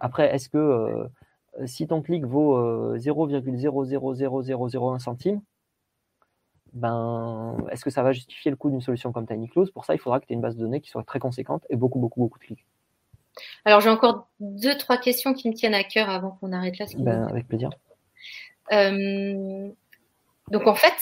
Après, 0.00 0.34
est-ce 0.34 0.48
que 0.48 0.58
euh, 0.58 1.06
si 1.66 1.86
ton 1.86 2.02
clic 2.02 2.24
vaut 2.24 2.96
0,000001 2.96 4.96
euh, 4.96 4.98
centime, 4.98 5.40
ben, 6.72 7.56
est-ce 7.70 7.84
que 7.84 7.90
ça 7.90 8.02
va 8.02 8.10
justifier 8.10 8.50
le 8.50 8.56
coût 8.56 8.70
d'une 8.70 8.80
solution 8.80 9.12
comme 9.12 9.28
TinyClose 9.28 9.70
Pour 9.70 9.84
ça, 9.84 9.94
il 9.94 9.98
faudra 9.98 10.18
que 10.18 10.26
tu 10.26 10.32
aies 10.32 10.34
une 10.34 10.42
base 10.42 10.56
de 10.56 10.60
données 10.60 10.80
qui 10.80 10.90
soit 10.90 11.04
très 11.04 11.20
conséquente 11.20 11.64
et 11.70 11.76
beaucoup, 11.76 12.00
beaucoup, 12.00 12.18
beaucoup 12.18 12.40
de 12.40 12.44
clics. 12.44 12.66
Alors, 13.64 13.80
j'ai 13.80 13.90
encore 13.90 14.28
deux, 14.40 14.76
trois 14.76 14.98
questions 14.98 15.34
qui 15.34 15.48
me 15.48 15.54
tiennent 15.54 15.74
à 15.74 15.84
cœur 15.84 16.10
avant 16.10 16.32
qu'on 16.32 16.52
arrête 16.52 16.78
là. 16.78 16.86
Ben, 16.96 17.26
avec 17.28 17.48
plaisir. 17.48 17.70
Euh, 18.72 19.68
donc, 20.50 20.66
en 20.66 20.74
fait, 20.74 20.94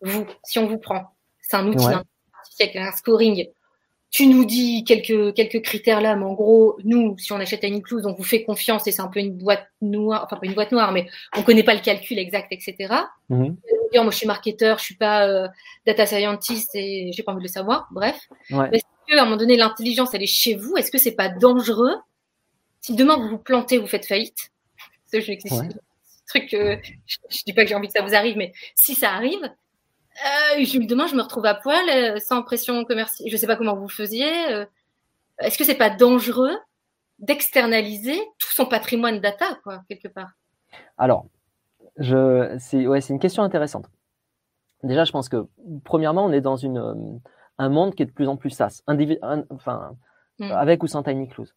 vous, 0.00 0.26
si 0.44 0.58
on 0.58 0.66
vous 0.66 0.78
prend, 0.78 1.14
c'est 1.40 1.56
un 1.56 1.66
outil 1.66 1.86
avec 2.60 2.76
un 2.76 2.92
scoring 2.92 3.48
tu 4.12 4.26
nous 4.26 4.44
dis 4.44 4.84
quelques 4.84 5.34
quelques 5.34 5.62
critères 5.62 6.02
là, 6.02 6.14
mais 6.14 6.24
en 6.24 6.34
gros, 6.34 6.76
nous, 6.84 7.16
si 7.18 7.32
on 7.32 7.40
achète 7.40 7.64
à 7.64 7.66
Incluse, 7.66 8.04
on 8.04 8.12
vous 8.12 8.22
fait 8.22 8.44
confiance 8.44 8.86
et 8.86 8.92
c'est 8.92 9.00
un 9.00 9.08
peu 9.08 9.20
une 9.20 9.32
boîte 9.32 9.66
noire, 9.80 10.22
enfin 10.24 10.36
pas 10.36 10.46
une 10.46 10.52
boîte 10.52 10.70
noire, 10.70 10.92
mais 10.92 11.08
on 11.34 11.42
connaît 11.42 11.62
pas 11.62 11.72
le 11.72 11.80
calcul 11.80 12.18
exact, 12.18 12.52
etc. 12.52 12.94
Mm 13.30 13.54
Dire, 13.90 14.04
moi, 14.04 14.10
je 14.10 14.16
suis 14.16 14.26
marketeur, 14.26 14.78
je 14.78 14.84
suis 14.84 14.94
pas 14.94 15.28
euh, 15.28 15.48
data 15.84 16.06
scientist 16.06 16.70
et 16.74 17.10
j'ai 17.12 17.22
pas 17.22 17.32
envie 17.32 17.40
de 17.40 17.46
le 17.48 17.52
savoir. 17.52 17.88
Bref, 17.90 18.26
que 19.06 19.16
à 19.16 19.22
un 19.22 19.24
moment 19.24 19.36
donné, 19.36 19.56
l'intelligence, 19.56 20.14
elle 20.14 20.22
est 20.22 20.26
chez 20.26 20.54
vous 20.54 20.76
Est-ce 20.76 20.90
que 20.90 20.98
c'est 20.98 21.12
pas 21.16 21.28
dangereux 21.28 21.94
si 22.80 22.94
demain 22.94 23.16
vous 23.16 23.28
vous 23.28 23.38
plantez, 23.38 23.78
vous 23.78 23.86
faites 23.86 24.06
faillite? 24.06 24.50
Je 25.12 25.18
truc, 26.26 26.48
je, 26.50 26.78
je 27.28 27.42
dis 27.44 27.52
pas 27.52 27.62
que 27.62 27.68
j'ai 27.68 27.74
envie 27.74 27.88
que 27.88 27.92
ça 27.92 28.02
vous 28.02 28.14
arrive, 28.14 28.36
mais 28.38 28.54
si 28.74 28.94
ça 28.94 29.12
arrive, 29.12 29.50
euh, 30.56 30.86
demain, 30.86 31.06
je 31.06 31.14
me 31.14 31.22
retrouve 31.22 31.46
à 31.46 31.54
poil, 31.54 31.88
euh, 31.88 32.18
sans 32.18 32.42
pression 32.42 32.84
commerciale. 32.84 33.28
Je 33.28 33.32
ne 33.34 33.38
sais 33.38 33.46
pas 33.46 33.56
comment 33.56 33.76
vous 33.76 33.88
faisiez. 33.88 34.52
Euh. 34.52 34.66
Est-ce 35.38 35.58
que 35.58 35.64
c'est 35.64 35.76
pas 35.76 35.90
dangereux 35.90 36.56
d'externaliser 37.18 38.18
tout 38.38 38.50
son 38.50 38.66
patrimoine 38.66 39.20
data, 39.20 39.58
quoi, 39.62 39.82
quelque 39.88 40.08
part? 40.08 40.32
Alors, 40.98 41.26
je, 41.96 42.56
c'est, 42.58 42.86
ouais, 42.86 43.00
une 43.00 43.18
question 43.18 43.42
intéressante. 43.42 43.86
Déjà, 44.82 45.04
je 45.04 45.12
pense 45.12 45.28
que, 45.28 45.46
premièrement, 45.84 46.24
on 46.24 46.32
est 46.32 46.40
dans 46.40 46.56
une, 46.56 46.78
euh, 46.78 46.94
un 47.62 47.68
monde 47.68 47.94
qui 47.94 48.02
est 48.02 48.06
de 48.06 48.12
plus 48.12 48.28
en 48.28 48.36
plus 48.36 48.50
SaaS, 48.50 48.82
enfin, 49.50 49.96
hmm. 50.38 50.50
avec 50.52 50.82
ou 50.82 50.86
sans 50.86 51.02
tiny 51.02 51.28
close, 51.28 51.54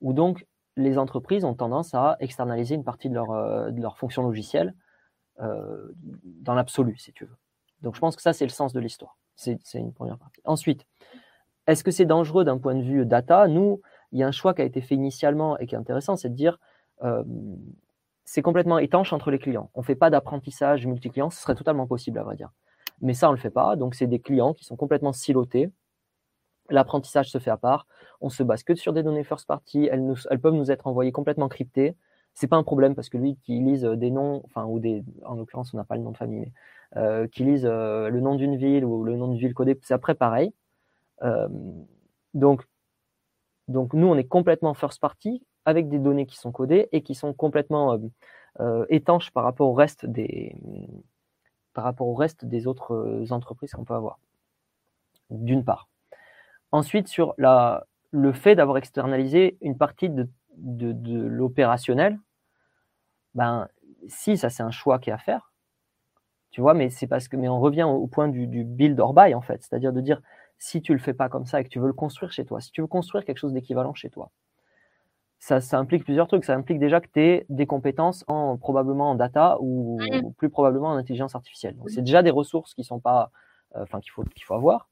où 0.00 0.12
donc 0.12 0.46
les 0.76 0.98
entreprises 0.98 1.44
ont 1.44 1.54
tendance 1.54 1.94
à 1.94 2.16
externaliser 2.20 2.74
une 2.74 2.84
partie 2.84 3.08
de 3.08 3.14
leur, 3.14 3.72
de 3.72 3.80
leur 3.80 3.98
fonction 3.98 4.22
logicielle 4.22 4.74
euh, 5.40 5.92
dans 6.24 6.54
l'absolu, 6.54 6.96
si 6.98 7.12
tu 7.12 7.24
veux. 7.24 7.36
Donc 7.82 7.94
je 7.94 8.00
pense 8.00 8.16
que 8.16 8.22
ça, 8.22 8.32
c'est 8.32 8.44
le 8.44 8.50
sens 8.50 8.72
de 8.72 8.80
l'histoire. 8.80 9.16
C'est 9.36 9.60
une 9.74 9.92
première 9.92 10.18
partie. 10.18 10.40
Ensuite, 10.44 10.84
est-ce 11.68 11.84
que 11.84 11.92
c'est 11.92 12.06
dangereux 12.06 12.44
d'un 12.44 12.58
point 12.58 12.74
de 12.74 12.82
vue 12.82 13.06
data? 13.06 13.46
Nous, 13.46 13.80
il 14.10 14.18
y 14.18 14.24
a 14.24 14.26
un 14.26 14.32
choix 14.32 14.52
qui 14.52 14.62
a 14.62 14.64
été 14.64 14.80
fait 14.80 14.96
initialement 14.96 15.56
et 15.58 15.68
qui 15.68 15.76
est 15.76 15.78
intéressant, 15.78 16.16
c'est 16.16 16.30
de 16.30 16.34
dire 16.34 16.58
euh, 17.04 17.22
c'est 18.24 18.42
complètement 18.42 18.78
étanche 18.78 19.12
entre 19.12 19.30
les 19.30 19.38
clients. 19.38 19.70
On 19.74 19.80
ne 19.80 19.84
fait 19.84 19.94
pas 19.94 20.10
d'apprentissage 20.10 20.86
multi-client, 20.86 21.30
ce 21.30 21.40
serait 21.40 21.54
totalement 21.54 21.86
possible 21.86 22.18
à 22.18 22.24
vrai 22.24 22.34
dire. 22.34 22.50
Mais 23.00 23.14
ça, 23.14 23.28
on 23.28 23.32
ne 23.32 23.36
le 23.36 23.40
fait 23.40 23.50
pas. 23.50 23.76
Donc, 23.76 23.94
c'est 23.94 24.06
des 24.06 24.18
clients 24.20 24.54
qui 24.54 24.64
sont 24.64 24.76
complètement 24.76 25.12
silotés. 25.12 25.70
L'apprentissage 26.70 27.30
se 27.30 27.38
fait 27.38 27.50
à 27.50 27.56
part. 27.56 27.86
On 28.20 28.28
se 28.28 28.42
base 28.42 28.62
que 28.62 28.74
sur 28.74 28.92
des 28.92 29.02
données 29.02 29.24
first 29.24 29.46
party. 29.46 29.88
Elles, 29.90 30.14
elles 30.30 30.40
peuvent 30.40 30.54
nous 30.54 30.70
être 30.70 30.86
envoyées 30.86 31.12
complètement 31.12 31.48
cryptées. 31.48 31.96
c'est 32.34 32.46
pas 32.46 32.56
un 32.56 32.62
problème 32.62 32.94
parce 32.94 33.08
que 33.08 33.18
lui 33.18 33.36
qui 33.42 33.60
lise 33.60 33.82
des 33.84 34.10
noms, 34.10 34.42
enfin 34.44 34.64
ou 34.66 34.78
des, 34.78 35.02
en 35.24 35.34
l'occurrence 35.34 35.72
on 35.74 35.76
n'a 35.76 35.84
pas 35.84 35.96
le 35.96 36.02
nom 36.02 36.12
de 36.12 36.16
famille, 36.16 36.40
mais 36.40 36.52
euh, 36.96 37.26
qui 37.26 37.44
lise 37.44 37.66
euh, 37.66 38.08
le 38.10 38.20
nom 38.20 38.34
d'une 38.34 38.56
ville 38.56 38.84
ou 38.84 39.04
le 39.04 39.16
nom 39.16 39.28
d'une 39.28 39.38
ville 39.38 39.54
codée, 39.54 39.78
c'est 39.82 39.94
après 39.94 40.14
pareil. 40.14 40.52
Euh, 41.22 41.48
donc, 42.34 42.62
donc 43.66 43.92
nous 43.94 44.06
on 44.06 44.16
est 44.16 44.28
complètement 44.28 44.74
first 44.74 45.00
party 45.00 45.44
avec 45.64 45.88
des 45.88 45.98
données 45.98 46.26
qui 46.26 46.36
sont 46.36 46.52
codées 46.52 46.88
et 46.92 47.02
qui 47.02 47.14
sont 47.14 47.32
complètement 47.34 47.98
étanches 48.88 49.30
par 49.30 49.44
rapport 49.44 49.68
au 49.68 49.74
reste 49.74 50.04
des 50.06 50.56
par 51.74 51.84
rapport 51.84 52.08
au 52.08 52.14
reste 52.14 52.44
des 52.44 52.66
autres 52.66 53.26
entreprises 53.30 53.72
qu'on 53.72 53.84
peut 53.84 53.94
avoir. 53.94 54.18
D'une 55.30 55.64
part. 55.64 55.88
Ensuite, 56.72 57.08
sur 57.08 57.34
le 57.38 58.32
fait 58.32 58.54
d'avoir 58.54 58.76
externalisé 58.78 59.58
une 59.60 59.76
partie 59.76 60.08
de, 60.10 60.28
l'opérationnel, 60.56 62.18
ben, 63.34 63.68
si, 64.06 64.36
ça 64.36 64.50
c'est 64.50 64.62
un 64.62 64.70
choix 64.70 64.98
qui 64.98 65.10
est 65.10 65.12
à 65.12 65.18
faire, 65.18 65.52
tu 66.50 66.60
vois, 66.60 66.74
mais 66.74 66.90
c'est 66.90 67.06
parce 67.06 67.28
que, 67.28 67.36
mais 67.36 67.48
on 67.48 67.60
revient 67.60 67.84
au, 67.84 68.06
point 68.06 68.28
du, 68.28 68.46
build 68.64 68.98
or 69.00 69.14
buy 69.14 69.34
en 69.34 69.40
fait, 69.40 69.62
c'est-à-dire 69.62 69.92
de 69.92 70.00
dire 70.00 70.20
si 70.58 70.82
tu 70.82 70.92
le 70.92 70.98
fais 70.98 71.14
pas 71.14 71.28
comme 71.28 71.46
ça 71.46 71.60
et 71.60 71.64
que 71.64 71.68
tu 71.68 71.78
veux 71.78 71.86
le 71.86 71.92
construire 71.92 72.32
chez 72.32 72.44
toi, 72.44 72.60
si 72.60 72.72
tu 72.72 72.80
veux 72.80 72.86
construire 72.86 73.24
quelque 73.24 73.38
chose 73.38 73.52
d'équivalent 73.52 73.94
chez 73.94 74.10
toi, 74.10 74.30
ça, 75.38 75.60
ça, 75.60 75.78
implique 75.78 76.04
plusieurs 76.04 76.26
trucs. 76.26 76.44
Ça 76.44 76.54
implique 76.54 76.78
déjà 76.78 77.00
que 77.00 77.08
tu 77.12 77.20
aies 77.20 77.46
des 77.48 77.66
compétences 77.66 78.24
en, 78.26 78.56
probablement 78.56 79.10
en 79.10 79.14
data 79.14 79.56
ou, 79.60 80.00
plus 80.36 80.50
probablement 80.50 80.88
en 80.88 80.96
intelligence 80.96 81.34
artificielle. 81.34 81.76
Donc, 81.76 81.90
c'est 81.90 82.02
déjà 82.02 82.22
des 82.22 82.30
ressources 82.30 82.74
qui 82.74 82.84
sont 82.84 83.00
pas, 83.00 83.30
euh, 83.76 83.82
enfin, 83.82 84.00
qu'il 84.00 84.10
faut, 84.10 84.24
qu'il 84.24 84.44
faut 84.44 84.54
avoir. 84.54 84.88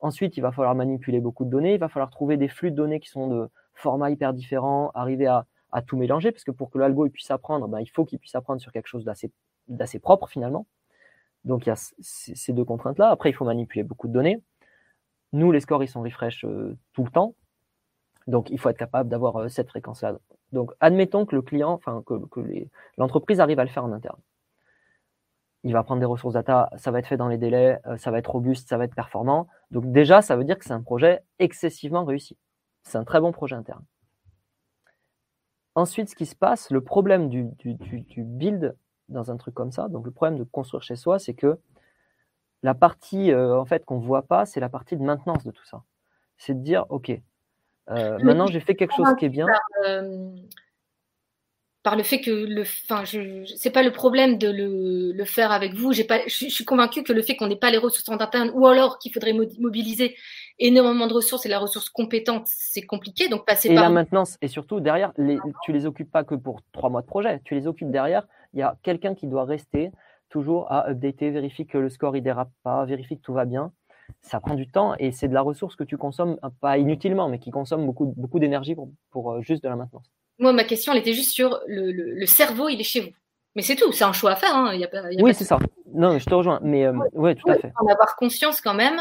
Ensuite, 0.00 0.36
il 0.36 0.40
va 0.40 0.52
falloir 0.52 0.74
manipuler 0.74 1.20
beaucoup 1.20 1.44
de 1.44 1.50
données. 1.50 1.74
Il 1.74 1.80
va 1.80 1.88
falloir 1.88 2.10
trouver 2.10 2.36
des 2.36 2.48
flux 2.48 2.70
de 2.70 2.76
données 2.76 3.00
qui 3.00 3.08
sont 3.08 3.26
de 3.26 3.48
formats 3.74 4.10
hyper 4.10 4.32
différents, 4.32 4.90
arriver 4.94 5.26
à, 5.26 5.46
à 5.72 5.82
tout 5.82 5.96
mélanger, 5.96 6.32
parce 6.32 6.44
que 6.44 6.50
pour 6.50 6.70
que 6.70 6.78
l'algo 6.78 7.08
puisse 7.08 7.30
apprendre, 7.30 7.68
ben, 7.68 7.80
il 7.80 7.90
faut 7.90 8.04
qu'il 8.04 8.18
puisse 8.18 8.34
apprendre 8.34 8.60
sur 8.60 8.72
quelque 8.72 8.86
chose 8.86 9.04
d'assez 9.04 9.98
propre 9.98 10.28
finalement. 10.28 10.66
Donc 11.44 11.66
il 11.66 11.68
y 11.68 11.72
a 11.72 11.76
ces 12.00 12.52
deux 12.52 12.64
contraintes-là. 12.64 13.10
Après, 13.10 13.30
il 13.30 13.32
faut 13.32 13.44
manipuler 13.44 13.82
beaucoup 13.82 14.08
de 14.08 14.12
données. 14.12 14.42
Nous, 15.32 15.52
les 15.52 15.60
scores, 15.60 15.82
ils 15.82 15.88
sont 15.88 16.02
refresh 16.02 16.44
euh, 16.44 16.76
tout 16.94 17.04
le 17.04 17.10
temps. 17.10 17.34
Donc 18.28 18.50
il 18.50 18.58
faut 18.60 18.68
être 18.68 18.78
capable 18.78 19.08
d'avoir 19.08 19.36
euh, 19.36 19.48
cette 19.48 19.70
fréquence-là. 19.70 20.18
Donc 20.52 20.72
admettons 20.80 21.24
que 21.24 21.34
le 21.34 21.42
client, 21.42 21.72
enfin 21.72 22.02
que, 22.06 22.14
l'entreprise 22.98 23.40
arrive 23.40 23.58
à 23.58 23.64
le 23.64 23.70
faire 23.70 23.84
en 23.84 23.92
interne. 23.92 24.20
Il 25.64 25.72
va 25.72 25.82
prendre 25.82 25.98
des 25.98 26.06
ressources 26.06 26.34
data, 26.34 26.70
ça 26.76 26.90
va 26.90 26.98
être 26.98 27.08
fait 27.08 27.16
dans 27.16 27.26
les 27.28 27.38
délais, 27.38 27.80
euh, 27.86 27.96
ça 27.96 28.10
va 28.10 28.18
être 28.18 28.30
robuste, 28.30 28.68
ça 28.68 28.76
va 28.76 28.84
être 28.84 28.94
performant. 28.94 29.48
Donc 29.70 29.90
déjà, 29.90 30.20
ça 30.20 30.36
veut 30.36 30.44
dire 30.44 30.58
que 30.58 30.64
c'est 30.66 30.74
un 30.74 30.82
projet 30.82 31.22
excessivement 31.38 32.04
réussi. 32.04 32.36
C'est 32.82 32.98
un 32.98 33.04
très 33.04 33.18
bon 33.18 33.32
projet 33.32 33.56
interne. 33.56 33.84
Ensuite, 35.74 36.10
ce 36.10 36.14
qui 36.14 36.26
se 36.26 36.36
passe, 36.36 36.70
le 36.70 36.82
problème 36.82 37.30
du, 37.30 37.50
build 38.16 38.76
dans 39.08 39.30
un 39.30 39.38
truc 39.38 39.54
comme 39.54 39.72
ça, 39.72 39.88
donc 39.88 40.04
le 40.04 40.10
problème 40.10 40.38
de 40.38 40.44
construire 40.44 40.82
chez 40.82 40.96
soi, 40.96 41.18
c'est 41.18 41.34
que 41.34 41.58
la 42.62 42.74
partie 42.74 43.32
euh, 43.32 43.58
en 43.58 43.64
fait 43.64 43.86
qu'on 43.86 43.98
voit 43.98 44.22
pas, 44.22 44.44
c'est 44.44 44.60
la 44.60 44.68
partie 44.68 44.98
de 44.98 45.02
maintenance 45.02 45.44
de 45.44 45.50
tout 45.50 45.64
ça. 45.64 45.82
C'est 46.36 46.54
de 46.54 46.60
dire, 46.60 46.84
ok, 46.90 47.10
euh, 47.90 48.18
maintenant 48.22 48.46
j'ai 48.46 48.60
fait 48.60 48.74
quelque 48.74 48.94
chose 48.94 49.14
qui 49.18 49.24
est 49.24 49.30
bien. 49.30 49.46
Euh, 49.86 50.30
par 51.88 51.96
le 51.96 52.02
fait 52.02 52.20
que 52.20 52.30
le, 52.30 52.62
enfin, 52.62 53.04
je, 53.04 53.44
c'est 53.56 53.70
pas 53.70 53.82
le 53.82 53.92
problème 53.92 54.36
de 54.36 54.48
le, 54.48 55.12
le 55.12 55.24
faire 55.24 55.52
avec 55.52 55.74
vous. 55.74 55.92
J'ai 55.92 56.04
pas, 56.04 56.18
je, 56.26 56.48
suis 56.48 56.64
convaincue 56.64 57.02
que 57.02 57.12
le 57.12 57.22
fait 57.22 57.36
qu'on 57.36 57.46
n'ait 57.46 57.56
pas 57.56 57.70
les 57.70 57.78
ressources 57.78 58.08
en 58.08 58.20
interne 58.20 58.50
ou 58.52 58.66
alors 58.66 58.98
qu'il 58.98 59.12
faudrait 59.12 59.32
mobiliser 59.32 60.16
énormément 60.58 61.06
de 61.06 61.14
ressources 61.14 61.46
et 61.46 61.48
la 61.48 61.58
ressource 61.58 61.88
compétente, 61.88 62.46
c'est 62.46 62.82
compliqué. 62.82 63.28
Donc 63.28 63.46
passer 63.46 63.70
et 63.70 63.74
par 63.74 63.84
la 63.84 63.90
maintenance 63.90 64.36
et 64.42 64.48
surtout 64.48 64.80
derrière, 64.80 65.12
les, 65.16 65.38
tu 65.62 65.72
les 65.72 65.86
occupes 65.86 66.10
pas 66.10 66.24
que 66.24 66.34
pour 66.34 66.60
trois 66.72 66.90
mois 66.90 67.00
de 67.00 67.06
projet. 67.06 67.40
Tu 67.44 67.54
les 67.54 67.66
occupes 67.66 67.90
derrière. 67.90 68.26
Il 68.52 68.58
y 68.58 68.62
a 68.62 68.76
quelqu'un 68.82 69.14
qui 69.14 69.26
doit 69.26 69.44
rester 69.44 69.90
toujours 70.28 70.70
à 70.70 70.90
updater, 70.90 71.30
vérifier 71.30 71.64
que 71.64 71.78
le 71.78 71.88
score 71.88 72.16
il 72.16 72.22
dérape 72.22 72.50
pas, 72.64 72.84
vérifier 72.84 73.16
que 73.16 73.22
tout 73.22 73.32
va 73.32 73.44
bien. 73.44 73.72
Ça 74.22 74.40
prend 74.40 74.54
du 74.54 74.66
temps 74.66 74.94
et 74.98 75.12
c'est 75.12 75.28
de 75.28 75.34
la 75.34 75.40
ressource 75.40 75.76
que 75.76 75.84
tu 75.84 75.96
consommes 75.96 76.38
pas 76.60 76.78
inutilement, 76.78 77.28
mais 77.28 77.38
qui 77.38 77.50
consomme 77.50 77.86
beaucoup 77.86 78.12
beaucoup 78.16 78.38
d'énergie 78.38 78.74
pour, 78.74 78.90
pour 79.10 79.32
euh, 79.32 79.42
juste 79.42 79.62
de 79.62 79.68
la 79.68 79.76
maintenance. 79.76 80.10
Moi, 80.38 80.52
ma 80.52 80.64
question, 80.64 80.92
elle 80.92 81.00
était 81.00 81.14
juste 81.14 81.30
sur 81.30 81.60
le, 81.66 81.90
le, 81.90 82.26
cerveau, 82.26 82.68
il 82.68 82.80
est 82.80 82.84
chez 82.84 83.00
vous. 83.00 83.10
Mais 83.56 83.62
c'est 83.62 83.74
tout, 83.74 83.90
c'est 83.92 84.04
un 84.04 84.12
choix 84.12 84.32
à 84.32 84.36
faire. 84.36 84.54
Hein. 84.54 84.70
Il 84.72 84.80
y 84.80 84.84
a 84.84 84.88
pas, 84.88 85.02
oui, 85.20 85.34
c'est 85.34 85.44
ça. 85.44 85.58
Non, 85.92 86.18
je 86.18 86.24
te 86.24 86.34
rejoins. 86.34 86.60
Mais 86.62 86.86
euh, 86.86 86.92
ouais, 87.14 87.34
tout 87.34 87.50
à 87.50 87.56
fait. 87.56 87.72
En 87.80 87.86
avoir 87.86 88.14
conscience 88.16 88.60
quand 88.60 88.74
même. 88.74 89.00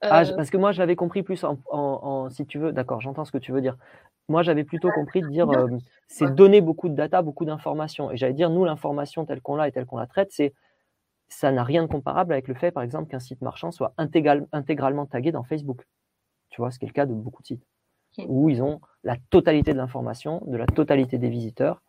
Ah, 0.00 0.22
euh, 0.22 0.36
parce 0.36 0.50
que 0.50 0.56
moi, 0.56 0.72
j'avais 0.72 0.96
compris 0.96 1.22
plus 1.22 1.44
en, 1.44 1.58
en, 1.70 2.28
si 2.30 2.44
tu 2.46 2.58
veux, 2.58 2.72
d'accord, 2.72 3.00
j'entends 3.00 3.24
ce 3.24 3.32
que 3.32 3.38
tu 3.38 3.52
veux 3.52 3.60
dire. 3.60 3.76
Moi, 4.28 4.42
j'avais 4.42 4.64
plutôt 4.64 4.90
compris 4.90 5.20
de 5.20 5.28
dire, 5.28 5.48
euh, 5.50 5.68
c'est 6.08 6.34
donner 6.34 6.60
beaucoup 6.60 6.88
de 6.88 6.94
data, 6.94 7.22
beaucoup 7.22 7.44
d'informations. 7.44 8.10
Et 8.10 8.16
j'allais 8.16 8.34
dire, 8.34 8.50
nous, 8.50 8.64
l'information 8.64 9.24
telle 9.24 9.40
qu'on 9.40 9.56
l'a 9.56 9.68
et 9.68 9.72
telle 9.72 9.86
qu'on 9.86 9.98
la 9.98 10.06
traite, 10.06 10.28
c'est 10.32 10.54
ça 11.28 11.50
n'a 11.52 11.64
rien 11.64 11.82
de 11.82 11.88
comparable 11.88 12.32
avec 12.32 12.48
le 12.48 12.54
fait, 12.54 12.70
par 12.70 12.82
exemple, 12.82 13.10
qu'un 13.10 13.20
site 13.20 13.40
marchand 13.42 13.70
soit 13.70 13.94
intégral, 13.98 14.46
intégralement 14.52 15.06
tagué 15.06 15.32
dans 15.32 15.44
Facebook. 15.44 15.86
Tu 16.50 16.60
vois, 16.60 16.70
ce 16.70 16.78
qui 16.78 16.84
est 16.84 16.88
le 16.88 16.92
cas 16.92 17.06
de 17.06 17.14
beaucoup 17.14 17.42
de 17.42 17.46
sites 17.48 17.66
où 18.28 18.48
ils 18.48 18.62
ont 18.62 18.80
la 19.02 19.16
totalité 19.30 19.72
de 19.72 19.78
l'information, 19.78 20.42
de 20.46 20.56
la 20.56 20.66
totalité 20.66 21.18
des 21.18 21.28
visiteurs 21.28 21.82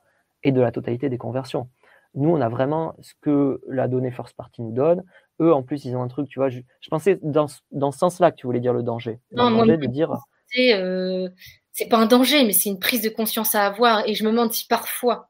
et 0.44 0.52
de 0.52 0.62
la 0.62 0.72
totalité 0.72 1.10
des 1.10 1.18
conversions. 1.18 1.70
Nous, 2.16 2.30
on 2.30 2.40
a 2.40 2.50
vraiment 2.50 2.96
ce 3.02 3.14
que 3.22 3.62
la 3.68 3.88
donnée 3.88 4.12
first 4.12 4.36
party 4.36 4.62
nous 4.62 4.72
donne. 4.72 5.04
Eux, 5.42 5.54
en 5.54 5.64
plus, 5.64 5.84
ils 5.86 5.96
ont 5.96 6.02
un 6.02 6.08
truc, 6.08 6.30
tu 6.30 6.40
vois, 6.40 6.50
je, 6.50 6.62
pensais 6.90 7.20
dans, 7.22 7.48
dans 7.72 7.92
ce 7.92 8.00
sens-là 8.00 8.32
que 8.32 8.38
tu 8.38 8.48
voulais 8.48 8.62
dire 8.62 8.74
le 8.74 8.84
danger. 8.84 9.20
Non, 9.34 9.50
moi, 9.52 9.66
de 9.66 9.86
dire. 9.88 10.16
Euh, 10.58 11.28
c'est 11.74 11.90
pas 11.90 11.98
un 11.98 12.06
danger, 12.06 12.46
mais 12.46 12.54
c'est 12.54 12.70
une 12.70 12.80
prise 12.80 13.02
de 13.02 13.10
conscience 13.10 13.54
à 13.56 13.66
avoir. 13.66 14.08
Et 14.08 14.14
je 14.14 14.24
me 14.24 14.32
demande 14.32 14.54
si 14.54 14.66
parfois 14.66 15.30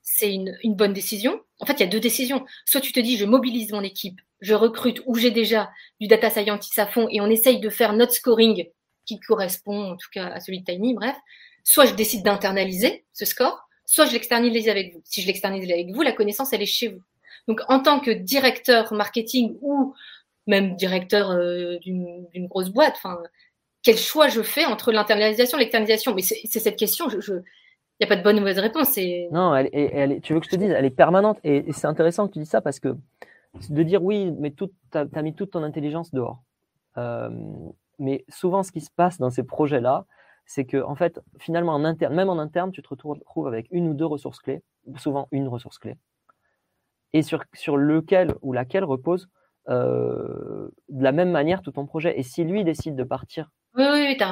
c'est 0.00 0.32
une, 0.32 0.56
une 0.62 0.74
bonne 0.74 0.94
décision. 0.94 1.38
En 1.60 1.66
fait, 1.66 1.74
il 1.74 1.80
y 1.80 1.84
a 1.84 1.86
deux 1.86 2.00
décisions. 2.00 2.44
Soit 2.64 2.80
tu 2.80 2.92
te 2.92 3.00
dis, 3.00 3.16
je 3.16 3.24
mobilise 3.24 3.72
mon 3.72 3.82
équipe, 3.82 4.20
je 4.40 4.54
recrute, 4.54 5.02
ou 5.06 5.14
j'ai 5.16 5.30
déjà 5.30 5.70
du 6.00 6.06
data 6.06 6.30
scientist 6.30 6.78
à 6.78 6.86
fond, 6.86 7.08
et 7.10 7.20
on 7.20 7.30
essaye 7.30 7.60
de 7.60 7.70
faire 7.70 7.92
notre 7.92 8.12
scoring 8.12 8.68
qui 9.06 9.20
correspond 9.20 9.92
en 9.92 9.96
tout 9.96 10.08
cas 10.12 10.26
à 10.26 10.40
celui 10.40 10.60
de 10.60 10.64
Tiny, 10.64 10.94
bref, 10.94 11.16
soit 11.64 11.86
je 11.86 11.94
décide 11.94 12.24
d'internaliser 12.24 13.04
ce 13.12 13.24
score, 13.24 13.68
soit 13.86 14.06
je 14.06 14.12
l'externalise 14.12 14.68
avec 14.68 14.92
vous. 14.92 15.02
Si 15.04 15.22
je 15.22 15.26
l'externalise 15.26 15.70
avec 15.70 15.92
vous, 15.92 16.02
la 16.02 16.12
connaissance, 16.12 16.52
elle 16.52 16.62
est 16.62 16.66
chez 16.66 16.88
vous. 16.88 17.02
Donc, 17.48 17.60
en 17.68 17.80
tant 17.80 18.00
que 18.00 18.10
directeur 18.10 18.92
marketing 18.92 19.56
ou 19.60 19.94
même 20.46 20.76
directeur 20.76 21.30
euh, 21.30 21.78
d'une 21.78 22.46
grosse 22.48 22.70
boîte, 22.70 22.94
enfin, 22.96 23.18
quel 23.82 23.96
choix 23.96 24.28
je 24.28 24.42
fais 24.42 24.64
entre 24.64 24.90
l'internalisation 24.90 25.58
et 25.58 25.60
l'externalisation? 25.60 26.14
Mais 26.14 26.22
c'est 26.22 26.58
cette 26.58 26.76
question, 26.76 27.08
je, 27.08 27.32
il 27.32 27.42
n'y 28.00 28.06
a 28.06 28.08
pas 28.08 28.16
de 28.16 28.22
bonne 28.22 28.36
ou 28.36 28.40
mauvaise 28.40 28.58
réponse. 28.58 28.98
Non, 29.30 29.54
elle, 29.54 29.70
elle, 29.72 30.20
tu 30.20 30.34
veux 30.34 30.40
que 30.40 30.46
je 30.46 30.50
te 30.50 30.56
dise, 30.56 30.70
elle 30.70 30.84
est 30.84 30.90
permanente. 30.90 31.38
Et, 31.44 31.72
c'est 31.72 31.86
intéressant 31.86 32.28
que 32.28 32.34
tu 32.34 32.38
dis 32.38 32.46
ça 32.46 32.60
parce 32.60 32.80
que 32.80 32.96
de 33.70 33.82
dire 33.82 34.02
oui, 34.02 34.32
mais 34.38 34.52
tu 34.52 34.64
as, 34.92 35.22
mis 35.22 35.34
toute 35.34 35.52
ton 35.52 35.62
intelligence 35.62 36.12
dehors. 36.12 36.42
Euh, 36.98 37.30
mais 37.98 38.24
souvent, 38.28 38.62
ce 38.62 38.72
qui 38.72 38.80
se 38.80 38.90
passe 38.94 39.18
dans 39.18 39.30
ces 39.30 39.42
projets-là, 39.42 40.04
c'est 40.44 40.64
que, 40.64 40.82
en 40.82 40.94
fait, 40.94 41.20
finalement, 41.38 41.74
en 41.74 41.84
interne, 41.84 42.14
même 42.14 42.28
en 42.28 42.38
interne, 42.38 42.70
tu 42.70 42.82
te 42.82 42.88
retrouves 42.88 43.46
avec 43.46 43.66
une 43.70 43.88
ou 43.88 43.94
deux 43.94 44.06
ressources 44.06 44.40
clés, 44.40 44.62
souvent 44.96 45.28
une 45.32 45.48
ressource 45.48 45.78
clé, 45.78 45.96
et 47.12 47.22
sur, 47.22 47.42
sur 47.54 47.76
lequel 47.76 48.34
ou 48.42 48.52
laquelle 48.52 48.84
repose 48.84 49.28
euh, 49.68 50.68
de 50.88 51.02
la 51.02 51.12
même 51.12 51.30
manière 51.30 51.62
tout 51.62 51.72
ton 51.72 51.86
projet. 51.86 52.18
Et 52.18 52.22
si 52.22 52.44
lui 52.44 52.62
décide 52.62 52.94
de 52.94 53.02
partir, 53.04 53.50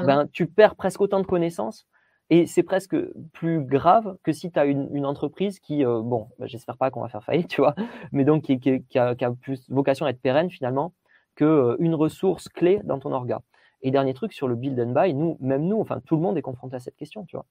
ben, 0.06 0.28
tu 0.32 0.46
perds 0.46 0.76
presque 0.76 1.00
autant 1.00 1.20
de 1.20 1.26
connaissances. 1.26 1.86
Et 2.30 2.46
c'est 2.46 2.62
presque 2.62 2.96
plus 3.32 3.62
grave 3.62 4.16
que 4.22 4.32
si 4.32 4.50
tu 4.50 4.58
as 4.58 4.64
une, 4.64 5.04
entreprise 5.04 5.60
qui, 5.60 5.84
euh, 5.84 6.00
bon, 6.00 6.28
ben, 6.38 6.46
j'espère 6.46 6.78
pas 6.78 6.90
qu'on 6.90 7.02
va 7.02 7.08
faire 7.08 7.22
faillite, 7.22 7.48
tu 7.48 7.60
vois, 7.60 7.74
mais 8.12 8.24
donc 8.24 8.44
qui, 8.44 8.98
a, 8.98 9.14
plus 9.40 9.68
vocation 9.70 10.06
à 10.06 10.10
être 10.10 10.20
pérenne 10.20 10.50
finalement 10.50 10.94
qu'une 11.34 11.46
euh, 11.46 11.96
ressource 11.96 12.48
clé 12.48 12.80
dans 12.84 12.98
ton 12.98 13.12
orga. 13.12 13.42
Et 13.82 13.90
dernier 13.90 14.14
truc 14.14 14.32
sur 14.32 14.48
le 14.48 14.54
build 14.54 14.80
and 14.80 14.92
buy, 14.92 15.12
nous, 15.12 15.36
même 15.40 15.66
nous, 15.66 15.78
enfin 15.78 16.00
tout 16.06 16.16
le 16.16 16.22
monde 16.22 16.38
est 16.38 16.42
confronté 16.42 16.76
à 16.76 16.80
cette 16.80 16.96
question, 16.96 17.24
tu 17.26 17.36
vois. 17.36 17.44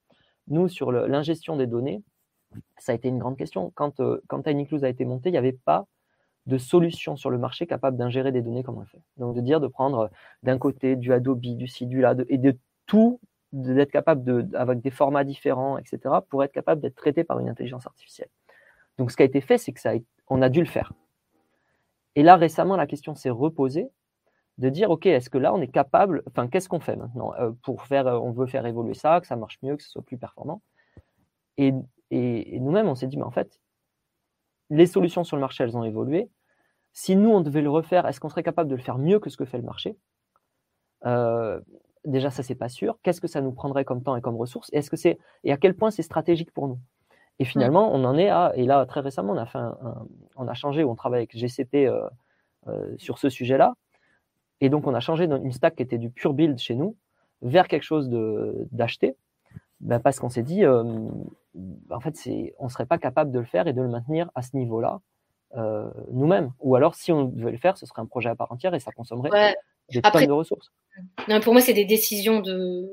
Nous, 0.47 0.67
sur 0.67 0.91
l'ingestion 0.91 1.55
des 1.55 1.67
données, 1.67 2.01
ça 2.77 2.91
a 2.91 2.95
été 2.95 3.07
une 3.07 3.19
grande 3.19 3.37
question. 3.37 3.71
Quand, 3.75 3.99
euh, 3.99 4.21
quand 4.27 4.41
TinyClues 4.41 4.83
a 4.83 4.89
été 4.89 5.05
monté, 5.05 5.29
il 5.29 5.33
n'y 5.33 5.37
avait 5.37 5.53
pas 5.53 5.85
de 6.45 6.57
solution 6.57 7.15
sur 7.15 7.29
le 7.29 7.37
marché 7.37 7.67
capable 7.67 7.97
d'ingérer 7.97 8.31
des 8.31 8.41
données 8.41 8.63
comme 8.63 8.77
on 8.77 8.81
le 8.81 8.85
fait. 8.85 9.01
Donc 9.17 9.35
de 9.35 9.41
dire 9.41 9.59
de 9.59 9.67
prendre 9.67 9.99
euh, 9.99 10.07
d'un 10.43 10.57
côté 10.57 10.95
du 10.95 11.13
Adobe, 11.13 11.39
du 11.39 11.67
Sidula, 11.67 12.15
et 12.27 12.37
de 12.37 12.57
tout, 12.85 13.19
d'être 13.53 13.91
capable 13.91 14.23
de, 14.23 14.57
avec 14.57 14.81
des 14.81 14.89
formats 14.89 15.23
différents, 15.23 15.77
etc., 15.77 15.99
pour 16.27 16.43
être 16.43 16.51
capable 16.51 16.81
d'être 16.81 16.95
traité 16.95 17.23
par 17.23 17.39
une 17.39 17.47
intelligence 17.47 17.85
artificielle. 17.85 18.29
Donc 18.97 19.11
ce 19.11 19.15
qui 19.15 19.23
a 19.23 19.25
été 19.25 19.41
fait, 19.41 19.57
c'est 19.57 19.71
que 19.71 19.79
ça 19.79 19.93
on 20.27 20.41
a 20.41 20.49
dû 20.49 20.59
le 20.59 20.65
faire. 20.65 20.91
Et 22.15 22.23
là, 22.23 22.35
récemment, 22.35 22.75
la 22.75 22.87
question 22.87 23.15
s'est 23.15 23.29
reposée 23.29 23.89
de 24.59 24.69
dire, 24.69 24.91
OK, 24.91 25.05
est-ce 25.05 25.29
que 25.29 25.37
là, 25.37 25.53
on 25.53 25.61
est 25.61 25.67
capable, 25.67 26.23
enfin, 26.27 26.47
qu'est-ce 26.47 26.69
qu'on 26.69 26.79
fait 26.79 26.95
maintenant 26.95 27.33
euh, 27.39 27.51
pour 27.63 27.83
faire, 27.83 28.07
euh, 28.07 28.19
on 28.19 28.31
veut 28.31 28.45
faire 28.45 28.65
évoluer 28.65 28.93
ça, 28.93 29.19
que 29.19 29.27
ça 29.27 29.35
marche 29.35 29.57
mieux, 29.63 29.75
que 29.77 29.83
ce 29.83 29.89
soit 29.89 30.03
plus 30.03 30.17
performant? 30.17 30.61
Et, 31.57 31.73
et, 32.11 32.59
nous-mêmes, 32.59 32.87
on 32.87 32.95
s'est 32.95 33.07
dit, 33.07 33.17
mais 33.17 33.23
en 33.23 33.31
fait, 33.31 33.59
les 34.69 34.85
solutions 34.85 35.23
sur 35.23 35.37
le 35.37 35.41
marché, 35.41 35.63
elles 35.63 35.75
ont 35.75 35.83
évolué. 35.83 36.29
Si 36.93 37.15
nous, 37.15 37.29
on 37.29 37.41
devait 37.41 37.61
le 37.61 37.69
refaire, 37.69 38.07
est-ce 38.07 38.19
qu'on 38.19 38.29
serait 38.29 38.43
capable 38.43 38.69
de 38.69 38.75
le 38.75 38.81
faire 38.81 38.99
mieux 38.99 39.19
que 39.19 39.29
ce 39.29 39.37
que 39.37 39.45
fait 39.45 39.57
le 39.57 39.63
marché? 39.63 39.97
Euh, 41.05 41.59
Déjà, 42.05 42.29
ça, 42.29 42.43
c'est 42.43 42.55
pas 42.55 42.69
sûr. 42.69 42.97
Qu'est-ce 43.01 43.21
que 43.21 43.27
ça 43.27 43.41
nous 43.41 43.51
prendrait 43.51 43.85
comme 43.85 44.03
temps 44.03 44.15
et 44.15 44.21
comme 44.21 44.35
ressources? 44.35 44.69
Et 44.73 44.77
est-ce 44.77 44.89
que 44.89 44.97
c'est 44.97 45.17
et 45.43 45.51
à 45.51 45.57
quel 45.57 45.73
point 45.73 45.91
c'est 45.91 46.03
stratégique 46.03 46.51
pour 46.51 46.67
nous? 46.67 46.79
Et 47.39 47.45
finalement, 47.45 47.93
on 47.93 48.03
en 48.03 48.17
est 48.17 48.29
à, 48.29 48.51
et 48.55 48.65
là 48.65 48.85
très 48.85 48.99
récemment, 48.99 49.33
on 49.33 49.37
a, 49.37 49.45
fait 49.45 49.59
on 50.35 50.47
a 50.47 50.53
changé, 50.53 50.83
on 50.83 50.95
travaille 50.95 51.19
avec 51.19 51.35
GCP 51.35 51.87
euh, 51.87 52.07
euh, 52.67 52.93
sur 52.97 53.17
ce 53.17 53.29
sujet-là. 53.29 53.73
Et 54.61 54.69
donc, 54.69 54.85
on 54.87 54.93
a 54.93 54.99
changé 54.99 55.25
une 55.25 55.51
stack 55.51 55.75
qui 55.75 55.83
était 55.83 55.97
du 55.97 56.09
pure 56.09 56.33
build 56.33 56.57
chez 56.59 56.75
nous 56.75 56.95
vers 57.41 57.67
quelque 57.67 57.83
chose 57.83 58.09
d'acheté, 58.71 59.17
ben 59.81 59.99
parce 59.99 60.19
qu'on 60.19 60.29
s'est 60.29 60.43
dit, 60.43 60.63
euh, 60.63 60.83
en 61.89 61.99
fait, 61.99 62.15
on 62.59 62.65
ne 62.65 62.69
serait 62.69 62.85
pas 62.85 62.97
capable 62.97 63.31
de 63.31 63.39
le 63.39 63.45
faire 63.45 63.67
et 63.67 63.73
de 63.73 63.81
le 63.81 63.89
maintenir 63.89 64.29
à 64.35 64.41
ce 64.41 64.55
niveau-là 64.55 65.01
nous-mêmes. 66.11 66.51
Ou 66.61 66.75
alors, 66.75 66.95
si 66.95 67.11
on 67.11 67.25
devait 67.25 67.51
le 67.51 67.57
faire, 67.57 67.77
ce 67.77 67.85
serait 67.85 68.01
un 68.01 68.07
projet 68.07 68.29
à 68.29 68.35
part 68.35 68.51
entière 68.51 68.73
et 68.73 68.79
ça 68.79 68.91
consommerait 68.91 69.55
des 69.91 70.01
tonnes 70.01 70.25
de 70.25 70.31
ressources. 70.31 70.71
Non, 71.27 71.39
pour 71.39 71.53
moi, 71.53 71.61
c'est 71.61 71.73
des 71.73 71.85
décisions 71.85 72.39
de 72.39 72.89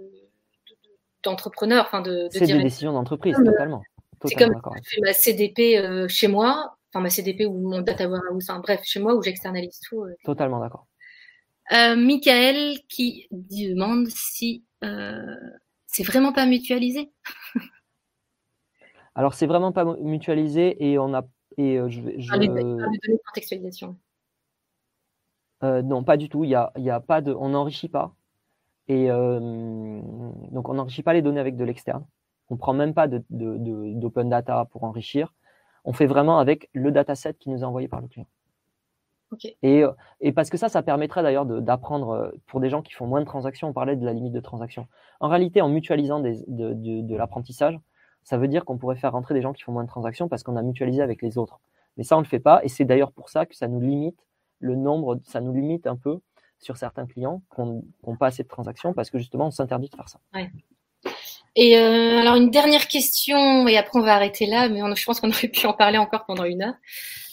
d'entrepreneurs, 1.22 1.84
enfin 1.86 2.01
de, 2.01 2.28
c'est 2.30 2.47
des 2.47 2.62
décisions 2.62 2.93
d'entreprise, 2.93 3.36
totalement. 3.36 3.82
C'est 4.24 4.34
comme 4.34 4.55
je 4.55 4.95
fais 4.95 5.01
ma 5.03 5.12
CDP 5.12 5.78
euh, 5.78 6.09
chez 6.09 6.28
moi, 6.28 6.76
enfin 6.88 7.03
ma 7.03 7.11
CDP 7.11 7.47
ou 7.47 7.59
mon 7.59 7.80
data 7.80 8.09
warehouse, 8.09 8.49
enfin 8.49 8.61
bref, 8.61 8.80
chez 8.84 9.01
moi 9.01 9.14
où 9.14 9.22
j'externalise 9.22 9.80
tout. 9.80 10.03
Euh. 10.03 10.14
Totalement 10.24 10.61
d'accord. 10.61 10.86
Euh, 11.72 11.95
Michael 11.95 12.78
qui 12.88 13.28
demande 13.30 14.09
si 14.09 14.64
c'est 15.86 16.03
vraiment 16.03 16.32
pas 16.32 16.47
mutualisé. 16.47 17.12
Alors 19.14 19.34
c'est 19.34 19.47
vraiment 19.47 19.72
pas 19.72 19.84
mutualisé 19.84 20.76
et 20.84 20.99
on 20.99 21.12
a 21.14 21.26
et 21.59 21.78
je, 21.88 22.01
je... 22.16 22.32
les, 22.36 22.49
données 22.49 22.62
de 22.62 24.01
contextualisation. 25.61 25.88
non, 25.88 26.04
pas 26.04 26.16
du 26.16 26.28
tout. 26.28 26.44
Il 26.44 26.50
y 26.50 26.54
a, 26.54 26.72
il 26.76 26.82
y 26.84 26.90
a 26.90 27.00
pas 27.00 27.20
de, 27.20 27.32
on 27.32 27.50
n'enrichit 27.50 27.88
pas. 27.88 28.14
Et 28.88 29.06
donc 29.08 30.68
on 30.68 30.74
n'enrichit 30.74 31.04
pas 31.04 31.12
les 31.12 31.22
données 31.22 31.40
avec 31.40 31.56
de 31.56 31.64
l'externe. 31.64 32.04
On 32.48 32.54
ne 32.54 32.58
prend 32.58 32.72
même 32.72 32.94
pas 32.94 33.06
d'open 33.08 34.28
data 34.28 34.66
pour 34.72 34.82
enrichir. 34.82 35.32
On 35.84 35.92
fait 35.92 36.06
vraiment 36.06 36.40
avec 36.40 36.68
le 36.72 36.90
dataset 36.90 37.34
qui 37.34 37.50
nous 37.50 37.61
est 37.61 37.64
envoyé 37.64 37.86
par 37.86 38.00
le 38.00 38.08
client. 38.08 38.26
Et, 39.62 39.84
et, 40.20 40.32
parce 40.32 40.50
que 40.50 40.56
ça, 40.56 40.68
ça 40.68 40.82
permettrait 40.82 41.22
d'ailleurs 41.22 41.46
d'apprendre 41.46 42.11
euh, 42.11 42.30
pour 42.46 42.61
des 42.61 42.68
gens 42.68 42.82
qui 42.82 42.92
font 42.92 43.06
moins 43.06 43.20
de 43.20 43.26
transactions. 43.26 43.68
On 43.68 43.72
parlait 43.72 43.96
de 43.96 44.04
la 44.04 44.12
limite 44.12 44.32
de 44.32 44.40
transactions. 44.40 44.88
En 45.20 45.28
réalité, 45.28 45.61
en 45.61 45.68
mutualisant 45.68 46.20
des, 46.20 46.42
de, 46.48 46.72
de, 46.74 47.16
l'apprentissage, 47.16 47.78
ça 48.24 48.38
veut 48.38 48.48
dire 48.48 48.64
qu'on 48.64 48.76
pourrait 48.76 48.96
faire 48.96 49.12
rentrer 49.12 49.34
des 49.34 49.42
gens 49.42 49.52
qui 49.52 49.62
font 49.62 49.72
moins 49.72 49.84
de 49.84 49.88
transactions 49.88 50.28
parce 50.28 50.42
qu'on 50.42 50.56
a 50.56 50.62
mutualisé 50.62 51.00
avec 51.00 51.22
les 51.22 51.38
autres. 51.38 51.61
Mais 51.96 52.04
ça, 52.04 52.16
on 52.16 52.20
ne 52.20 52.24
le 52.24 52.28
fait 52.28 52.40
pas. 52.40 52.61
Et 52.64 52.68
c'est 52.68 52.84
d'ailleurs 52.84 53.12
pour 53.12 53.28
ça 53.28 53.46
que 53.46 53.54
ça 53.54 53.68
nous 53.68 53.80
limite 53.80 54.18
le 54.61 54.76
nombre, 54.76 55.18
ça 55.24 55.40
nous 55.40 55.52
limite 55.52 55.86
un 55.86 55.96
peu 55.96 56.20
sur 56.58 56.76
certains 56.76 57.06
clients 57.06 57.42
qui 57.54 57.62
n'ont 57.62 58.16
pas 58.16 58.26
assez 58.26 58.42
de 58.42 58.48
transactions 58.48 58.92
parce 58.92 59.11
que 59.11 59.18
justement, 59.18 59.46
on 59.46 59.50
s'interdit 59.50 59.88
de 59.88 59.96
faire 59.96 60.08
ça. 60.08 60.20
Ouais. 60.34 60.50
Et 61.56 61.76
euh, 61.76 62.20
alors 62.20 62.36
une 62.36 62.50
dernière 62.50 62.86
question, 62.86 63.66
et 63.66 63.76
après 63.76 63.98
on 63.98 64.02
va 64.02 64.14
arrêter 64.14 64.46
là, 64.46 64.68
mais 64.68 64.80
je 64.94 65.04
pense 65.04 65.20
qu'on 65.20 65.30
aurait 65.30 65.48
pu 65.48 65.66
en 65.66 65.72
parler 65.72 65.98
encore 65.98 66.24
pendant 66.26 66.44
une 66.44 66.62
heure. 66.62 66.74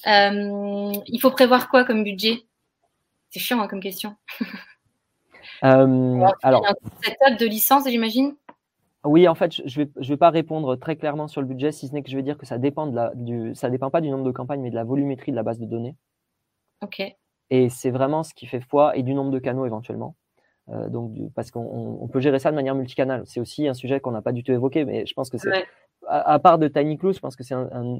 Euh, 0.07 0.91
il 1.05 1.19
faut 1.21 1.29
prévoir 1.31 1.69
quoi 1.69 1.83
comme 1.83 2.03
budget? 2.03 2.43
C'est 3.29 3.39
chiant 3.39 3.61
hein, 3.61 3.67
comme 3.67 3.81
question. 3.81 4.15
Euh, 5.63 6.23
alors, 6.43 6.63
un 6.67 6.75
setup 7.01 7.39
de 7.39 7.47
licence, 7.47 7.89
j'imagine? 7.89 8.35
Oui, 9.03 9.27
en 9.27 9.33
fait, 9.33 9.51
je 9.53 9.61
ne 9.63 9.85
vais, 9.85 9.91
je 9.99 10.09
vais 10.09 10.17
pas 10.17 10.29
répondre 10.29 10.75
très 10.75 10.97
clairement 10.97 11.27
sur 11.27 11.41
le 11.41 11.47
budget, 11.47 11.71
si 11.71 11.87
ce 11.87 11.93
n'est 11.93 12.03
que 12.03 12.11
je 12.11 12.15
vais 12.15 12.21
dire 12.21 12.37
que 12.37 12.45
ça 12.45 12.59
dépend 12.59 12.85
de 12.85 12.95
la, 12.95 13.11
du, 13.15 13.55
ça 13.55 13.71
dépend 13.71 13.89
pas 13.89 14.01
du 14.01 14.11
nombre 14.11 14.23
de 14.23 14.31
campagnes, 14.31 14.61
mais 14.61 14.69
de 14.69 14.75
la 14.75 14.83
volumétrie 14.83 15.31
de 15.31 15.35
la 15.35 15.41
base 15.41 15.57
de 15.57 15.65
données. 15.65 15.95
Ok. 16.81 17.01
Et 17.49 17.69
c'est 17.69 17.91
vraiment 17.91 18.23
ce 18.23 18.33
qui 18.33 18.45
fait 18.45 18.59
foi 18.59 18.95
et 18.97 19.03
du 19.03 19.13
nombre 19.13 19.31
de 19.31 19.39
canaux 19.39 19.65
éventuellement. 19.65 20.15
Euh, 20.69 20.89
donc, 20.89 21.13
parce 21.33 21.49
qu'on 21.49 22.09
peut 22.11 22.19
gérer 22.19 22.39
ça 22.39 22.51
de 22.51 22.55
manière 22.55 22.75
multicanale. 22.75 23.23
C'est 23.25 23.39
aussi 23.39 23.67
un 23.67 23.73
sujet 23.73 23.99
qu'on 23.99 24.11
n'a 24.11 24.21
pas 24.21 24.33
du 24.33 24.43
tout 24.43 24.51
évoqué, 24.51 24.83
mais 24.83 25.05
je 25.05 25.13
pense 25.13 25.29
que 25.29 25.37
c'est, 25.37 25.65
à, 26.07 26.39
part 26.39 26.59
de 26.59 26.67
Tiny 26.67 26.97
Clue, 26.97 27.13
je 27.13 27.19
pense 27.19 27.35
que 27.35 27.43
c'est 27.43 27.53
un, 27.53 27.99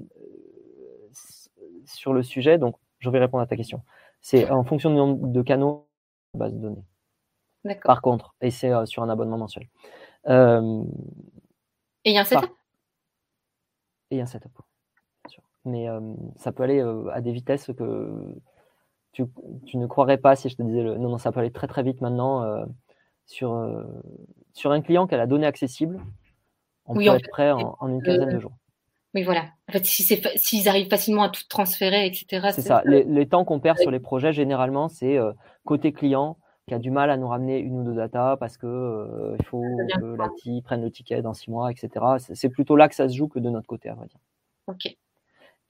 sur 1.86 2.14
le 2.14 2.24
sujet. 2.24 2.58
Donc, 2.58 2.76
je 3.00 3.10
vais 3.10 3.20
répondre 3.20 3.42
à 3.42 3.48
ta 3.48 3.56
question. 3.56 3.82
C'est 4.22 4.50
en 4.50 4.64
fonction 4.64 4.90
du 4.90 4.98
nombre 4.98 5.28
de 5.28 5.42
canaux 5.42 5.88
de 6.34 6.40
base 6.40 6.54
de 6.54 6.60
données. 6.60 6.86
Par 7.84 8.02
contre, 8.02 8.36
et 8.42 8.52
c'est 8.52 8.72
euh, 8.72 8.86
sur 8.86 9.04
un 9.04 9.10
abonnement 9.10 9.38
mensuel. 9.38 9.68
Euh, 10.28 10.84
et 12.04 12.12
il 12.12 12.16
y 12.16 12.18
a 12.18 12.22
un 12.22 12.26
setup? 12.26 12.50
Et 14.10 14.16
il 14.16 14.18
y 14.18 14.22
a 14.22 14.24
un 14.24 14.28
setup, 14.28 14.52
Mais 15.66 15.88
ça 16.38 16.52
peut 16.52 16.64
aller 16.64 16.82
à 17.12 17.22
des 17.22 17.32
vitesses 17.32 17.72
que 17.78 18.36
tu, 19.66 19.78
ne 19.78 19.88
croirais 19.88 20.18
pas 20.18 20.36
si 20.36 20.50
je 20.50 20.56
te 20.56 20.64
disais 20.64 20.84
le... 20.84 20.98
non, 20.98 21.10
non, 21.10 21.18
ça 21.18 21.32
peut 21.32 21.40
aller 21.40 21.52
très 21.52 21.68
très 21.68 21.84
vite 21.84 22.02
maintenant 22.02 22.44
euh, 22.44 22.66
sur, 23.26 23.54
euh, 23.54 23.84
sur 24.54 24.72
un 24.72 24.82
client 24.82 25.08
qui 25.08 25.16
a 25.16 25.18
la 25.18 25.28
donnée 25.28 25.48
accessible. 25.48 26.00
On 26.86 26.94
peut 26.94 27.06
être 27.06 27.30
prêt 27.30 27.52
en, 27.52 27.76
une 27.88 28.02
quinzaine 28.02 28.30
de 28.30 28.40
jours. 28.40 28.54
Oui, 29.14 29.24
voilà. 29.24 29.46
En 29.68 29.74
fait, 29.74 29.86
s'ils 29.86 30.70
arrivent 30.70 30.90
facilement 30.90 31.24
à 31.24 31.30
tout 31.30 31.44
transférer, 31.50 32.06
etc. 32.06 32.50
C'est 32.54 32.62
ça. 32.62 32.82
Les, 32.86 33.28
temps 33.28 33.44
qu'on 33.44 33.60
perd 33.60 33.78
sur 33.80 33.92
les 33.92 34.00
projets, 34.00 34.32
généralement, 34.32 34.88
c'est 34.88 35.18
euh, 35.18 35.34
côté 35.66 35.92
client 35.92 36.38
qui 36.68 36.74
a 36.74 36.80
du 36.80 36.92
mal 36.92 37.10
à 37.10 37.18
nous 37.18 37.28
ramener 37.28 37.60
une 37.60 37.80
ou 37.80 37.84
deux 37.84 37.96
data 37.96 38.38
parce 38.40 38.58
que 38.58 39.36
il 39.40 39.46
faut 39.46 39.62
que 39.62 40.16
la 40.18 40.28
TI 40.38 40.62
prenne 40.62 40.82
le 40.82 40.92
ticket 40.92 41.22
dans 41.22 41.34
six 41.34 41.50
mois, 41.50 41.72
etc. 41.72 41.90
C'est 42.34 42.50
plutôt 42.50 42.76
là 42.76 42.90
que 42.90 42.96
ça 42.96 43.08
se 43.10 43.16
joue 43.16 43.28
que 43.28 43.40
de 43.40 43.50
notre 43.50 43.68
côté, 43.68 43.90
à 43.90 43.96
vrai 43.96 44.08
dire. 44.08 44.20
Ok. 44.68 44.98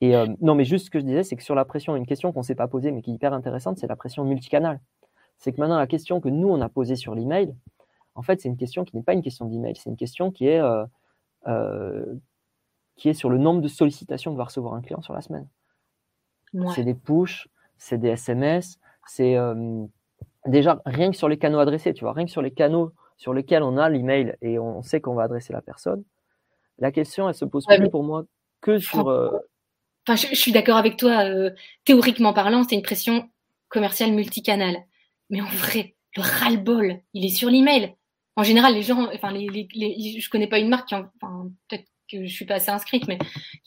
Et 0.01 0.15
euh, 0.15 0.27
non, 0.41 0.55
mais 0.55 0.65
juste 0.65 0.85
ce 0.85 0.89
que 0.91 0.99
je 0.99 1.05
disais, 1.05 1.23
c'est 1.23 1.35
que 1.35 1.43
sur 1.43 1.55
la 1.55 1.65
pression, 1.65 1.95
une 1.95 2.05
question 2.05 2.31
qu'on 2.31 2.41
ne 2.41 2.45
s'est 2.45 2.55
pas 2.55 2.67
posée, 2.67 2.91
mais 2.91 3.01
qui 3.01 3.11
est 3.11 3.15
hyper 3.15 3.33
intéressante, 3.33 3.77
c'est 3.77 3.87
la 3.87 3.95
pression 3.95 4.23
multicanal. 4.23 4.79
C'est 5.37 5.51
que 5.51 5.59
maintenant, 5.59 5.77
la 5.77 5.87
question 5.87 6.19
que 6.19 6.29
nous, 6.29 6.47
on 6.47 6.61
a 6.61 6.69
posée 6.69 6.95
sur 6.95 7.15
l'email, 7.15 7.55
en 8.15 8.21
fait, 8.21 8.41
c'est 8.41 8.49
une 8.49 8.57
question 8.57 8.83
qui 8.83 8.95
n'est 8.95 9.03
pas 9.03 9.13
une 9.13 9.21
question 9.21 9.45
d'email, 9.45 9.75
c'est 9.75 9.89
une 9.89 9.97
question 9.97 10.31
qui 10.31 10.47
est, 10.47 10.59
euh, 10.59 10.85
euh, 11.47 12.05
qui 12.95 13.09
est 13.09 13.13
sur 13.13 13.29
le 13.29 13.37
nombre 13.37 13.61
de 13.61 13.67
sollicitations 13.67 14.31
que 14.33 14.37
va 14.37 14.45
recevoir 14.45 14.73
un 14.73 14.81
client 14.81 15.01
sur 15.01 15.13
la 15.13 15.21
semaine. 15.21 15.47
C'est 16.73 16.83
des 16.83 16.95
push, 16.95 17.49
c'est 17.77 17.97
des 17.97 18.09
SMS, 18.09 18.79
c'est 19.05 19.35
déjà 20.47 20.81
rien 20.85 21.11
que 21.11 21.17
sur 21.17 21.27
les 21.29 21.37
canaux 21.37 21.59
adressés, 21.59 21.93
tu 21.93 22.05
vois, 22.05 22.13
rien 22.13 22.25
que 22.25 22.31
sur 22.31 22.41
les 22.41 22.51
canaux 22.51 22.93
sur 23.17 23.33
lesquels 23.33 23.63
on 23.63 23.77
a 23.77 23.89
l'email 23.89 24.35
et 24.41 24.57
on 24.57 24.81
sait 24.81 25.01
qu'on 25.01 25.13
va 25.13 25.23
adresser 25.23 25.51
la 25.53 25.61
personne. 25.61 26.03
La 26.79 26.91
question, 26.91 27.27
elle 27.27 27.35
se 27.35 27.45
pose 27.45 27.65
plus 27.65 27.89
pour 27.89 28.03
moi 28.03 28.23
que 28.61 28.79
sur 28.79 29.09
Enfin, 30.07 30.15
je, 30.15 30.35
suis 30.35 30.53
d'accord 30.53 30.77
avec 30.77 30.95
toi. 30.95 31.25
Euh, 31.25 31.51
théoriquement 31.83 32.33
parlant, 32.33 32.63
c'est 32.63 32.75
une 32.75 32.81
pression 32.81 33.29
commerciale 33.67 34.13
multicanale. 34.13 34.77
Mais 35.29 35.41
en 35.41 35.45
vrai, 35.45 35.95
le 36.15 36.21
ras-le-bol, 36.21 37.01
il 37.13 37.25
est 37.25 37.35
sur 37.35 37.49
l'email. 37.49 37.95
En 38.37 38.43
général, 38.43 38.73
les 38.73 38.83
gens, 38.83 39.09
enfin, 39.13 39.31
les, 39.31 39.47
les, 39.49 40.19
je 40.19 40.29
connais 40.29 40.47
pas 40.47 40.59
une 40.59 40.69
marque 40.69 40.87
qui, 40.87 40.95
enfin, 40.95 41.49
peut-être 41.67 41.85
que 42.09 42.25
je 42.25 42.33
suis 42.33 42.45
pas 42.45 42.55
assez 42.55 42.71
inscrite, 42.71 43.05
mais 43.09 43.17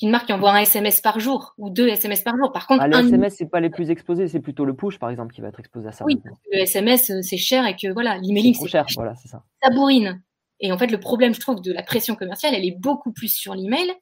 une 0.01 0.11
marque 0.11 0.26
qui 0.26 0.32
envoie 0.32 0.53
un 0.53 0.61
SMS 0.61 1.03
par 1.03 1.20
jour 1.20 1.53
ou 1.59 1.68
deux 1.68 1.88
SMS 1.88 2.22
par 2.22 2.34
jour. 2.38 2.53
Par 2.53 2.66
contre, 2.66 2.82
ah, 2.82 2.88
les 2.88 3.09
SMS, 3.09 3.34
c'est 3.36 3.51
pas 3.51 3.61
les 3.61 3.68
plus 3.68 3.91
exposés, 3.91 4.26
c'est 4.28 4.41
plutôt 4.41 4.64
le 4.64 4.74
push, 4.74 4.99
par 4.99 5.11
exemple, 5.11 5.34
qui 5.34 5.43
va 5.43 5.49
être 5.49 5.61
exposé 5.61 5.88
à 5.88 5.93
ça. 5.93 6.07
Oui, 6.07 6.22
le 6.53 6.61
SMS, 6.61 7.11
euh, 7.11 7.20
c'est 7.20 7.36
cher 7.36 7.66
et 7.66 7.76
que 7.76 7.93
voilà, 7.93 8.16
l'emailing, 8.16 8.55
c'est 8.55 8.68
cher. 8.68 8.86
Voilà, 8.95 9.14
c'est 9.16 9.28
ça. 9.28 9.45
Ça 9.62 9.68
bourrine. 9.68 10.22
Et 10.61 10.72
en 10.72 10.78
fait, 10.78 10.86
le 10.86 11.01
problème, 11.01 11.34
je 11.34 11.41
trouve, 11.41 11.61
de 11.61 11.72
la 11.72 11.82
pression 11.82 12.14
commerciale, 12.14 12.55
elle 12.55 12.64
est 12.64 12.78
beaucoup 12.78 13.12
plus 13.12 13.34
sur 13.34 13.55
l'email 13.55 13.93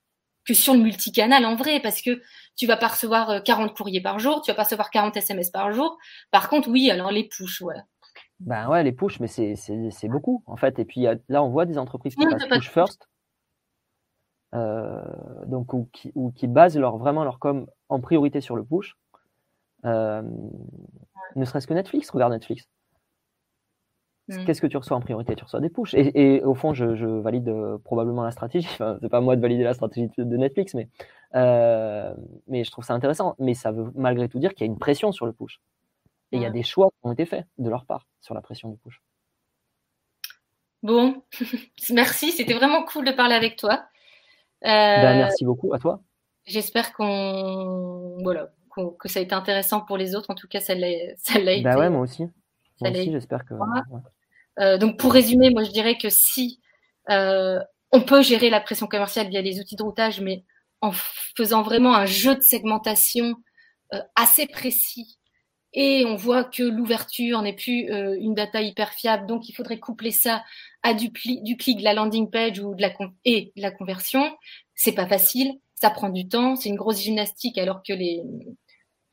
que 0.49 0.55
sur 0.55 0.75
le 0.75 0.81
multicanal 0.81 1.45
en 1.45 1.55
vrai, 1.55 1.81
parce 1.81 2.03
que 2.03 2.23
tu 2.57 2.67
vas 2.67 2.77
pas 2.77 2.89
recevoir 2.89 3.43
40 3.43 3.71
euh, 3.71 3.75
courriers 3.75 4.01
par 4.01 4.19
jour, 4.19 4.43
tu 4.43 4.51
vas 4.51 4.55
pas 4.55 4.65
recevoir 4.65 4.91
40 4.91 5.17
SMS 5.17 5.51
par 5.51 5.73
jour. 5.73 5.99
Par 6.31 6.49
contre, 6.49 6.69
oui, 6.69 6.91
alors 6.91 7.13
les 7.13 7.29
push, 7.29 7.61
ouais. 7.61 7.77
Ben 8.41 8.69
ouais, 8.69 8.83
les 8.83 8.93
push, 8.93 9.21
mais 9.21 9.29
c'est 9.29 10.09
beaucoup 10.09 10.43
en 10.47 10.57
fait. 10.57 10.79
Et 10.79 10.85
puis 10.85 11.07
là, 11.29 11.43
on 11.43 11.51
voit 11.51 11.67
des 11.67 11.79
entreprises 11.79 12.15
qui 12.15 12.25
passent 12.27 12.49
push 12.49 12.71
first, 12.71 13.09
euh, 14.55 15.03
donc 15.47 15.75
ou 15.75 15.89
qui, 15.93 16.11
ou 16.15 16.31
qui, 16.31 16.47
basent 16.47 16.79
leur, 16.79 16.97
vraiment 16.97 17.25
leur 17.25 17.39
com 17.39 17.67
en 17.89 18.01
priorité 18.01 18.41
sur 18.41 18.57
le 18.57 18.65
push. 18.65 18.97
Euh, 19.85 20.23
ne 21.37 21.45
serait-ce 21.45 21.67
que 21.67 21.75
Netflix, 21.75 22.11
regarde 22.11 22.33
Netflix. 22.33 22.69
Mm. 24.29 24.45
Qu'est-ce 24.45 24.61
que 24.61 24.67
tu 24.67 24.77
reçois 24.77 24.97
en 24.97 25.01
priorité? 25.01 25.35
Tu 25.35 25.45
reçois 25.45 25.61
des 25.61 25.71
push. 25.71 25.95
Et, 25.95 26.43
au 26.43 26.55
fond, 26.55 26.75
je, 26.75 26.85
valide 26.85 27.49
euh, 27.49 27.79
probablement 27.79 28.23
la 28.23 28.31
stratégie. 28.31 28.69
Enfin, 28.73 28.99
c'est 29.01 29.09
pas 29.09 29.21
moi 29.21 29.37
de 29.37 29.41
valider 29.41 29.65
la 29.65 29.75
stratégie 29.75 30.11
de 30.19 30.37
Netflix, 30.37 30.75
mais, 30.75 30.89
euh, 31.35 32.15
mais 32.47 32.65
je 32.65 32.71
trouve 32.71 32.85
ça 32.85 32.95
intéressant. 32.95 33.35
Mais 33.39 33.55
ça 33.55 33.73
veut 33.73 33.91
malgré 33.95 34.29
tout 34.29 34.39
dire 34.39 34.55
qu'il 34.55 34.67
y 34.67 34.69
a 34.69 34.73
une 34.73 34.79
pression 34.79 35.13
sur 35.13 35.27
le 35.27 35.33
push. 35.33 35.61
Et 36.31 36.37
il 36.37 36.43
y 36.43 36.47
a 36.47 36.51
des 36.51 36.63
choix 36.63 36.91
qui 36.91 37.09
ont 37.09 37.13
été 37.13 37.25
faits 37.25 37.47
de 37.57 37.71
leur 37.71 37.87
part 37.87 38.07
sur 38.21 38.35
la 38.35 38.43
pression 38.43 38.69
du 38.69 38.77
push. 38.77 39.01
Bon, 40.83 41.23
merci. 41.91 42.33
C'était 42.33 42.53
vraiment 42.53 42.85
cool 42.85 43.07
de 43.07 43.13
parler 43.13 43.35
avec 43.35 43.57
toi. 43.57 43.85
Ben, 44.63 45.17
merci 45.17 45.45
beaucoup 45.45 45.73
à 45.73 45.79
toi. 45.79 46.03
J'espère 46.45 46.93
qu'on 46.93 48.19
voilà, 48.23 48.51
que 48.99 49.09
ça 49.09 49.21
a 49.21 49.23
été 49.23 49.35
intéressant 49.35 49.81
pour 49.81 49.97
les 49.97 50.15
autres. 50.15 50.31
En 50.31 50.35
tout 50.35 50.49
cas, 50.49 50.61
ça 50.61 50.75
l'a, 50.75 50.89
ben 51.63 51.79
ouais, 51.79 51.91
moi 51.91 52.01
aussi. 52.01 52.27
Moi 52.81 52.91
aussi, 52.91 53.11
j'espère 53.11 53.45
que. 53.45 53.55
Euh, 53.55 53.59
donc 54.79 54.99
pour 54.99 55.13
résumer, 55.13 55.51
moi 55.51 55.63
je 55.63 55.71
dirais 55.71 55.97
que 55.97 56.09
si 56.11 56.61
euh, 57.11 57.61
on 57.93 58.03
peut 58.03 58.23
gérer 58.23 58.51
la 58.51 58.61
pression 58.61 58.87
commerciale 58.87 59.29
via 59.29 59.41
les 59.41 59.61
outils 59.61 59.77
de 59.77 59.83
routage, 59.83 60.21
mais 60.21 60.45
en 60.81 60.93
faisant 61.37 61.63
vraiment 61.63 61.95
un 61.95 62.07
jeu 62.07 62.35
de 62.35 62.43
segmentation 62.43 63.35
euh, 63.95 64.01
assez 64.17 64.47
précis, 64.47 65.19
et 65.75 66.05
on 66.07 66.17
voit 66.17 66.45
que 66.45 66.63
l'ouverture 66.63 67.43
n'est 67.43 67.55
plus 67.55 67.89
une 67.91 68.35
data 68.35 68.63
hyper 68.63 68.95
fiable, 68.95 69.27
donc 69.27 69.49
il 69.51 69.53
faudrait 69.53 69.79
coupler 69.79 70.13
ça 70.13 70.43
à 70.83 70.95
du, 70.95 71.11
du 71.43 71.57
clic 71.59 71.79
de 71.79 71.85
la 71.85 71.93
landing 71.93 72.31
page 72.31 72.59
ou 72.59 72.75
de 72.75 72.81
la 72.81 72.91
et 73.27 73.53
de 73.55 73.63
la 73.63 73.71
conversion. 73.71 74.35
c'est 74.75 74.93
pas 74.93 75.07
facile, 75.07 75.53
ça 75.75 75.91
prend 75.91 76.09
du 76.09 76.27
temps, 76.27 76.57
c'est 76.57 76.71
une 76.71 76.77
grosse 76.77 77.01
gymnastique 77.01 77.59
alors 77.59 77.83
que 77.87 77.93
les, 77.93 78.23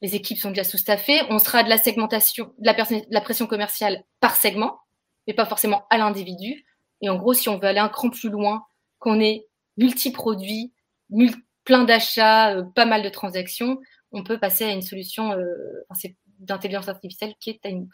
les 0.01 0.15
équipes 0.15 0.37
sont 0.37 0.49
déjà 0.49 0.63
sous-staffées. 0.63 1.21
On 1.29 1.39
sera 1.39 1.63
de 1.63 1.69
la 1.69 1.77
segmentation, 1.77 2.53
de 2.59 2.65
la, 2.65 2.73
de 2.73 3.05
la 3.09 3.21
pression 3.21 3.47
commerciale 3.47 4.03
par 4.19 4.35
segment, 4.35 4.77
mais 5.28 5.34
pas 5.34 5.45
forcément 5.45 5.86
à 5.89 5.97
l'individu. 5.97 6.65
Et 7.01 7.09
en 7.09 7.17
gros, 7.17 7.34
si 7.34 7.49
on 7.49 7.57
veut 7.57 7.67
aller 7.67 7.80
un 7.80 7.89
cran 7.89 8.09
plus 8.09 8.30
loin, 8.30 8.63
qu'on 8.99 9.19
ait 9.19 9.47
multi-produits, 9.78 10.73
plein 11.63 11.84
d'achats, 11.84 12.55
euh, 12.55 12.63
pas 12.63 12.86
mal 12.86 13.03
de 13.03 13.09
transactions, 13.09 13.80
on 14.11 14.23
peut 14.23 14.39
passer 14.39 14.63
à 14.63 14.71
une 14.71 14.82
solution 14.82 15.34
euh, 15.34 15.86
d'intelligence 16.39 16.88
artificielle 16.88 17.34
qui 17.39 17.49
est 17.49 17.61
Tiny 17.61 17.89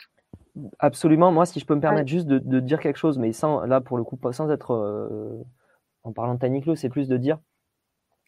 Absolument. 0.79 1.31
Moi, 1.31 1.45
si 1.45 1.59
je 1.59 1.65
peux 1.65 1.75
me 1.75 1.81
permettre 1.81 2.09
juste 2.09 2.27
de, 2.27 2.59
dire 2.59 2.79
quelque 2.79 2.97
chose, 2.97 3.17
mais 3.17 3.31
sans, 3.31 3.61
là, 3.61 3.81
pour 3.81 3.97
le 3.97 4.03
coup, 4.03 4.19
sans 4.31 4.51
être 4.51 4.71
euh, 4.71 5.43
en 6.03 6.11
parlant 6.11 6.35
de 6.35 6.39
Tiny 6.39 6.61
c'est 6.75 6.89
plus 6.89 7.07
de 7.07 7.17
dire, 7.17 7.39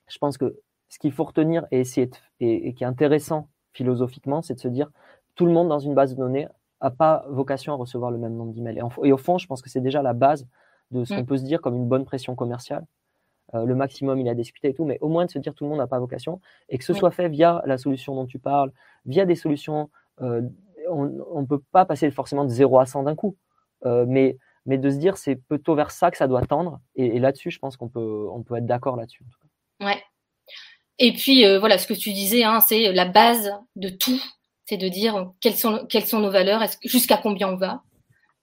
je 0.07 0.17
pense 0.17 0.37
que 0.37 0.57
ce 0.89 0.99
qu'il 0.99 1.11
faut 1.11 1.25
retenir 1.25 1.65
et, 1.71 1.81
essayer 1.81 2.09
et, 2.39 2.73
qui 2.73 2.83
est 2.83 2.87
intéressant 2.87 3.49
philosophiquement, 3.73 4.41
c'est 4.41 4.53
de 4.53 4.59
se 4.59 4.67
dire, 4.67 4.89
tout 5.35 5.45
le 5.45 5.51
monde 5.51 5.67
dans 5.67 5.79
une 5.79 5.95
base 5.95 6.11
de 6.11 6.17
données 6.17 6.47
n'a 6.83 6.91
pas 6.91 7.25
vocation 7.29 7.73
à 7.73 7.75
recevoir 7.75 8.11
le 8.11 8.17
même 8.17 8.35
nombre 8.35 8.53
d'emails. 8.53 8.77
Et, 8.77 9.07
et, 9.07 9.11
au 9.11 9.17
fond, 9.17 9.37
je 9.37 9.47
pense 9.47 9.61
que 9.61 9.69
c'est 9.69 9.81
déjà 9.81 10.01
la 10.01 10.13
base 10.13 10.47
de 10.91 11.05
ce 11.05 11.13
qu'on 11.13 11.21
mm. 11.21 11.25
peut 11.25 11.37
se 11.37 11.43
dire 11.43 11.61
comme 11.61 11.75
une 11.75 11.87
bonne 11.87 12.05
pression 12.05 12.35
commerciale. 12.35 12.85
Euh, 13.55 13.65
le 13.65 13.75
maximum, 13.75 14.19
il 14.19 14.27
a 14.29 14.33
discuté 14.33 14.69
et 14.69 14.73
tout, 14.73 14.85
mais 14.85 14.97
au 15.01 15.09
moins 15.09 15.25
de 15.25 15.31
se 15.31 15.39
dire 15.39 15.53
tout 15.53 15.63
le 15.63 15.69
monde 15.69 15.79
n'a 15.79 15.87
pas 15.87 15.99
vocation 15.99 16.41
et 16.69 16.77
que 16.77 16.83
ce 16.83 16.93
soit 16.93 17.11
fait 17.11 17.29
via 17.29 17.61
la 17.65 17.77
solution 17.77 18.15
dont 18.15 18.25
tu 18.25 18.39
parles, 18.39 18.71
via 19.05 19.25
des 19.25 19.35
solutions. 19.35 19.89
Euh, 20.21 20.41
on 20.89 21.41
ne 21.41 21.45
peut 21.45 21.61
pas 21.71 21.85
passer 21.85 22.11
forcément 22.11 22.43
de 22.43 22.49
0 22.49 22.79
à 22.79 22.85
100 22.85 23.03
d'un 23.03 23.15
coup, 23.15 23.37
euh, 23.85 24.05
mais, 24.07 24.37
mais 24.65 24.77
de 24.77 24.89
se 24.89 24.97
dire 24.97 25.17
c'est 25.17 25.35
plutôt 25.35 25.75
vers 25.75 25.91
ça 25.91 26.11
que 26.11 26.17
ça 26.17 26.27
doit 26.27 26.41
tendre. 26.41 26.81
Et, 26.95 27.19
là-dessus, 27.19 27.51
je 27.51 27.59
pense 27.59 27.77
qu'on 27.77 27.87
peut, 27.87 28.27
on 28.31 28.43
peut 28.43 28.55
être 28.57 28.65
d'accord 28.65 28.97
là-dessus. 28.97 29.23
Ouais. 29.79 30.01
Et 30.99 31.13
puis, 31.13 31.45
voilà, 31.57 31.77
ce 31.77 31.87
que 31.87 31.93
tu 31.93 32.11
disais, 32.11 32.43
hein, 32.43 32.59
c'est 32.59 32.91
la 32.91 33.05
base 33.05 33.51
de 33.75 33.89
tout, 33.89 34.21
c'est 34.73 34.77
de 34.77 34.89
dire 34.89 35.31
quelles 35.39 35.55
sont, 35.55 35.85
quelles 35.87 36.05
sont 36.05 36.19
nos 36.19 36.31
valeurs, 36.31 36.63
jusqu'à 36.83 37.17
combien 37.17 37.49
on 37.49 37.57
va. 37.57 37.83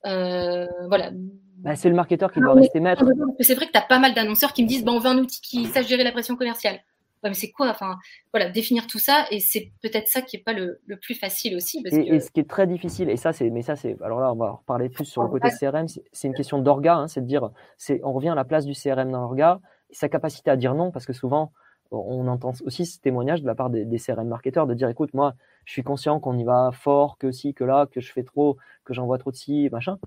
voilà, 0.04 1.10
bah, 1.56 1.76
c'est 1.76 1.88
le 1.88 1.94
marketeur 1.94 2.32
qui 2.32 2.40
doit 2.40 2.54
rester 2.54 2.80
maître. 2.80 3.04
C'est 3.40 3.54
vrai 3.54 3.66
que 3.66 3.72
tu 3.72 3.78
as 3.78 3.82
pas 3.82 3.98
mal 3.98 4.14
d'annonceurs 4.14 4.52
qui 4.52 4.62
me 4.62 4.68
disent 4.68 4.84
bon, 4.84 4.92
on 4.92 4.98
veut 4.98 5.10
un 5.10 5.18
outil 5.18 5.40
qui 5.40 5.66
sache 5.66 5.86
gérer 5.88 6.04
la 6.04 6.12
pression 6.12 6.36
commerciale. 6.36 6.80
mais 7.22 7.34
c'est 7.34 7.50
quoi 7.50 7.68
Enfin, 7.68 7.96
voilà, 8.32 8.48
définir 8.48 8.86
tout 8.86 8.98
ça, 8.98 9.26
et 9.30 9.40
c'est 9.40 9.72
peut-être 9.82 10.08
ça 10.08 10.22
qui 10.22 10.36
est 10.36 10.42
pas 10.42 10.54
le, 10.54 10.80
plus 11.02 11.14
facile 11.14 11.56
aussi. 11.56 11.82
et, 11.84 12.20
ce 12.20 12.30
qui 12.30 12.40
est 12.40 12.48
très 12.48 12.66
difficile, 12.66 13.10
et 13.10 13.16
ça, 13.16 13.32
c'est, 13.32 13.50
mais 13.50 13.62
ça, 13.62 13.76
c'est, 13.76 14.00
alors 14.02 14.20
là, 14.20 14.32
on 14.32 14.36
va 14.36 14.52
reparler 14.52 14.88
plus 14.88 15.04
sur 15.04 15.22
le 15.22 15.28
côté 15.28 15.48
CRM. 15.50 15.86
C'est 16.12 16.28
une 16.28 16.34
question 16.34 16.60
d'orga, 16.60 16.94
hein, 16.94 17.08
c'est 17.08 17.20
de 17.20 17.26
dire, 17.26 17.50
c'est, 17.76 18.00
on 18.04 18.12
revient 18.12 18.30
à 18.30 18.34
la 18.34 18.44
place 18.44 18.64
du 18.64 18.72
CRM 18.72 19.10
dans 19.10 19.20
l'orga, 19.20 19.60
sa 19.90 20.08
capacité 20.08 20.50
à 20.50 20.56
dire 20.56 20.74
non, 20.74 20.90
parce 20.92 21.04
que 21.04 21.12
souvent, 21.12 21.52
on 21.90 22.26
entend 22.28 22.52
aussi 22.64 22.86
ce 22.86 23.00
témoignage 23.00 23.42
de 23.42 23.46
la 23.46 23.54
part 23.54 23.70
des, 23.70 23.98
CRM 23.98 24.28
marketeurs 24.28 24.66
de 24.66 24.74
dire, 24.74 24.88
écoute, 24.88 25.12
moi, 25.14 25.34
je 25.64 25.72
suis 25.72 25.82
conscient 25.82 26.20
qu'on 26.20 26.38
y 26.38 26.44
va 26.44 26.70
fort, 26.72 27.18
que 27.18 27.32
si, 27.32 27.54
que 27.54 27.64
là, 27.64 27.86
que 27.86 28.00
je 28.00 28.12
fais 28.12 28.22
trop, 28.22 28.56
que 28.84 28.94
j'envoie 28.94 29.18
trop 29.18 29.30
de 29.30 29.36
ci, 29.36 29.68
machin 29.72 29.98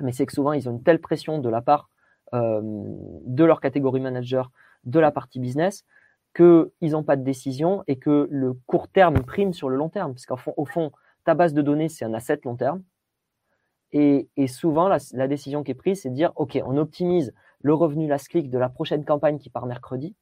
mais 0.00 0.12
c'est 0.12 0.26
que 0.26 0.32
souvent, 0.32 0.52
ils 0.52 0.68
ont 0.68 0.72
une 0.72 0.82
telle 0.82 1.00
pression 1.00 1.38
de 1.38 1.48
la 1.48 1.62
part 1.62 1.88
euh, 2.32 2.60
de 2.62 3.44
leur 3.44 3.60
catégorie 3.60 4.00
manager, 4.00 4.50
de 4.84 4.98
la 4.98 5.10
partie 5.10 5.38
business, 5.38 5.84
qu'ils 6.34 6.70
n'ont 6.80 7.04
pas 7.04 7.16
de 7.16 7.22
décision 7.22 7.84
et 7.86 7.96
que 7.96 8.26
le 8.30 8.54
court 8.66 8.88
terme 8.88 9.22
prime 9.22 9.52
sur 9.52 9.68
le 9.68 9.76
long 9.76 9.88
terme. 9.88 10.14
Parce 10.14 10.26
qu'au 10.26 10.64
fond, 10.64 10.90
ta 11.24 11.34
base 11.34 11.54
de 11.54 11.62
données, 11.62 11.88
c'est 11.88 12.04
un 12.04 12.14
asset 12.14 12.40
long 12.44 12.56
terme. 12.56 12.82
Et, 13.92 14.28
souvent, 14.48 14.88
la, 14.88 15.28
décision 15.28 15.62
qui 15.62 15.70
est 15.70 15.74
prise, 15.74 16.02
c'est 16.02 16.10
de 16.10 16.16
dire, 16.16 16.32
OK, 16.34 16.60
on 16.66 16.76
optimise 16.76 17.32
le 17.60 17.74
revenu 17.74 18.08
last 18.08 18.26
click 18.26 18.50
de 18.50 18.58
la 18.58 18.68
prochaine 18.68 19.04
campagne 19.04 19.38
qui 19.38 19.50
part 19.50 19.66
mercredi, 19.66 20.16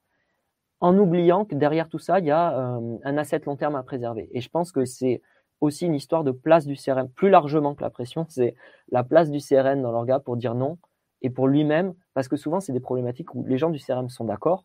en 0.82 0.98
oubliant 0.98 1.44
que 1.44 1.54
derrière 1.54 1.88
tout 1.88 2.00
ça, 2.00 2.18
il 2.18 2.26
y 2.26 2.32
a 2.32 2.58
euh, 2.58 2.98
un 3.04 3.16
asset 3.16 3.40
long 3.46 3.56
terme 3.56 3.76
à 3.76 3.84
préserver. 3.84 4.28
Et 4.32 4.40
je 4.40 4.48
pense 4.50 4.72
que 4.72 4.84
c'est 4.84 5.22
aussi 5.60 5.86
une 5.86 5.94
histoire 5.94 6.24
de 6.24 6.32
place 6.32 6.66
du 6.66 6.74
CRM, 6.74 7.08
plus 7.08 7.30
largement 7.30 7.76
que 7.76 7.82
la 7.82 7.90
pression, 7.90 8.26
c'est 8.28 8.56
la 8.90 9.04
place 9.04 9.30
du 9.30 9.38
CRM 9.38 9.80
dans 9.80 9.92
l'orga 9.92 10.18
pour 10.18 10.36
dire 10.36 10.56
non 10.56 10.78
et 11.22 11.30
pour 11.30 11.46
lui-même, 11.46 11.94
parce 12.14 12.26
que 12.26 12.36
souvent 12.36 12.58
c'est 12.58 12.72
des 12.72 12.80
problématiques 12.80 13.32
où 13.36 13.44
les 13.46 13.58
gens 13.58 13.70
du 13.70 13.78
CRM 13.78 14.08
sont 14.08 14.24
d'accord, 14.24 14.64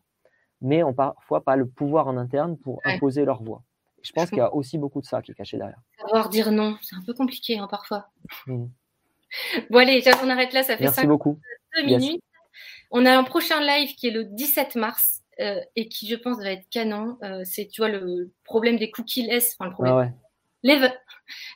mais 0.60 0.82
ont 0.82 0.92
parfois 0.92 1.44
pas 1.44 1.54
le 1.54 1.68
pouvoir 1.68 2.08
en 2.08 2.16
interne 2.16 2.58
pour 2.58 2.80
imposer 2.84 3.24
leur 3.24 3.44
voix. 3.44 3.62
je 4.02 4.10
pense 4.10 4.28
qu'il 4.28 4.38
y 4.38 4.40
a 4.40 4.52
aussi 4.52 4.76
beaucoup 4.76 5.00
de 5.00 5.06
ça 5.06 5.22
qui 5.22 5.30
est 5.30 5.34
caché 5.36 5.56
derrière. 5.56 5.78
Savoir 6.00 6.30
dire 6.30 6.50
non, 6.50 6.76
c'est 6.82 6.96
un 6.96 7.02
peu 7.06 7.14
compliqué 7.14 7.58
hein, 7.58 7.68
parfois. 7.70 8.08
Mmh. 8.48 8.64
Bon 9.70 9.78
allez, 9.78 10.02
on 10.24 10.30
arrête 10.30 10.52
là, 10.52 10.64
ça 10.64 10.76
fait 10.76 10.82
Merci 10.84 11.06
beaucoup. 11.06 11.38
deux 11.76 11.84
minutes. 11.84 12.22
On 12.90 13.06
a 13.06 13.16
un 13.16 13.22
prochain 13.22 13.60
live 13.60 13.94
qui 13.94 14.08
est 14.08 14.10
le 14.10 14.24
17 14.24 14.74
mars 14.74 15.22
euh, 15.40 15.60
et 15.76 15.88
qui 15.88 16.08
je 16.08 16.16
pense 16.16 16.38
va 16.38 16.52
être 16.52 16.68
canon. 16.70 17.18
Euh, 17.22 17.42
c'est 17.44 17.66
tu 17.66 17.80
vois 17.80 17.90
le 17.90 18.32
problème 18.44 18.76
des 18.76 18.90
cookies 18.90 19.26
less, 19.26 19.56
enfin 19.58 19.68
le 19.68 19.74
problème. 19.74 19.94
Ah 19.94 19.98
ouais 19.98 20.12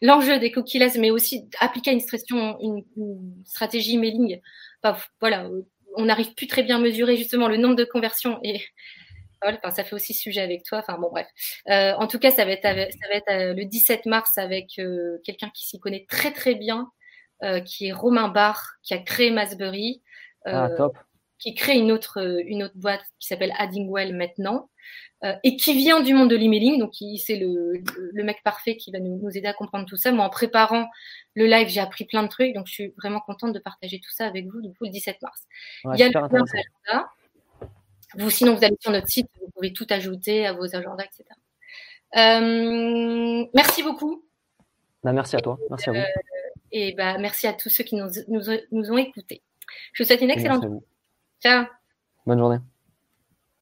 l'enjeu 0.00 0.38
des 0.38 0.52
cookies 0.52 0.78
mais 0.98 1.10
aussi 1.10 1.48
appliquer 1.60 1.90
à 1.90 1.92
une, 1.92 2.00
stratégie, 2.00 2.34
une, 2.60 2.84
stratégie 3.44 3.98
mailing. 3.98 4.40
voilà, 5.20 5.48
on 5.96 6.04
n'arrive 6.04 6.34
plus 6.34 6.46
très 6.46 6.62
bien 6.62 6.76
à 6.76 6.80
mesurer 6.80 7.16
justement 7.16 7.48
le 7.48 7.56
nombre 7.56 7.76
de 7.76 7.84
conversions 7.84 8.38
et 8.42 8.60
ça 9.70 9.84
fait 9.84 9.94
aussi 9.94 10.14
sujet 10.14 10.40
avec 10.40 10.64
toi. 10.64 10.78
Enfin 10.78 10.98
bon, 10.98 11.10
bref. 11.10 11.26
Euh, 11.68 11.92
en 11.94 12.06
tout 12.06 12.18
cas, 12.18 12.30
ça 12.30 12.44
va 12.44 12.52
être, 12.52 12.62
ça 12.62 13.08
va 13.08 13.14
être 13.14 13.30
euh, 13.30 13.54
le 13.54 13.64
17 13.64 14.06
mars 14.06 14.38
avec 14.38 14.78
euh, 14.78 15.18
quelqu'un 15.24 15.50
qui 15.52 15.66
s'y 15.66 15.80
connaît 15.80 16.06
très 16.08 16.32
très 16.32 16.54
bien, 16.54 16.90
qui 17.66 17.88
est 17.88 17.92
Romain 17.92 18.28
Barr, 18.28 18.74
qui 18.84 18.94
a 18.94 18.98
créé 18.98 19.32
Masbury, 19.32 20.00
ah, 20.44 20.68
top. 20.76 20.96
Qui 21.42 21.54
crée 21.54 21.76
une 21.76 21.90
autre, 21.90 22.22
une 22.46 22.62
autre 22.62 22.76
boîte 22.76 23.02
qui 23.18 23.26
s'appelle 23.26 23.52
Addingwell 23.58 24.14
maintenant. 24.14 24.68
Euh, 25.24 25.34
et 25.44 25.54
qui 25.56 25.74
vient 25.74 26.00
du 26.00 26.14
monde 26.14 26.30
de 26.30 26.36
l'emailing. 26.36 26.80
Donc, 26.80 26.94
c'est 26.94 27.36
le, 27.36 27.80
le, 27.94 28.24
mec 28.24 28.42
parfait 28.42 28.76
qui 28.76 28.90
va 28.90 28.98
nous, 28.98 29.20
nous, 29.22 29.30
aider 29.36 29.46
à 29.46 29.52
comprendre 29.52 29.86
tout 29.86 29.96
ça. 29.96 30.10
Moi, 30.10 30.24
en 30.24 30.30
préparant 30.30 30.88
le 31.34 31.46
live, 31.46 31.68
j'ai 31.68 31.78
appris 31.78 32.06
plein 32.06 32.24
de 32.24 32.28
trucs. 32.28 32.52
Donc, 32.54 32.66
je 32.66 32.72
suis 32.72 32.94
vraiment 32.98 33.20
contente 33.20 33.52
de 33.52 33.60
partager 33.60 34.00
tout 34.00 34.10
ça 34.10 34.26
avec 34.26 34.46
vous, 34.46 34.60
du 34.60 34.70
coup, 34.70 34.82
le 34.82 34.90
17 34.90 35.22
mars. 35.22 35.44
Il 35.94 36.00
y 36.00 36.02
a 36.02 36.08
le 36.08 36.16
agenda. 36.16 37.10
Vous, 38.16 38.30
sinon, 38.30 38.56
vous 38.56 38.64
allez 38.64 38.76
sur 38.80 38.90
notre 38.90 39.08
site, 39.08 39.28
vous 39.40 39.48
pouvez 39.54 39.72
tout 39.72 39.86
ajouter 39.90 40.44
à 40.44 40.54
vos 40.54 40.74
agendas, 40.74 41.04
etc. 41.04 41.24
Euh, 42.16 43.46
merci 43.54 43.84
beaucoup. 43.84 44.24
Bah, 45.04 45.12
merci 45.12 45.36
à 45.36 45.40
toi. 45.40 45.56
Merci 45.70 45.90
à 45.90 45.92
vous. 45.92 45.98
Euh, 45.98 46.04
et 46.72 46.94
bah, 46.94 47.16
merci 47.18 47.46
à 47.46 47.52
tous 47.52 47.68
ceux 47.68 47.84
qui 47.84 47.94
nous, 47.94 48.10
nous, 48.26 48.42
nous 48.72 48.90
ont 48.90 48.98
écoutés. 48.98 49.40
Je 49.92 50.02
vous 50.02 50.06
souhaite 50.08 50.20
une 50.20 50.30
excellente 50.30 50.62
journée. 50.64 50.80
Ciao. 51.42 51.66
Bonne 52.26 52.38
journée. 52.38 52.58